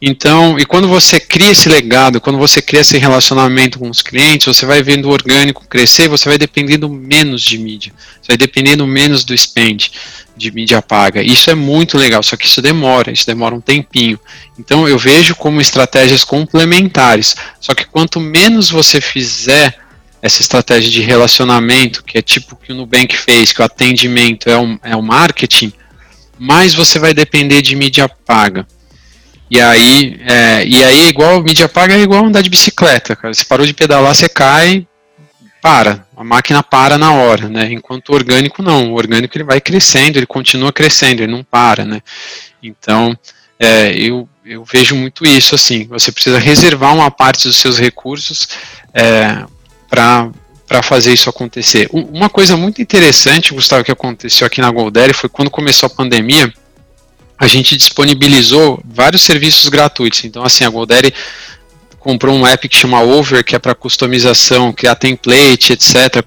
Então, 0.04 0.58
e 0.58 0.66
quando 0.66 0.88
você 0.88 1.20
cria 1.20 1.52
esse 1.52 1.70
legado, 1.70 2.20
quando 2.20 2.40
você 2.40 2.60
cria 2.60 2.82
esse 2.82 2.98
relacionamento 2.98 3.78
com 3.78 3.88
os 3.88 4.02
clientes, 4.02 4.48
você 4.48 4.66
vai 4.66 4.82
vendo 4.82 5.06
o 5.06 5.12
orgânico 5.12 5.68
crescer, 5.68 6.10
você 6.10 6.28
vai 6.28 6.40
dependendo 6.40 6.90
menos 6.90 7.44
de 7.44 7.60
mídia, 7.60 7.94
você 8.20 8.30
vai 8.30 8.38
dependendo 8.38 8.88
menos 8.88 9.24
do 9.24 9.38
spend 9.38 9.92
de 10.36 10.52
mídia 10.52 10.82
paga. 10.82 11.22
Isso 11.22 11.52
é 11.52 11.56
muito 11.56 12.00
legal, 12.00 12.24
só 12.24 12.36
que 12.36 12.48
isso 12.48 12.64
demora, 12.64 13.12
isso 13.12 13.28
demora 13.28 13.54
um 13.54 13.62
tempinho. 13.62 14.20
Então, 14.58 14.88
eu 14.88 14.98
vejo 14.98 15.36
como 15.36 15.62
estratégias 15.62 16.24
complementares. 16.24 17.36
Só 17.60 17.76
que 17.76 17.86
quanto 17.86 18.20
menos 18.20 18.72
você 18.72 19.00
fizer 19.00 19.78
essa 20.20 20.42
estratégia 20.42 20.90
de 20.90 21.02
relacionamento, 21.02 22.04
que 22.04 22.18
é 22.18 22.24
tipo 22.24 22.56
o 22.56 22.58
que 22.58 22.72
o 22.72 22.76
Nubank 22.76 23.16
fez, 23.16 23.54
que 23.54 23.62
o 23.62 23.66
atendimento 23.66 24.50
é 24.50 24.58
o, 24.58 24.80
é 24.84 24.96
o 24.96 25.02
marketing, 25.04 25.72
mais 26.40 26.74
você 26.74 26.98
vai 26.98 27.14
depender 27.14 27.62
de 27.62 27.76
mídia 27.76 28.10
paga. 28.10 28.66
E 29.52 29.60
aí, 29.60 30.18
é, 30.26 30.66
e 30.66 30.82
aí 30.82 31.10
igual 31.10 31.44
mídia 31.44 31.68
paga 31.68 31.94
é 31.94 32.00
igual 32.00 32.26
andar 32.26 32.42
de 32.42 32.50
bicicleta, 32.50 33.18
cara. 33.18 33.34
Você 33.34 33.44
parou 33.44 33.66
de 33.66 33.74
pedalar, 33.74 34.16
você 34.16 34.30
cai, 34.30 34.88
para, 35.62 36.08
a 36.16 36.24
máquina 36.24 36.64
para 36.64 36.98
na 36.98 37.12
hora, 37.12 37.50
né? 37.50 37.70
Enquanto 37.70 38.10
o 38.10 38.16
orgânico 38.16 38.64
não, 38.64 38.94
o 38.94 38.96
orgânico 38.96 39.38
ele 39.38 39.44
vai 39.44 39.60
crescendo, 39.60 40.18
ele 40.18 40.26
continua 40.26 40.72
crescendo, 40.72 41.22
ele 41.22 41.34
não 41.34 41.44
para, 41.44 41.84
né? 41.84 42.02
Então, 42.64 43.14
é, 43.60 43.94
eu, 43.94 44.28
eu 44.46 44.64
vejo 44.64 44.96
muito 44.96 45.26
isso 45.26 45.54
assim. 45.54 45.86
Você 45.88 46.14
precisa 46.14 46.40
reservar 46.40 46.96
uma 46.96 47.12
parte 47.12 47.46
dos 47.46 47.58
seus 47.58 47.78
recursos 47.78 48.48
é, 48.94 49.44
para 49.90 50.82
fazer 50.82 51.12
isso 51.12 51.30
acontecer. 51.30 51.90
Uma 51.92 52.30
coisa 52.30 52.56
muito 52.56 52.82
interessante, 52.82 53.54
Gustavo, 53.54 53.84
que 53.84 53.92
aconteceu 53.92 54.48
aqui 54.48 54.62
na 54.62 54.72
Goldere 54.72 55.14
foi 55.14 55.30
quando 55.30 55.52
começou 55.52 55.88
a 55.88 55.90
pandemia 55.90 56.52
a 57.42 57.48
gente 57.48 57.76
disponibilizou 57.76 58.80
vários 58.86 59.24
serviços 59.24 59.68
gratuitos. 59.68 60.24
Então, 60.24 60.44
assim, 60.44 60.64
a 60.64 60.70
Goldere 60.70 61.12
comprou 61.98 62.36
um 62.36 62.46
app 62.46 62.70
que 62.70 62.78
chama 62.78 63.02
Over, 63.02 63.44
que 63.44 63.56
é 63.56 63.60
para 63.60 63.74
customização, 63.74 64.72
criar 64.72 64.94
template, 64.94 65.74
etc. 65.74 66.24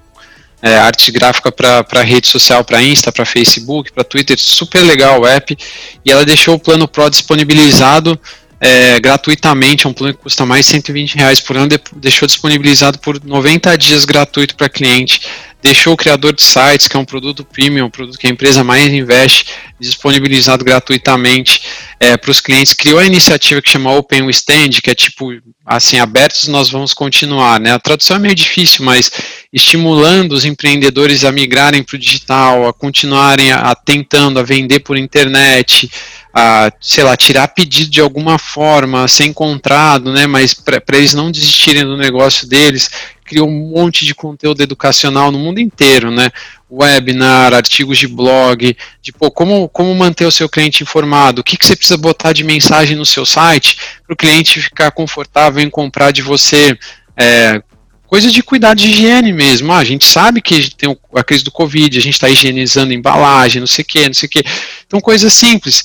É, 0.61 0.75
arte 0.75 1.09
gráfica 1.13 1.53
para 1.53 2.01
rede 2.01 2.27
social, 2.27 2.65
para 2.65 2.83
Insta, 2.83 3.13
para 3.13 3.23
Facebook, 3.23 3.93
para 3.93 4.03
Twitter, 4.03 4.37
super 4.37 4.81
legal 4.83 5.21
o 5.21 5.25
app. 5.25 5.57
E 6.03 6.11
ela 6.11 6.25
deixou 6.25 6.55
o 6.55 6.59
plano 6.59 6.85
Pro 6.85 7.09
disponibilizado 7.09 8.19
é, 8.59 8.99
gratuitamente, 8.99 9.87
é 9.87 9.89
um 9.89 9.93
plano 9.93 10.15
que 10.15 10.19
custa 10.21 10.45
mais 10.45 10.65
de 10.65 10.71
120 10.73 11.15
reais 11.15 11.39
por 11.39 11.55
ano, 11.55 11.69
deixou 11.95 12.27
disponibilizado 12.27 12.99
por 12.99 13.23
90 13.23 13.77
dias 13.77 14.03
gratuito 14.03 14.53
para 14.57 14.67
cliente 14.67 15.21
deixou 15.65 15.93
o 15.93 15.97
criador 15.97 16.31
de 16.31 16.43
sites, 16.43 16.87
que 16.87 16.95
é 16.95 16.99
um 16.99 17.05
produto 17.05 17.43
premium, 17.43 17.85
um 17.85 17.89
produto 17.89 18.19
que 18.19 18.27
a 18.27 18.29
empresa 18.29 18.63
mais 18.63 18.93
investe, 18.93 19.47
disponibilizado 19.79 20.63
gratuitamente 20.63 21.59
é, 21.99 22.15
para 22.15 22.29
os 22.29 22.39
clientes. 22.39 22.73
Criou 22.73 22.99
a 22.99 23.05
iniciativa 23.05 23.59
que 23.59 23.71
chama 23.71 23.91
Open 23.91 24.29
Stand, 24.29 24.81
que 24.83 24.91
é 24.91 24.95
tipo 24.95 25.31
assim, 25.65 25.99
abertos 25.99 26.47
nós 26.47 26.69
vamos 26.69 26.93
continuar. 26.93 27.59
Né? 27.59 27.73
A 27.73 27.79
tradução 27.79 28.17
é 28.17 28.19
meio 28.19 28.35
difícil, 28.35 28.85
mas 28.85 29.11
estimulando 29.51 30.33
os 30.33 30.45
empreendedores 30.45 31.25
a 31.25 31.31
migrarem 31.31 31.81
para 31.81 31.95
o 31.95 31.99
digital, 31.99 32.67
a 32.67 32.73
continuarem 32.73 33.51
a, 33.51 33.71
a 33.71 33.75
tentando 33.75 34.39
a 34.39 34.43
vender 34.43 34.81
por 34.81 34.95
internet, 34.95 35.89
a, 36.31 36.71
sei 36.79 37.03
lá, 37.03 37.17
tirar 37.17 37.47
pedido 37.47 37.89
de 37.89 38.01
alguma 38.01 38.37
forma, 38.37 39.07
ser 39.07 39.25
encontrado, 39.25 40.11
né, 40.11 40.27
mas 40.27 40.53
para 40.53 40.81
eles 40.93 41.15
não 41.15 41.31
desistirem 41.31 41.83
do 41.83 41.97
negócio 41.97 42.47
deles, 42.47 42.91
criou 43.25 43.49
um 43.49 43.71
monte 43.71 44.05
de 44.05 44.13
conteúdo 44.13 44.61
educacional 44.61 45.31
no 45.31 45.39
mundo 45.39 45.59
inteiro, 45.59 46.11
né? 46.11 46.29
Webinar, 46.71 47.53
artigos 47.53 47.97
de 47.97 48.07
blog, 48.07 48.77
de 49.01 49.11
pô, 49.11 49.31
como, 49.31 49.67
como 49.69 49.93
manter 49.95 50.25
o 50.25 50.31
seu 50.31 50.47
cliente 50.47 50.83
informado, 50.83 51.41
o 51.41 51.43
que, 51.43 51.57
que 51.57 51.65
você 51.65 51.75
precisa 51.75 51.97
botar 51.97 52.33
de 52.33 52.43
mensagem 52.43 52.95
no 52.95 53.05
seu 53.05 53.25
site 53.25 53.77
para 54.05 54.13
o 54.13 54.17
cliente 54.17 54.61
ficar 54.61 54.91
confortável 54.91 55.61
em 55.63 55.69
comprar 55.69 56.11
de 56.11 56.21
você. 56.21 56.77
É, 57.17 57.61
coisas 58.05 58.31
de 58.31 58.43
cuidado 58.43 58.77
de 58.77 58.87
higiene 58.87 59.33
mesmo. 59.33 59.71
Ah, 59.71 59.79
a 59.79 59.83
gente 59.83 60.05
sabe 60.05 60.41
que 60.41 60.75
tem 60.75 60.95
a 61.15 61.23
crise 61.23 61.43
do 61.43 61.51
Covid, 61.51 61.97
a 61.97 62.01
gente 62.01 62.13
está 62.13 62.29
higienizando 62.29 62.93
embalagem, 62.93 63.59
não 63.59 63.67
sei 63.67 63.83
o 63.83 63.85
que, 63.85 64.07
não 64.07 64.13
sei 64.13 64.27
o 64.27 64.29
que. 64.29 64.43
Então, 64.85 65.01
coisas 65.01 65.33
simples. 65.33 65.83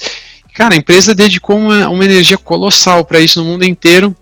Cara, 0.54 0.74
a 0.74 0.76
empresa 0.76 1.14
dedicou 1.14 1.56
uma, 1.56 1.88
uma 1.88 2.04
energia 2.04 2.36
colossal 2.36 3.04
para 3.04 3.20
isso 3.20 3.42
no 3.42 3.46
mundo 3.50 3.64
inteiro 3.64 4.14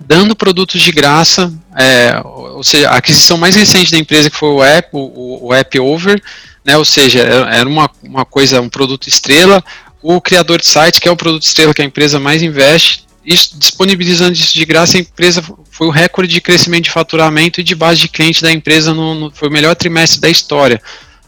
dando 0.00 0.36
produtos 0.36 0.80
de 0.80 0.92
graça, 0.92 1.52
é, 1.76 2.20
ou 2.24 2.62
seja, 2.62 2.88
a 2.88 2.96
aquisição 2.96 3.36
mais 3.36 3.56
recente 3.56 3.90
da 3.90 3.98
empresa 3.98 4.30
que 4.30 4.36
foi 4.36 4.50
o 4.50 4.62
App, 4.62 4.88
o, 4.92 5.48
o 5.48 5.54
App 5.54 5.78
Over, 5.78 6.22
né, 6.64 6.76
ou 6.76 6.84
seja, 6.84 7.20
era 7.20 7.68
uma, 7.68 7.90
uma 8.02 8.24
coisa, 8.24 8.60
um 8.60 8.68
produto 8.68 9.08
estrela, 9.08 9.62
o 10.02 10.20
criador 10.20 10.60
de 10.60 10.66
sites, 10.66 11.00
que 11.00 11.08
é 11.08 11.10
o 11.10 11.16
produto 11.16 11.42
estrela 11.42 11.74
que 11.74 11.82
a 11.82 11.84
empresa 11.84 12.20
mais 12.20 12.42
investe, 12.42 13.06
isso, 13.24 13.58
disponibilizando 13.58 14.32
isso 14.32 14.54
de 14.54 14.64
graça, 14.64 14.96
a 14.96 15.00
empresa 15.00 15.42
foi 15.70 15.86
o 15.86 15.90
recorde 15.90 16.32
de 16.32 16.40
crescimento 16.40 16.84
de 16.84 16.90
faturamento 16.90 17.60
e 17.60 17.64
de 17.64 17.74
base 17.74 18.00
de 18.00 18.08
cliente 18.08 18.40
da 18.40 18.50
empresa, 18.50 18.94
no, 18.94 19.14
no 19.14 19.30
foi 19.30 19.48
o 19.48 19.52
melhor 19.52 19.76
trimestre 19.76 20.20
da 20.20 20.30
história 20.30 20.80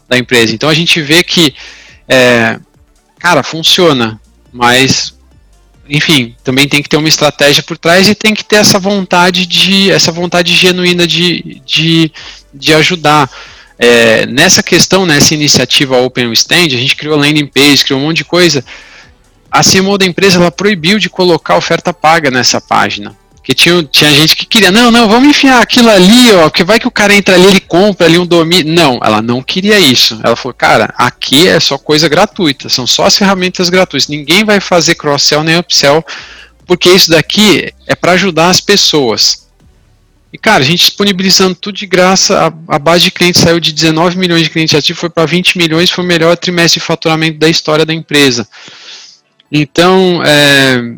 da 0.09 0.17
empresa. 0.17 0.53
Então 0.53 0.67
a 0.67 0.73
gente 0.73 0.99
vê 0.99 1.23
que, 1.23 1.53
é, 2.09 2.59
cara, 3.19 3.43
funciona, 3.43 4.19
mas 4.51 5.13
enfim, 5.93 6.33
também 6.41 6.69
tem 6.69 6.81
que 6.81 6.87
ter 6.87 6.95
uma 6.95 7.09
estratégia 7.09 7.61
por 7.61 7.77
trás 7.77 8.07
e 8.07 8.15
tem 8.15 8.33
que 8.33 8.45
ter 8.45 8.55
essa 8.55 8.79
vontade 8.79 9.45
de 9.45 9.91
essa 9.91 10.09
vontade 10.09 10.55
genuína 10.55 11.05
de, 11.05 11.61
de, 11.65 12.09
de 12.53 12.73
ajudar. 12.73 13.29
É, 13.77 14.25
nessa 14.25 14.63
questão, 14.63 15.05
nessa 15.05 15.33
iniciativa 15.33 15.97
Open 15.97 16.31
Stand, 16.31 16.67
a 16.67 16.77
gente 16.77 16.95
criou 16.95 17.17
landing 17.17 17.47
page, 17.47 17.83
criou 17.83 17.99
um 17.99 18.03
monte 18.03 18.17
de 18.17 18.25
coisa. 18.25 18.63
A 19.51 19.61
CMO 19.61 19.97
da 19.97 20.05
empresa 20.05 20.39
ela 20.39 20.49
proibiu 20.49 20.97
de 20.97 21.09
colocar 21.09 21.57
oferta 21.57 21.91
paga 21.91 22.31
nessa 22.31 22.61
página. 22.61 23.13
Porque 23.51 23.55
tinha, 23.55 23.83
tinha 23.83 24.11
gente 24.11 24.35
que 24.35 24.45
queria, 24.45 24.71
não, 24.71 24.89
não, 24.89 25.09
vamos 25.09 25.29
enfiar 25.29 25.61
aquilo 25.61 25.89
ali, 25.89 26.33
ó, 26.33 26.43
porque 26.43 26.63
vai 26.63 26.79
que 26.79 26.87
o 26.87 26.91
cara 26.91 27.13
entra 27.13 27.35
ali, 27.35 27.45
ele 27.45 27.59
compra 27.59 28.07
ali 28.07 28.17
um 28.17 28.25
domínio. 28.25 28.73
Não, 28.73 28.97
ela 29.03 29.21
não 29.21 29.43
queria 29.43 29.77
isso. 29.77 30.19
Ela 30.23 30.37
falou, 30.37 30.53
cara, 30.53 30.93
aqui 30.97 31.47
é 31.49 31.59
só 31.59 31.77
coisa 31.77 32.07
gratuita, 32.07 32.69
são 32.69 32.87
só 32.87 33.05
as 33.05 33.17
ferramentas 33.17 33.67
gratuitas. 33.67 34.07
Ninguém 34.07 34.45
vai 34.45 34.61
fazer 34.61 34.95
cross-sell 34.95 35.43
nem 35.43 35.57
upsell, 35.57 36.05
porque 36.65 36.89
isso 36.89 37.11
daqui 37.11 37.73
é 37.85 37.93
para 37.93 38.13
ajudar 38.13 38.49
as 38.49 38.61
pessoas. 38.61 39.47
E, 40.31 40.37
cara, 40.37 40.63
a 40.63 40.65
gente 40.65 40.85
disponibilizando 40.85 41.55
tudo 41.55 41.75
de 41.75 41.85
graça, 41.85 42.47
a, 42.47 42.75
a, 42.75 42.79
base 42.79 43.03
de 43.03 43.11
clientes 43.11 43.41
saiu 43.41 43.59
de 43.59 43.73
19 43.73 44.17
milhões 44.17 44.43
de 44.43 44.49
clientes 44.49 44.73
ativos, 44.73 45.01
foi 45.01 45.09
para 45.09 45.25
20 45.25 45.57
milhões, 45.57 45.91
foi 45.91 46.05
o 46.05 46.07
melhor 46.07 46.37
trimestre 46.37 46.79
de 46.79 46.85
faturamento 46.85 47.37
da 47.37 47.49
história 47.49 47.85
da 47.85 47.93
empresa. 47.93 48.47
Então, 49.51 50.23
é, 50.25 50.95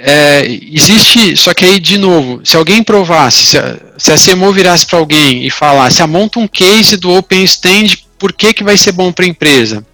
é, 0.00 0.46
existe, 0.46 1.36
só 1.36 1.52
que 1.52 1.64
aí, 1.64 1.80
de 1.80 1.98
novo, 1.98 2.40
se 2.44 2.56
alguém 2.56 2.82
provasse, 2.82 3.44
se 3.44 3.58
a, 3.58 3.76
se 3.96 4.12
a 4.12 4.16
CMO 4.16 4.52
virasse 4.52 4.86
para 4.86 4.98
alguém 4.98 5.46
e 5.46 5.50
falasse, 5.50 6.04
monta 6.06 6.38
um 6.38 6.48
case 6.48 6.96
do 6.96 7.12
Open 7.14 7.42
Stand, 7.44 7.96
por 8.18 8.32
que, 8.32 8.52
que 8.52 8.64
vai 8.64 8.76
ser 8.76 8.92
bom 8.92 9.12
para 9.12 9.24
a 9.24 9.28
empresa? 9.28 9.84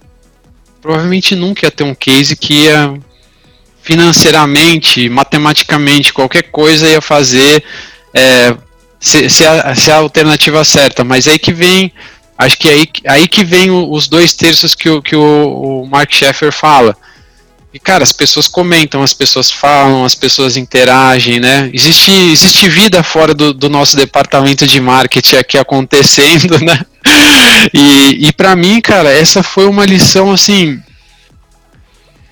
Provavelmente 0.80 1.34
nunca 1.34 1.66
ia 1.66 1.70
ter 1.70 1.84
um 1.84 1.94
case 1.94 2.36
que 2.36 2.64
ia 2.64 2.94
financeiramente, 3.82 5.08
matematicamente, 5.08 6.12
qualquer 6.12 6.44
coisa 6.44 6.88
ia 6.88 7.02
fazer 7.02 7.62
é, 8.14 8.56
se, 8.98 9.28
se, 9.28 9.46
a, 9.46 9.74
se 9.74 9.90
a 9.90 9.96
alternativa 9.96 10.64
certa, 10.64 11.04
mas 11.04 11.28
aí 11.28 11.38
que 11.38 11.52
vem 11.52 11.92
acho 12.38 12.58
que 12.58 12.68
é 12.68 12.72
aí, 12.72 12.88
aí 13.06 13.28
que 13.28 13.44
vem 13.44 13.70
os 13.70 14.08
dois 14.08 14.34
terços 14.34 14.74
que 14.74 14.88
o, 14.88 15.02
que 15.02 15.14
o, 15.14 15.82
o 15.82 15.86
Mark 15.86 16.12
Sheffer 16.12 16.52
fala. 16.52 16.96
E, 17.74 17.78
cara, 17.80 18.04
as 18.04 18.12
pessoas 18.12 18.46
comentam, 18.46 19.02
as 19.02 19.12
pessoas 19.12 19.50
falam, 19.50 20.04
as 20.04 20.14
pessoas 20.14 20.56
interagem, 20.56 21.40
né? 21.40 21.68
Existe, 21.74 22.12
existe 22.12 22.68
vida 22.68 23.02
fora 23.02 23.34
do, 23.34 23.52
do 23.52 23.68
nosso 23.68 23.96
departamento 23.96 24.64
de 24.64 24.80
marketing 24.80 25.34
aqui 25.34 25.58
acontecendo, 25.58 26.56
né? 26.64 26.86
E, 27.74 28.28
e 28.28 28.32
para 28.32 28.54
mim, 28.54 28.80
cara, 28.80 29.10
essa 29.10 29.42
foi 29.42 29.66
uma 29.66 29.84
lição, 29.84 30.30
assim, 30.30 30.80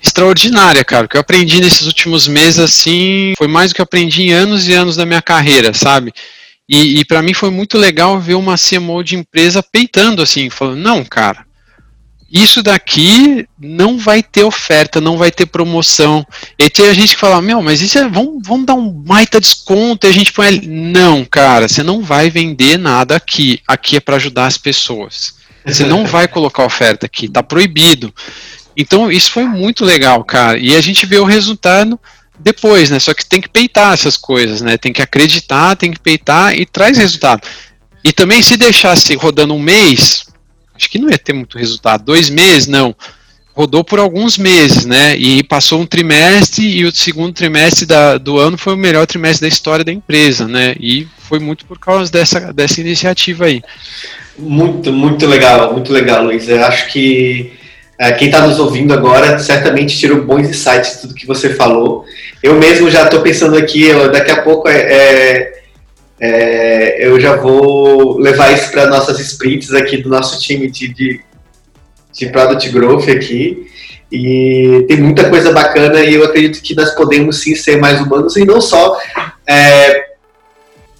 extraordinária, 0.01 0.85
cara. 0.85 1.09
Que 1.09 1.17
eu 1.17 1.21
aprendi 1.21 1.59
nesses 1.59 1.87
últimos 1.87 2.25
meses, 2.25 2.59
assim, 2.59 3.33
foi 3.37 3.49
mais 3.49 3.71
do 3.71 3.75
que 3.75 3.81
eu 3.81 3.83
aprendi 3.83 4.23
em 4.23 4.31
anos 4.31 4.69
e 4.69 4.73
anos 4.73 4.95
da 4.95 5.05
minha 5.05 5.21
carreira, 5.21 5.73
sabe? 5.73 6.13
E, 6.69 7.01
e 7.01 7.05
para 7.05 7.21
mim 7.21 7.33
foi 7.33 7.49
muito 7.49 7.77
legal 7.77 8.17
ver 8.17 8.35
uma 8.35 8.55
CMO 8.57 9.03
de 9.03 9.17
empresa 9.17 9.61
peitando, 9.61 10.21
assim, 10.21 10.49
falando, 10.49 10.79
não, 10.79 11.03
cara, 11.03 11.45
isso 12.33 12.63
daqui 12.63 13.47
não 13.61 13.99
vai 13.99 14.23
ter 14.23 14.43
oferta, 14.43 14.99
não 14.99 15.19
vai 15.19 15.29
ter 15.29 15.45
promoção. 15.45 16.25
E 16.57 16.67
tem 16.67 16.89
a 16.89 16.93
gente 16.93 17.13
que 17.13 17.21
fala, 17.21 17.39
meu, 17.39 17.61
mas 17.61 17.79
isso 17.79 17.99
é, 17.99 18.09
vamos, 18.09 18.41
vamos 18.43 18.65
dar 18.65 18.73
um 18.73 18.89
baita 18.89 19.39
desconto 19.39 20.07
e 20.07 20.09
a 20.09 20.11
gente 20.11 20.33
põe 20.33 20.47
ali. 20.47 20.67
Não, 20.67 21.23
cara, 21.23 21.67
você 21.67 21.83
não 21.83 22.01
vai 22.01 22.31
vender 22.31 22.79
nada 22.79 23.15
aqui. 23.15 23.61
Aqui 23.67 23.97
é 23.97 23.99
para 23.99 24.15
ajudar 24.15 24.47
as 24.47 24.57
pessoas. 24.57 25.35
Você 25.63 25.85
não 25.85 26.07
vai 26.07 26.25
colocar 26.27 26.65
oferta 26.65 27.05
aqui, 27.05 27.29
tá 27.29 27.43
proibido. 27.43 28.11
Então 28.75 29.11
isso 29.11 29.29
foi 29.29 29.45
muito 29.45 29.85
legal, 29.85 30.23
cara. 30.23 30.57
E 30.57 30.75
a 30.75 30.81
gente 30.81 31.05
vê 31.05 31.19
o 31.19 31.25
resultado 31.25 31.99
depois, 32.39 32.89
né? 32.89 32.97
Só 32.97 33.13
que 33.13 33.23
tem 33.23 33.41
que 33.41 33.49
peitar 33.49 33.93
essas 33.93 34.17
coisas, 34.17 34.59
né? 34.59 34.75
Tem 34.75 34.91
que 34.91 35.03
acreditar, 35.03 35.75
tem 35.75 35.91
que 35.91 35.99
peitar 35.99 36.57
e 36.57 36.65
traz 36.65 36.97
resultado. 36.97 37.47
E 38.03 38.11
também 38.11 38.41
se 38.41 38.57
deixasse 38.57 39.13
rodando 39.13 39.53
um 39.53 39.59
mês, 39.59 40.25
acho 40.75 40.89
que 40.89 40.99
não 40.99 41.09
ia 41.09 41.17
ter 41.17 41.33
muito 41.33 41.57
resultado. 41.57 42.03
Dois 42.03 42.29
meses, 42.29 42.67
não. 42.67 42.95
Rodou 43.55 43.83
por 43.83 43.99
alguns 43.99 44.37
meses, 44.37 44.85
né? 44.85 45.15
E 45.15 45.43
passou 45.43 45.79
um 45.79 45.85
trimestre 45.85 46.65
e 46.65 46.85
o 46.85 46.95
segundo 46.95 47.33
trimestre 47.33 47.85
da, 47.85 48.17
do 48.17 48.39
ano 48.39 48.57
foi 48.57 48.73
o 48.73 48.77
melhor 48.77 49.05
trimestre 49.05 49.41
da 49.41 49.53
história 49.53 49.85
da 49.85 49.91
empresa, 49.91 50.47
né? 50.47 50.75
E 50.79 51.07
foi 51.19 51.39
muito 51.39 51.65
por 51.65 51.77
causa 51.77 52.11
dessa, 52.11 52.51
dessa 52.51 52.81
iniciativa 52.81 53.45
aí. 53.45 53.61
Muito, 54.37 54.91
muito 54.91 55.27
legal, 55.27 55.71
muito 55.73 55.93
legal, 55.93 56.23
Luiz. 56.23 56.49
Eu 56.49 56.63
acho 56.65 56.87
que 56.87 57.53
é, 57.99 58.11
quem 58.13 58.27
está 58.27 58.45
nos 58.45 58.59
ouvindo 58.59 58.91
agora 58.91 59.37
certamente 59.37 59.97
tirou 59.97 60.23
bons 60.23 60.49
insights 60.49 60.95
de 60.95 61.01
tudo 61.01 61.13
que 61.13 61.27
você 61.27 61.53
falou. 61.53 62.05
Eu 62.41 62.55
mesmo 62.55 62.89
já 62.89 63.03
estou 63.03 63.21
pensando 63.21 63.55
aqui, 63.55 63.87
daqui 64.11 64.31
a 64.31 64.41
pouco 64.41 64.67
é, 64.67 64.77
é 64.77 65.62
é, 66.19 67.05
eu 67.05 67.19
já 67.19 67.35
vou 67.35 68.17
levar 68.17 68.53
isso 68.53 68.71
para 68.71 68.87
nossas 68.87 69.19
sprints 69.19 69.73
aqui 69.73 69.97
do 69.97 70.09
nosso 70.09 70.39
time 70.39 70.69
de, 70.69 70.87
de, 70.93 71.21
de 72.11 72.25
Product 72.27 72.69
Growth 72.69 73.09
aqui. 73.09 73.67
E 74.11 74.85
tem 74.87 74.97
muita 74.97 75.27
coisa 75.27 75.51
bacana 75.51 76.01
e 76.01 76.13
eu 76.13 76.23
acredito 76.23 76.61
que 76.61 76.75
nós 76.75 76.91
podemos 76.91 77.41
sim 77.41 77.55
ser 77.55 77.77
mais 77.77 77.99
humanos 77.99 78.37
e 78.37 78.45
não 78.45 78.61
só 78.61 78.95
é, 79.47 80.11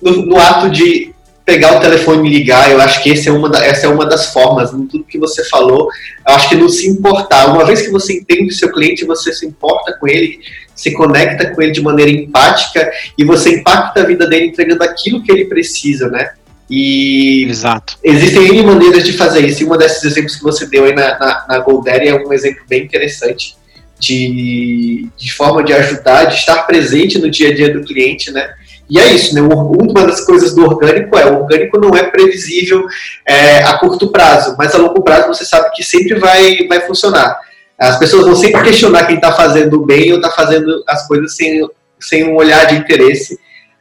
no, 0.01 0.25
no, 0.25 0.39
ato 0.39 0.71
de 0.71 1.12
pegar 1.45 1.77
o 1.77 1.79
telefone 1.79 2.27
e 2.27 2.33
ligar. 2.33 2.71
Eu 2.71 2.81
acho 2.81 3.01
que 3.03 3.09
esse 3.09 3.27
é 3.27 3.31
uma 3.31 3.49
da, 3.49 3.63
essa 3.63 3.85
é 3.85 3.89
uma 3.89 4.05
das 4.05 4.31
formas, 4.33 4.71
tudo 4.71 5.03
que 5.03 5.17
você 5.17 5.43
falou. 5.45 5.89
Eu 6.27 6.35
acho 6.35 6.49
que 6.49 6.55
não 6.55 6.69
se 6.69 6.87
importar. 6.87 7.53
Uma 7.53 7.65
vez 7.65 7.81
que 7.81 7.91
você 7.91 8.13
entende 8.13 8.53
o 8.53 8.55
seu 8.55 8.71
cliente, 8.71 9.05
você 9.05 9.33
se 9.33 9.45
importa 9.45 9.93
com 9.99 10.07
ele, 10.07 10.39
se 10.75 10.91
conecta 10.93 11.51
com 11.51 11.61
ele 11.61 11.71
de 11.71 11.81
maneira 11.81 12.11
empática 12.11 12.89
e 13.17 13.23
você 13.23 13.57
impacta 13.57 14.01
a 14.01 14.05
vida 14.05 14.27
dele 14.27 14.47
entregando 14.47 14.83
aquilo 14.83 15.21
que 15.21 15.31
ele 15.31 15.45
precisa, 15.45 16.07
né? 16.09 16.31
E 16.69 17.45
Exato. 17.49 17.97
existem 18.03 18.47
N 18.47 18.63
maneiras 18.63 19.03
de 19.03 19.13
fazer 19.13 19.45
isso. 19.45 19.61
E 19.61 19.65
uma 19.65 19.77
desses 19.77 20.03
exemplos 20.03 20.35
que 20.35 20.43
você 20.43 20.65
deu 20.65 20.85
aí 20.85 20.95
na, 20.95 21.19
na, 21.19 21.45
na 21.47 21.59
Goldere 21.59 22.07
é 22.07 22.15
um 22.15 22.31
exemplo 22.31 22.63
bem 22.67 22.83
interessante 22.83 23.55
de, 23.99 25.07
de 25.17 25.33
forma 25.33 25.63
de 25.63 25.73
ajudar, 25.73 26.25
de 26.25 26.35
estar 26.35 26.63
presente 26.63 27.19
no 27.19 27.29
dia 27.29 27.49
a 27.49 27.53
dia 27.53 27.71
do 27.71 27.83
cliente, 27.83 28.31
né? 28.31 28.53
E 28.89 28.99
é 28.99 29.13
isso, 29.13 29.33
né? 29.33 29.41
Uma 29.41 30.05
das 30.05 30.21
coisas 30.25 30.53
do 30.53 30.63
orgânico 30.63 31.17
é 31.17 31.25
o 31.25 31.41
orgânico 31.41 31.79
não 31.79 31.95
é 31.95 32.03
previsível 32.03 32.85
é, 33.25 33.63
a 33.63 33.77
curto 33.77 34.11
prazo, 34.11 34.55
mas 34.57 34.75
a 34.75 34.77
longo 34.77 35.01
prazo 35.01 35.27
você 35.27 35.45
sabe 35.45 35.71
que 35.73 35.83
sempre 35.83 36.19
vai, 36.19 36.67
vai 36.67 36.81
funcionar. 36.81 37.39
As 37.79 37.97
pessoas 37.97 38.25
vão 38.25 38.35
sempre 38.35 38.61
questionar 38.61 39.05
quem 39.05 39.15
está 39.15 39.33
fazendo 39.33 39.79
bem 39.85 40.11
ou 40.11 40.17
está 40.17 40.29
fazendo 40.29 40.83
as 40.87 41.07
coisas 41.07 41.35
sem, 41.35 41.67
sem 41.99 42.25
um 42.25 42.35
olhar 42.35 42.65
de 42.65 42.75
interesse, 42.75 43.39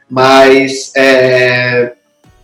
mas 0.09 0.91
é, 0.95 1.93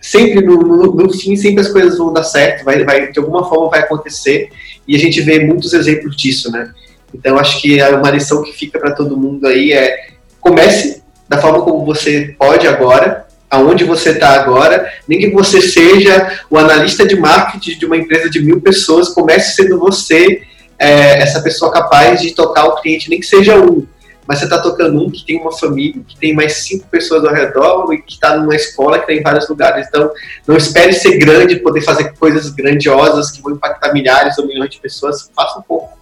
sempre 0.01 0.41
no, 0.41 0.57
no, 0.57 0.95
no, 0.95 1.13
fim, 1.13 1.35
sempre 1.35 1.61
as 1.61 1.69
coisas 1.69 1.97
vão 1.97 2.13
dar 2.13 2.23
certo, 2.23 2.63
vai, 2.63 2.83
vai, 2.83 3.11
de 3.11 3.19
alguma 3.19 3.47
forma 3.47 3.69
vai 3.69 3.79
acontecer, 3.79 4.49
e 4.87 4.95
a 4.95 4.99
gente 4.99 5.21
vê 5.21 5.39
muitos 5.39 5.73
exemplos 5.73 6.15
disso, 6.15 6.51
né? 6.51 6.71
Então 7.13 7.37
acho 7.37 7.61
que 7.61 7.81
uma 7.81 8.11
lição 8.11 8.43
que 8.43 8.53
fica 8.53 8.79
para 8.79 8.93
todo 8.93 9.17
mundo 9.17 9.47
aí 9.47 9.73
é 9.73 10.09
comece 10.39 10.98
da 11.29 11.37
forma 11.37 11.61
como 11.61 11.85
você 11.85 12.35
pode 12.37 12.67
agora, 12.67 13.27
aonde 13.49 13.83
você 13.83 14.09
está 14.09 14.31
agora, 14.31 14.91
nem 15.07 15.19
que 15.19 15.29
você 15.29 15.61
seja 15.61 16.39
o 16.49 16.57
analista 16.57 17.07
de 17.07 17.15
marketing 17.15 17.77
de 17.77 17.85
uma 17.85 17.97
empresa 17.97 18.29
de 18.29 18.41
mil 18.41 18.59
pessoas, 18.59 19.09
comece 19.09 19.55
sendo 19.55 19.79
você 19.79 20.41
é, 20.77 21.21
essa 21.21 21.41
pessoa 21.41 21.71
capaz 21.71 22.19
de 22.19 22.33
tocar 22.33 22.65
o 22.65 22.81
cliente, 22.81 23.09
nem 23.09 23.19
que 23.19 23.25
seja 23.25 23.55
um, 23.55 23.85
mas 24.29 24.37
você 24.37 24.45
está 24.45 24.59
tocando 24.59 25.03
um 25.03 25.09
que 25.09 25.25
tem 25.25 25.41
uma 25.41 25.51
família, 25.51 26.03
que 26.07 26.15
tem 26.15 26.35
mais 26.35 26.53
cinco 26.57 26.87
pessoas 26.87 27.25
ao 27.25 27.33
redor 27.33 27.91
e 27.91 27.99
que 27.99 28.13
está 28.13 28.37
numa 28.37 28.55
escola 28.55 28.99
que 28.99 29.07
tem 29.07 29.15
tá 29.15 29.21
em 29.21 29.23
vários 29.23 29.49
lugares. 29.49 29.87
Então, 29.87 30.11
não 30.47 30.55
espere 30.55 30.93
ser 30.93 31.17
grande, 31.17 31.55
poder 31.55 31.81
fazer 31.81 32.13
coisas 32.13 32.51
grandiosas 32.51 33.31
que 33.31 33.41
vão 33.41 33.53
impactar 33.53 33.91
milhares 33.91 34.37
ou 34.37 34.45
milhões 34.45 34.69
de 34.69 34.79
pessoas. 34.79 35.27
Faça 35.35 35.57
um 35.57 35.63
pouco. 35.63 35.97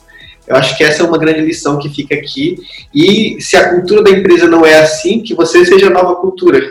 Eu 0.48 0.56
acho 0.56 0.78
que 0.78 0.84
essa 0.84 1.04
é 1.04 1.06
uma 1.06 1.18
grande 1.18 1.42
lição 1.42 1.78
que 1.78 1.90
fica 1.90 2.16
aqui. 2.16 2.58
E 2.96 3.42
se 3.42 3.58
a 3.58 3.70
cultura 3.70 4.02
da 4.02 4.12
empresa 4.12 4.48
não 4.48 4.66
é 4.66 4.80
assim, 4.80 5.22
que 5.22 5.36
você 5.36 5.66
seja 5.66 5.88
a 5.88 5.92
nova 5.92 6.16
cultura. 6.16 6.62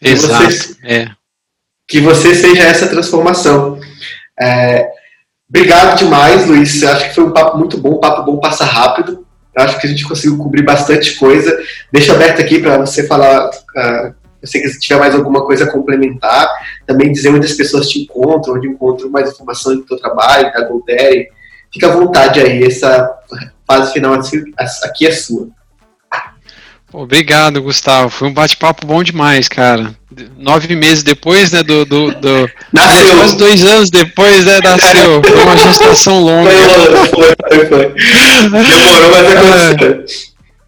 Exato. 0.00 0.46
Que 0.46 0.52
você, 0.52 0.76
é. 0.82 1.08
que 1.86 2.00
você 2.00 2.34
seja 2.34 2.62
essa 2.62 2.88
transformação. 2.88 3.78
É, 4.40 4.88
obrigado 5.48 5.98
demais, 5.98 6.46
Luiz. 6.46 6.82
Acho 6.82 7.08
que 7.08 7.14
foi 7.14 7.24
um 7.24 7.32
papo 7.32 7.58
muito 7.58 7.76
bom, 7.76 7.96
um 7.96 8.00
papo 8.00 8.24
bom 8.24 8.40
passa 8.40 8.64
rápido. 8.64 9.26
Acho 9.54 9.78
que 9.78 9.86
a 9.86 9.90
gente 9.90 10.08
conseguiu 10.08 10.38
cobrir 10.38 10.62
bastante 10.62 11.16
coisa. 11.16 11.54
Deixa 11.92 12.14
aberto 12.14 12.40
aqui 12.40 12.58
para 12.58 12.78
você 12.78 13.06
falar. 13.06 13.50
Uh, 13.50 14.14
se 14.42 14.60
você 14.60 14.78
tiver 14.78 14.98
mais 14.98 15.14
alguma 15.14 15.44
coisa 15.44 15.64
a 15.64 15.70
complementar, 15.70 16.48
também 16.84 17.12
dizer 17.12 17.28
onde 17.28 17.46
as 17.46 17.52
pessoas 17.52 17.88
te 17.88 18.00
encontram, 18.00 18.54
onde 18.54 18.66
encontram 18.66 19.08
mais 19.08 19.30
informação 19.30 19.76
do 19.76 19.82
teu 19.82 19.98
trabalho, 19.98 20.52
da 20.52 20.66
Goldere. 20.66 21.28
Fica 21.72 21.88
à 21.88 21.96
vontade 21.96 22.40
aí, 22.40 22.64
essa 22.64 23.10
fase 23.66 23.92
final 23.92 24.14
aqui 24.84 25.06
é 25.06 25.12
sua. 25.12 25.48
Obrigado, 26.92 27.62
Gustavo. 27.62 28.10
Foi 28.10 28.28
um 28.28 28.34
bate-papo 28.34 28.86
bom 28.86 29.02
demais, 29.02 29.48
cara. 29.48 29.96
Nove 30.36 30.76
meses 30.76 31.02
depois, 31.02 31.50
né, 31.50 31.62
do... 31.62 31.86
do, 31.86 32.14
do... 32.14 32.50
Nasceu. 32.70 33.16
Quase 33.16 33.36
dois 33.38 33.64
anos 33.64 33.90
depois, 33.90 34.44
né, 34.44 34.60
nasceu. 34.62 35.22
Foi 35.24 35.42
uma 35.42 35.56
gestação 35.56 36.20
longa. 36.20 36.50
Foi, 36.50 37.34
foi, 37.48 37.66
foi. 37.66 37.94
Demorou, 38.50 39.10
mas 39.10 39.30
aconteceu. 39.30 40.04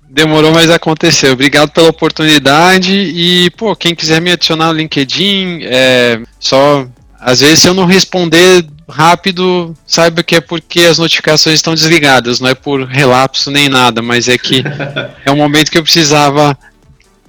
Demorou, 0.08 0.52
mas 0.52 0.70
aconteceu. 0.70 1.32
Obrigado 1.34 1.70
pela 1.72 1.90
oportunidade 1.90 2.94
e, 2.94 3.50
pô, 3.50 3.76
quem 3.76 3.94
quiser 3.94 4.22
me 4.22 4.32
adicionar 4.32 4.68
no 4.68 4.78
LinkedIn, 4.78 5.60
é 5.64 6.20
só... 6.40 6.86
Às 7.20 7.40
vezes, 7.40 7.60
se 7.60 7.68
eu 7.68 7.74
não 7.74 7.86
responder 7.86 8.66
rápido, 8.88 9.74
saiba 9.86 10.22
que 10.22 10.36
é 10.36 10.40
porque 10.40 10.80
as 10.80 10.98
notificações 10.98 11.56
estão 11.56 11.74
desligadas, 11.74 12.40
não 12.40 12.50
é 12.50 12.54
por 12.54 12.84
relapso 12.84 13.50
nem 13.50 13.68
nada, 13.68 14.02
mas 14.02 14.28
é 14.28 14.36
que 14.36 14.62
é 15.24 15.30
um 15.30 15.36
momento 15.36 15.70
que 15.70 15.78
eu 15.78 15.82
precisava 15.82 16.56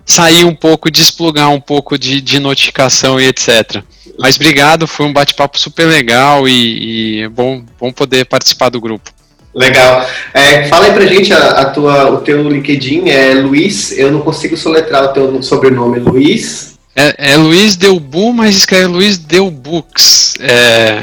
sair 0.06 0.46
um 0.46 0.54
pouco, 0.54 0.92
desplugar 0.92 1.50
um 1.50 1.60
pouco 1.60 1.98
de, 1.98 2.22
de 2.22 2.40
notificação 2.40 3.20
e 3.20 3.26
etc. 3.26 3.84
Mas 4.20 4.36
obrigado, 4.36 4.88
foi 4.88 5.06
um 5.06 5.14
bate-papo 5.14 5.60
super 5.60 5.86
legal 5.86 6.48
e, 6.48 7.18
e 7.18 7.22
é 7.22 7.30
bom, 7.30 7.64
bom 7.80 7.92
poder 7.92 8.26
participar 8.26 8.70
do 8.70 8.80
grupo. 8.80 9.12
Legal. 9.54 10.06
É, 10.34 10.68
fala 10.68 10.88
aí 10.88 10.94
pra 10.94 11.06
gente 11.06 11.34
a, 11.34 11.62
a, 11.62 11.66
tua, 11.66 12.12
o 12.12 12.18
teu 12.18 12.48
LinkedIn 12.48 13.10
é 13.10 13.34
Luiz, 13.36 13.98
eu 13.98 14.12
não 14.12 14.20
consigo 14.20 14.58
soletrar 14.58 15.06
o 15.06 15.08
teu 15.10 15.42
sobrenome, 15.42 16.00
Luiz. 16.00 16.76
É, 16.96 17.34
é 17.34 17.38
Luiz 17.38 17.76
Delbu, 17.76 18.34
mas 18.34 18.56
escreve 18.56 18.86
Luiz 18.86 19.18
Delbux. 19.18 20.34
É... 20.40 21.02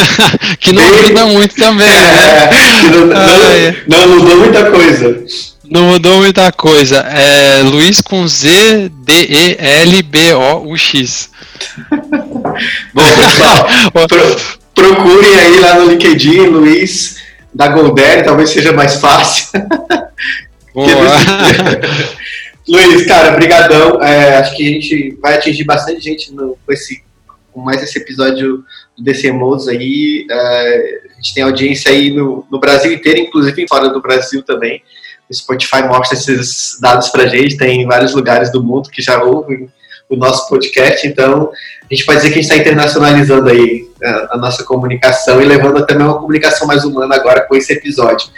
que 0.60 0.72
não 0.72 0.82
ajuda 0.82 1.26
muito 1.26 1.54
também, 1.54 1.86
né? 1.86 2.50
não, 2.90 3.06
não, 3.06 4.06
não, 4.06 4.16
mudou 4.16 4.36
muita 4.38 4.70
coisa. 4.70 5.24
Não 5.68 5.82
mudou 5.84 6.18
muita 6.18 6.52
coisa. 6.52 6.98
É 6.98 7.62
Luiz 7.62 8.00
com 8.00 8.26
Z, 8.26 8.90
D, 8.90 9.12
E, 9.12 9.56
L, 9.58 10.02
B, 10.02 10.34
O, 10.34 10.70
U, 10.70 10.76
X. 10.76 11.30
Bom, 12.92 13.04
pessoal, 13.16 13.68
pro, 14.08 14.36
procurem 14.74 15.34
aí 15.34 15.60
lá 15.60 15.74
no 15.76 15.90
LinkedIn, 15.90 16.46
Luiz 16.46 17.16
da 17.54 17.68
Goldere, 17.68 18.24
talvez 18.24 18.50
seja 18.50 18.72
mais 18.72 18.96
fácil. 18.96 19.48
Luiz, 22.66 23.06
cara, 23.06 23.32
brigadão. 23.32 24.02
É, 24.02 24.36
acho 24.36 24.56
que 24.56 24.66
a 24.66 24.70
gente 24.70 25.18
vai 25.20 25.34
atingir 25.34 25.64
bastante 25.64 26.00
gente 26.00 26.32
no, 26.32 26.56
com, 26.64 26.72
esse, 26.72 27.02
com 27.52 27.60
mais 27.60 27.82
esse 27.82 27.98
episódio 27.98 28.64
do 28.96 29.04
DC 29.04 29.30
Modes 29.32 29.68
aí. 29.68 30.26
É, 30.30 31.00
a 31.10 31.14
gente 31.14 31.34
tem 31.34 31.42
audiência 31.42 31.90
aí 31.90 32.10
no, 32.10 32.46
no 32.50 32.58
Brasil 32.58 32.92
inteiro, 32.92 33.20
inclusive 33.20 33.66
fora 33.68 33.88
do 33.88 34.00
Brasil 34.00 34.42
também. 34.42 34.82
O 35.30 35.34
Spotify 35.34 35.82
mostra 35.82 36.16
esses 36.16 36.78
dados 36.80 37.08
pra 37.08 37.26
gente, 37.26 37.56
tem 37.56 37.86
vários 37.86 38.14
lugares 38.14 38.50
do 38.50 38.62
mundo 38.62 38.90
que 38.90 39.00
já 39.00 39.22
ouvem 39.22 39.68
o 40.08 40.16
nosso 40.16 40.48
podcast, 40.48 41.06
então 41.06 41.50
a 41.90 41.94
gente 41.94 42.04
pode 42.04 42.18
dizer 42.18 42.32
que 42.32 42.38
a 42.38 42.42
gente 42.42 42.50
está 42.50 42.60
internacionalizando 42.60 43.48
aí 43.48 43.88
a, 44.02 44.34
a, 44.34 44.36
nossa 44.36 44.62
comunicação 44.62 45.40
e 45.40 45.44
levando 45.46 45.78
até 45.78 45.96
uma 45.96 46.18
comunicação 46.18 46.66
mais 46.66 46.84
humana 46.84 47.14
agora 47.14 47.42
com 47.42 47.56
esse 47.56 47.72
episódio. 47.72 48.28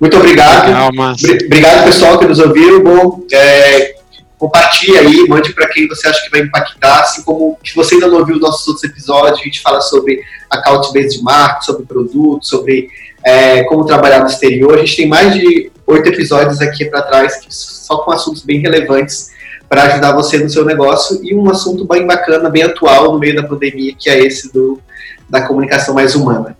Muito 0.00 0.16
obrigado. 0.16 0.70
Calma. 0.70 1.14
Obrigado, 1.46 1.84
pessoal, 1.86 2.18
que 2.18 2.26
nos 2.26 2.38
ouviu. 2.38 2.82
Bom, 2.82 3.24
é, 3.32 3.96
compartilhe 4.38 4.98
aí, 4.98 5.26
mande 5.28 5.52
para 5.52 5.68
quem 5.68 5.88
você 5.88 6.08
acha 6.08 6.22
que 6.22 6.30
vai 6.30 6.40
impactar, 6.40 7.00
assim 7.00 7.22
como 7.22 7.58
se 7.64 7.74
você 7.74 7.94
ainda 7.94 8.08
não 8.08 8.18
ouviu 8.18 8.38
nossos 8.38 8.66
outros 8.66 8.84
episódios, 8.84 9.40
a 9.40 9.44
gente 9.44 9.60
fala 9.60 9.80
sobre 9.80 10.22
account 10.50 10.92
based 10.92 11.22
marketing, 11.22 11.64
sobre 11.64 11.86
produto, 11.86 12.44
sobre 12.46 12.88
é, 13.24 13.64
como 13.64 13.86
trabalhar 13.86 14.20
no 14.20 14.26
exterior. 14.26 14.74
A 14.74 14.78
gente 14.78 14.96
tem 14.96 15.08
mais 15.08 15.32
de 15.34 15.70
oito 15.86 16.08
episódios 16.08 16.60
aqui 16.60 16.84
para 16.84 17.02
trás, 17.02 17.40
só 17.48 17.98
com 17.98 18.12
assuntos 18.12 18.42
bem 18.42 18.60
relevantes 18.60 19.32
para 19.68 19.84
ajudar 19.84 20.12
você 20.12 20.38
no 20.38 20.48
seu 20.48 20.64
negócio 20.64 21.20
e 21.22 21.34
um 21.34 21.48
assunto 21.50 21.86
bem 21.86 22.06
bacana, 22.06 22.50
bem 22.50 22.62
atual 22.62 23.12
no 23.12 23.18
meio 23.18 23.34
da 23.34 23.42
pandemia, 23.42 23.94
que 23.98 24.10
é 24.10 24.24
esse 24.24 24.52
do, 24.52 24.80
da 25.28 25.42
comunicação 25.46 25.94
mais 25.94 26.14
humana. 26.14 26.56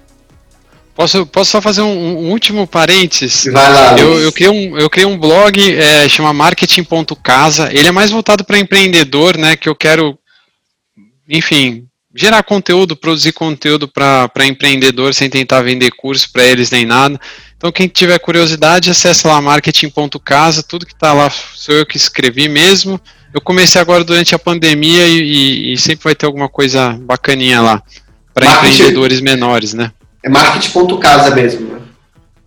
Posso, 0.95 1.27
posso 1.27 1.51
só 1.51 1.61
fazer 1.61 1.83
um, 1.83 2.19
um 2.19 2.31
último 2.31 2.67
parênteses? 2.67 3.47
Vai 3.53 3.73
lá. 3.73 3.99
Eu, 3.99 4.21
eu, 4.21 4.31
criei 4.31 4.51
um, 4.51 4.79
eu 4.79 4.89
criei 4.89 5.07
um 5.07 5.19
blog, 5.19 5.61
é, 5.77 6.09
chama 6.09 6.33
marketing.casa. 6.33 7.69
Ele 7.73 7.89
é 7.89 7.91
mais 7.93 8.13
voltado 8.13 8.45
para 8.45 8.59
empreendedor, 8.59 9.37
né? 9.37 9.57
Que 9.57 9.69
eu 9.69 9.75
quero, 9.75 10.17
enfim, 11.29 11.89
gerar 12.15 12.45
conteúdo, 12.45 12.95
produzir 12.95 13.33
conteúdo 13.33 13.89
para 13.89 14.47
empreendedor 14.47 15.13
sem 15.13 15.29
tentar 15.29 15.63
vender 15.63 15.91
curso 15.91 16.31
para 16.33 16.45
eles 16.45 16.71
nem 16.71 16.87
nada. 16.87 17.21
Então, 17.57 17.73
quem 17.73 17.89
tiver 17.89 18.19
curiosidade, 18.21 18.89
acesse 18.89 19.27
lá 19.27 19.41
marketing.casa. 19.41 20.63
Tudo 20.63 20.87
que 20.87 20.95
está 20.95 21.13
lá 21.13 21.29
sou 21.29 21.75
eu 21.75 21.85
que 21.85 21.97
escrevi 21.97 22.49
mesmo. 22.49 23.01
Eu 23.33 23.41
comecei 23.41 23.81
agora 23.81 24.05
durante 24.05 24.33
a 24.33 24.39
pandemia 24.39 25.09
e, 25.09 25.23
e, 25.23 25.73
e 25.73 25.77
sempre 25.77 26.05
vai 26.05 26.15
ter 26.15 26.27
alguma 26.27 26.49
coisa 26.49 26.93
bacaninha 27.01 27.61
lá 27.61 27.83
para 28.33 28.47
empreendedores 28.47 29.21
menores, 29.21 29.75
né? 29.75 29.91
É 30.25 30.29
marketing.casa 30.31 31.35
mesmo, 31.35 31.75
né? 31.75 31.81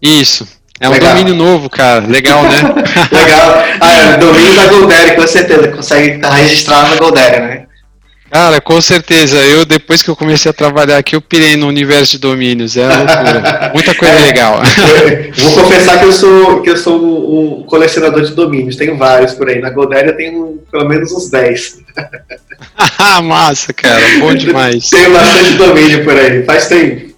Isso. 0.02 0.48
É 0.80 0.90
um 0.90 0.92
Legal. 0.92 1.12
domínio 1.12 1.36
novo, 1.36 1.70
cara. 1.70 2.06
Legal, 2.08 2.42
né? 2.42 2.58
Legal. 3.14 3.64
Ah, 3.80 3.94
é 3.94 4.16
o 4.16 4.20
domínio 4.20 4.56
da 4.56 4.66
Goldere, 4.66 5.16
com 5.16 5.28
certeza. 5.28 5.68
Consegue 5.68 6.16
estar 6.16 6.34
registrado 6.34 6.90
na 6.90 6.96
Goldere, 6.96 7.40
né? 7.40 7.67
Cara, 8.30 8.60
com 8.60 8.80
certeza. 8.82 9.38
Eu, 9.38 9.66
depois 9.66 10.04
que 10.04 10.10
eu 10.10 10.16
comecei 10.16 10.50
a 10.50 10.54
trabalhar 10.54 10.98
aqui, 10.98 11.16
eu 11.16 11.22
pirei 11.22 11.56
no 11.56 11.68
universo 11.68 12.14
de 12.14 12.20
domínios. 12.20 12.76
É 12.76 12.86
loucura. 12.86 13.72
Muita 13.74 13.96
coisa 13.96 14.14
é, 14.14 14.26
legal. 14.26 14.62
vou 15.38 15.64
confessar 15.64 16.00
que 16.00 16.06
eu 16.06 16.12
sou, 16.12 16.62
que 16.62 16.70
eu 16.70 16.78
sou 16.78 17.60
um, 17.60 17.64
colecionador 17.64 18.24
de 18.24 18.34
domínios. 18.34 18.76
Tenho 18.76 18.98
vários 18.98 19.34
por 19.34 19.50
aí. 19.50 19.62
Na 19.62 19.70
Goldere 19.70 20.10
eu 20.10 20.18
tenho 20.18 20.62
pelo 20.70 20.88
menos 20.88 21.12
uns 21.12 21.30
10. 21.30 21.78
Massa, 23.24 23.74
cara. 23.74 24.04
Bom 24.20 24.34
demais. 24.36 24.90
Tenho 24.90 25.14
bastante 25.14 25.54
domínio 25.54 26.04
por 26.04 26.16
aí. 26.16 26.44
Faz 26.44 26.68
tempo. 26.68 27.14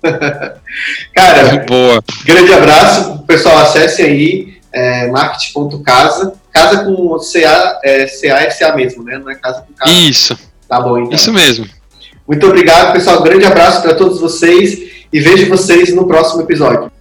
cara, 1.15 1.65
boa. 1.67 2.03
grande 2.23 2.53
abraço. 2.53 3.23
Pessoal, 3.27 3.57
acesse 3.59 4.01
aí 4.01 4.59
é, 4.71 5.07
marketing.casa. 5.07 6.33
Casa 6.51 6.83
com 6.83 7.17
CA, 7.19 7.79
é, 7.83 8.05
CA 8.05 8.75
mesmo, 8.75 9.03
né? 9.03 9.17
Não 9.17 9.29
é 9.29 9.35
casa 9.35 9.61
com 9.61 9.73
casa. 9.73 9.91
Isso. 9.91 10.48
Tá 10.69 10.79
bom, 10.79 10.99
então. 10.99 11.15
Isso 11.15 11.33
mesmo. 11.33 11.65
Muito 12.27 12.45
obrigado, 12.45 12.93
pessoal. 12.93 13.23
Grande 13.23 13.45
abraço 13.45 13.81
para 13.81 13.95
todos 13.95 14.19
vocês 14.21 14.79
e 15.11 15.19
vejo 15.19 15.49
vocês 15.49 15.93
no 15.93 16.07
próximo 16.07 16.43
episódio. 16.43 16.91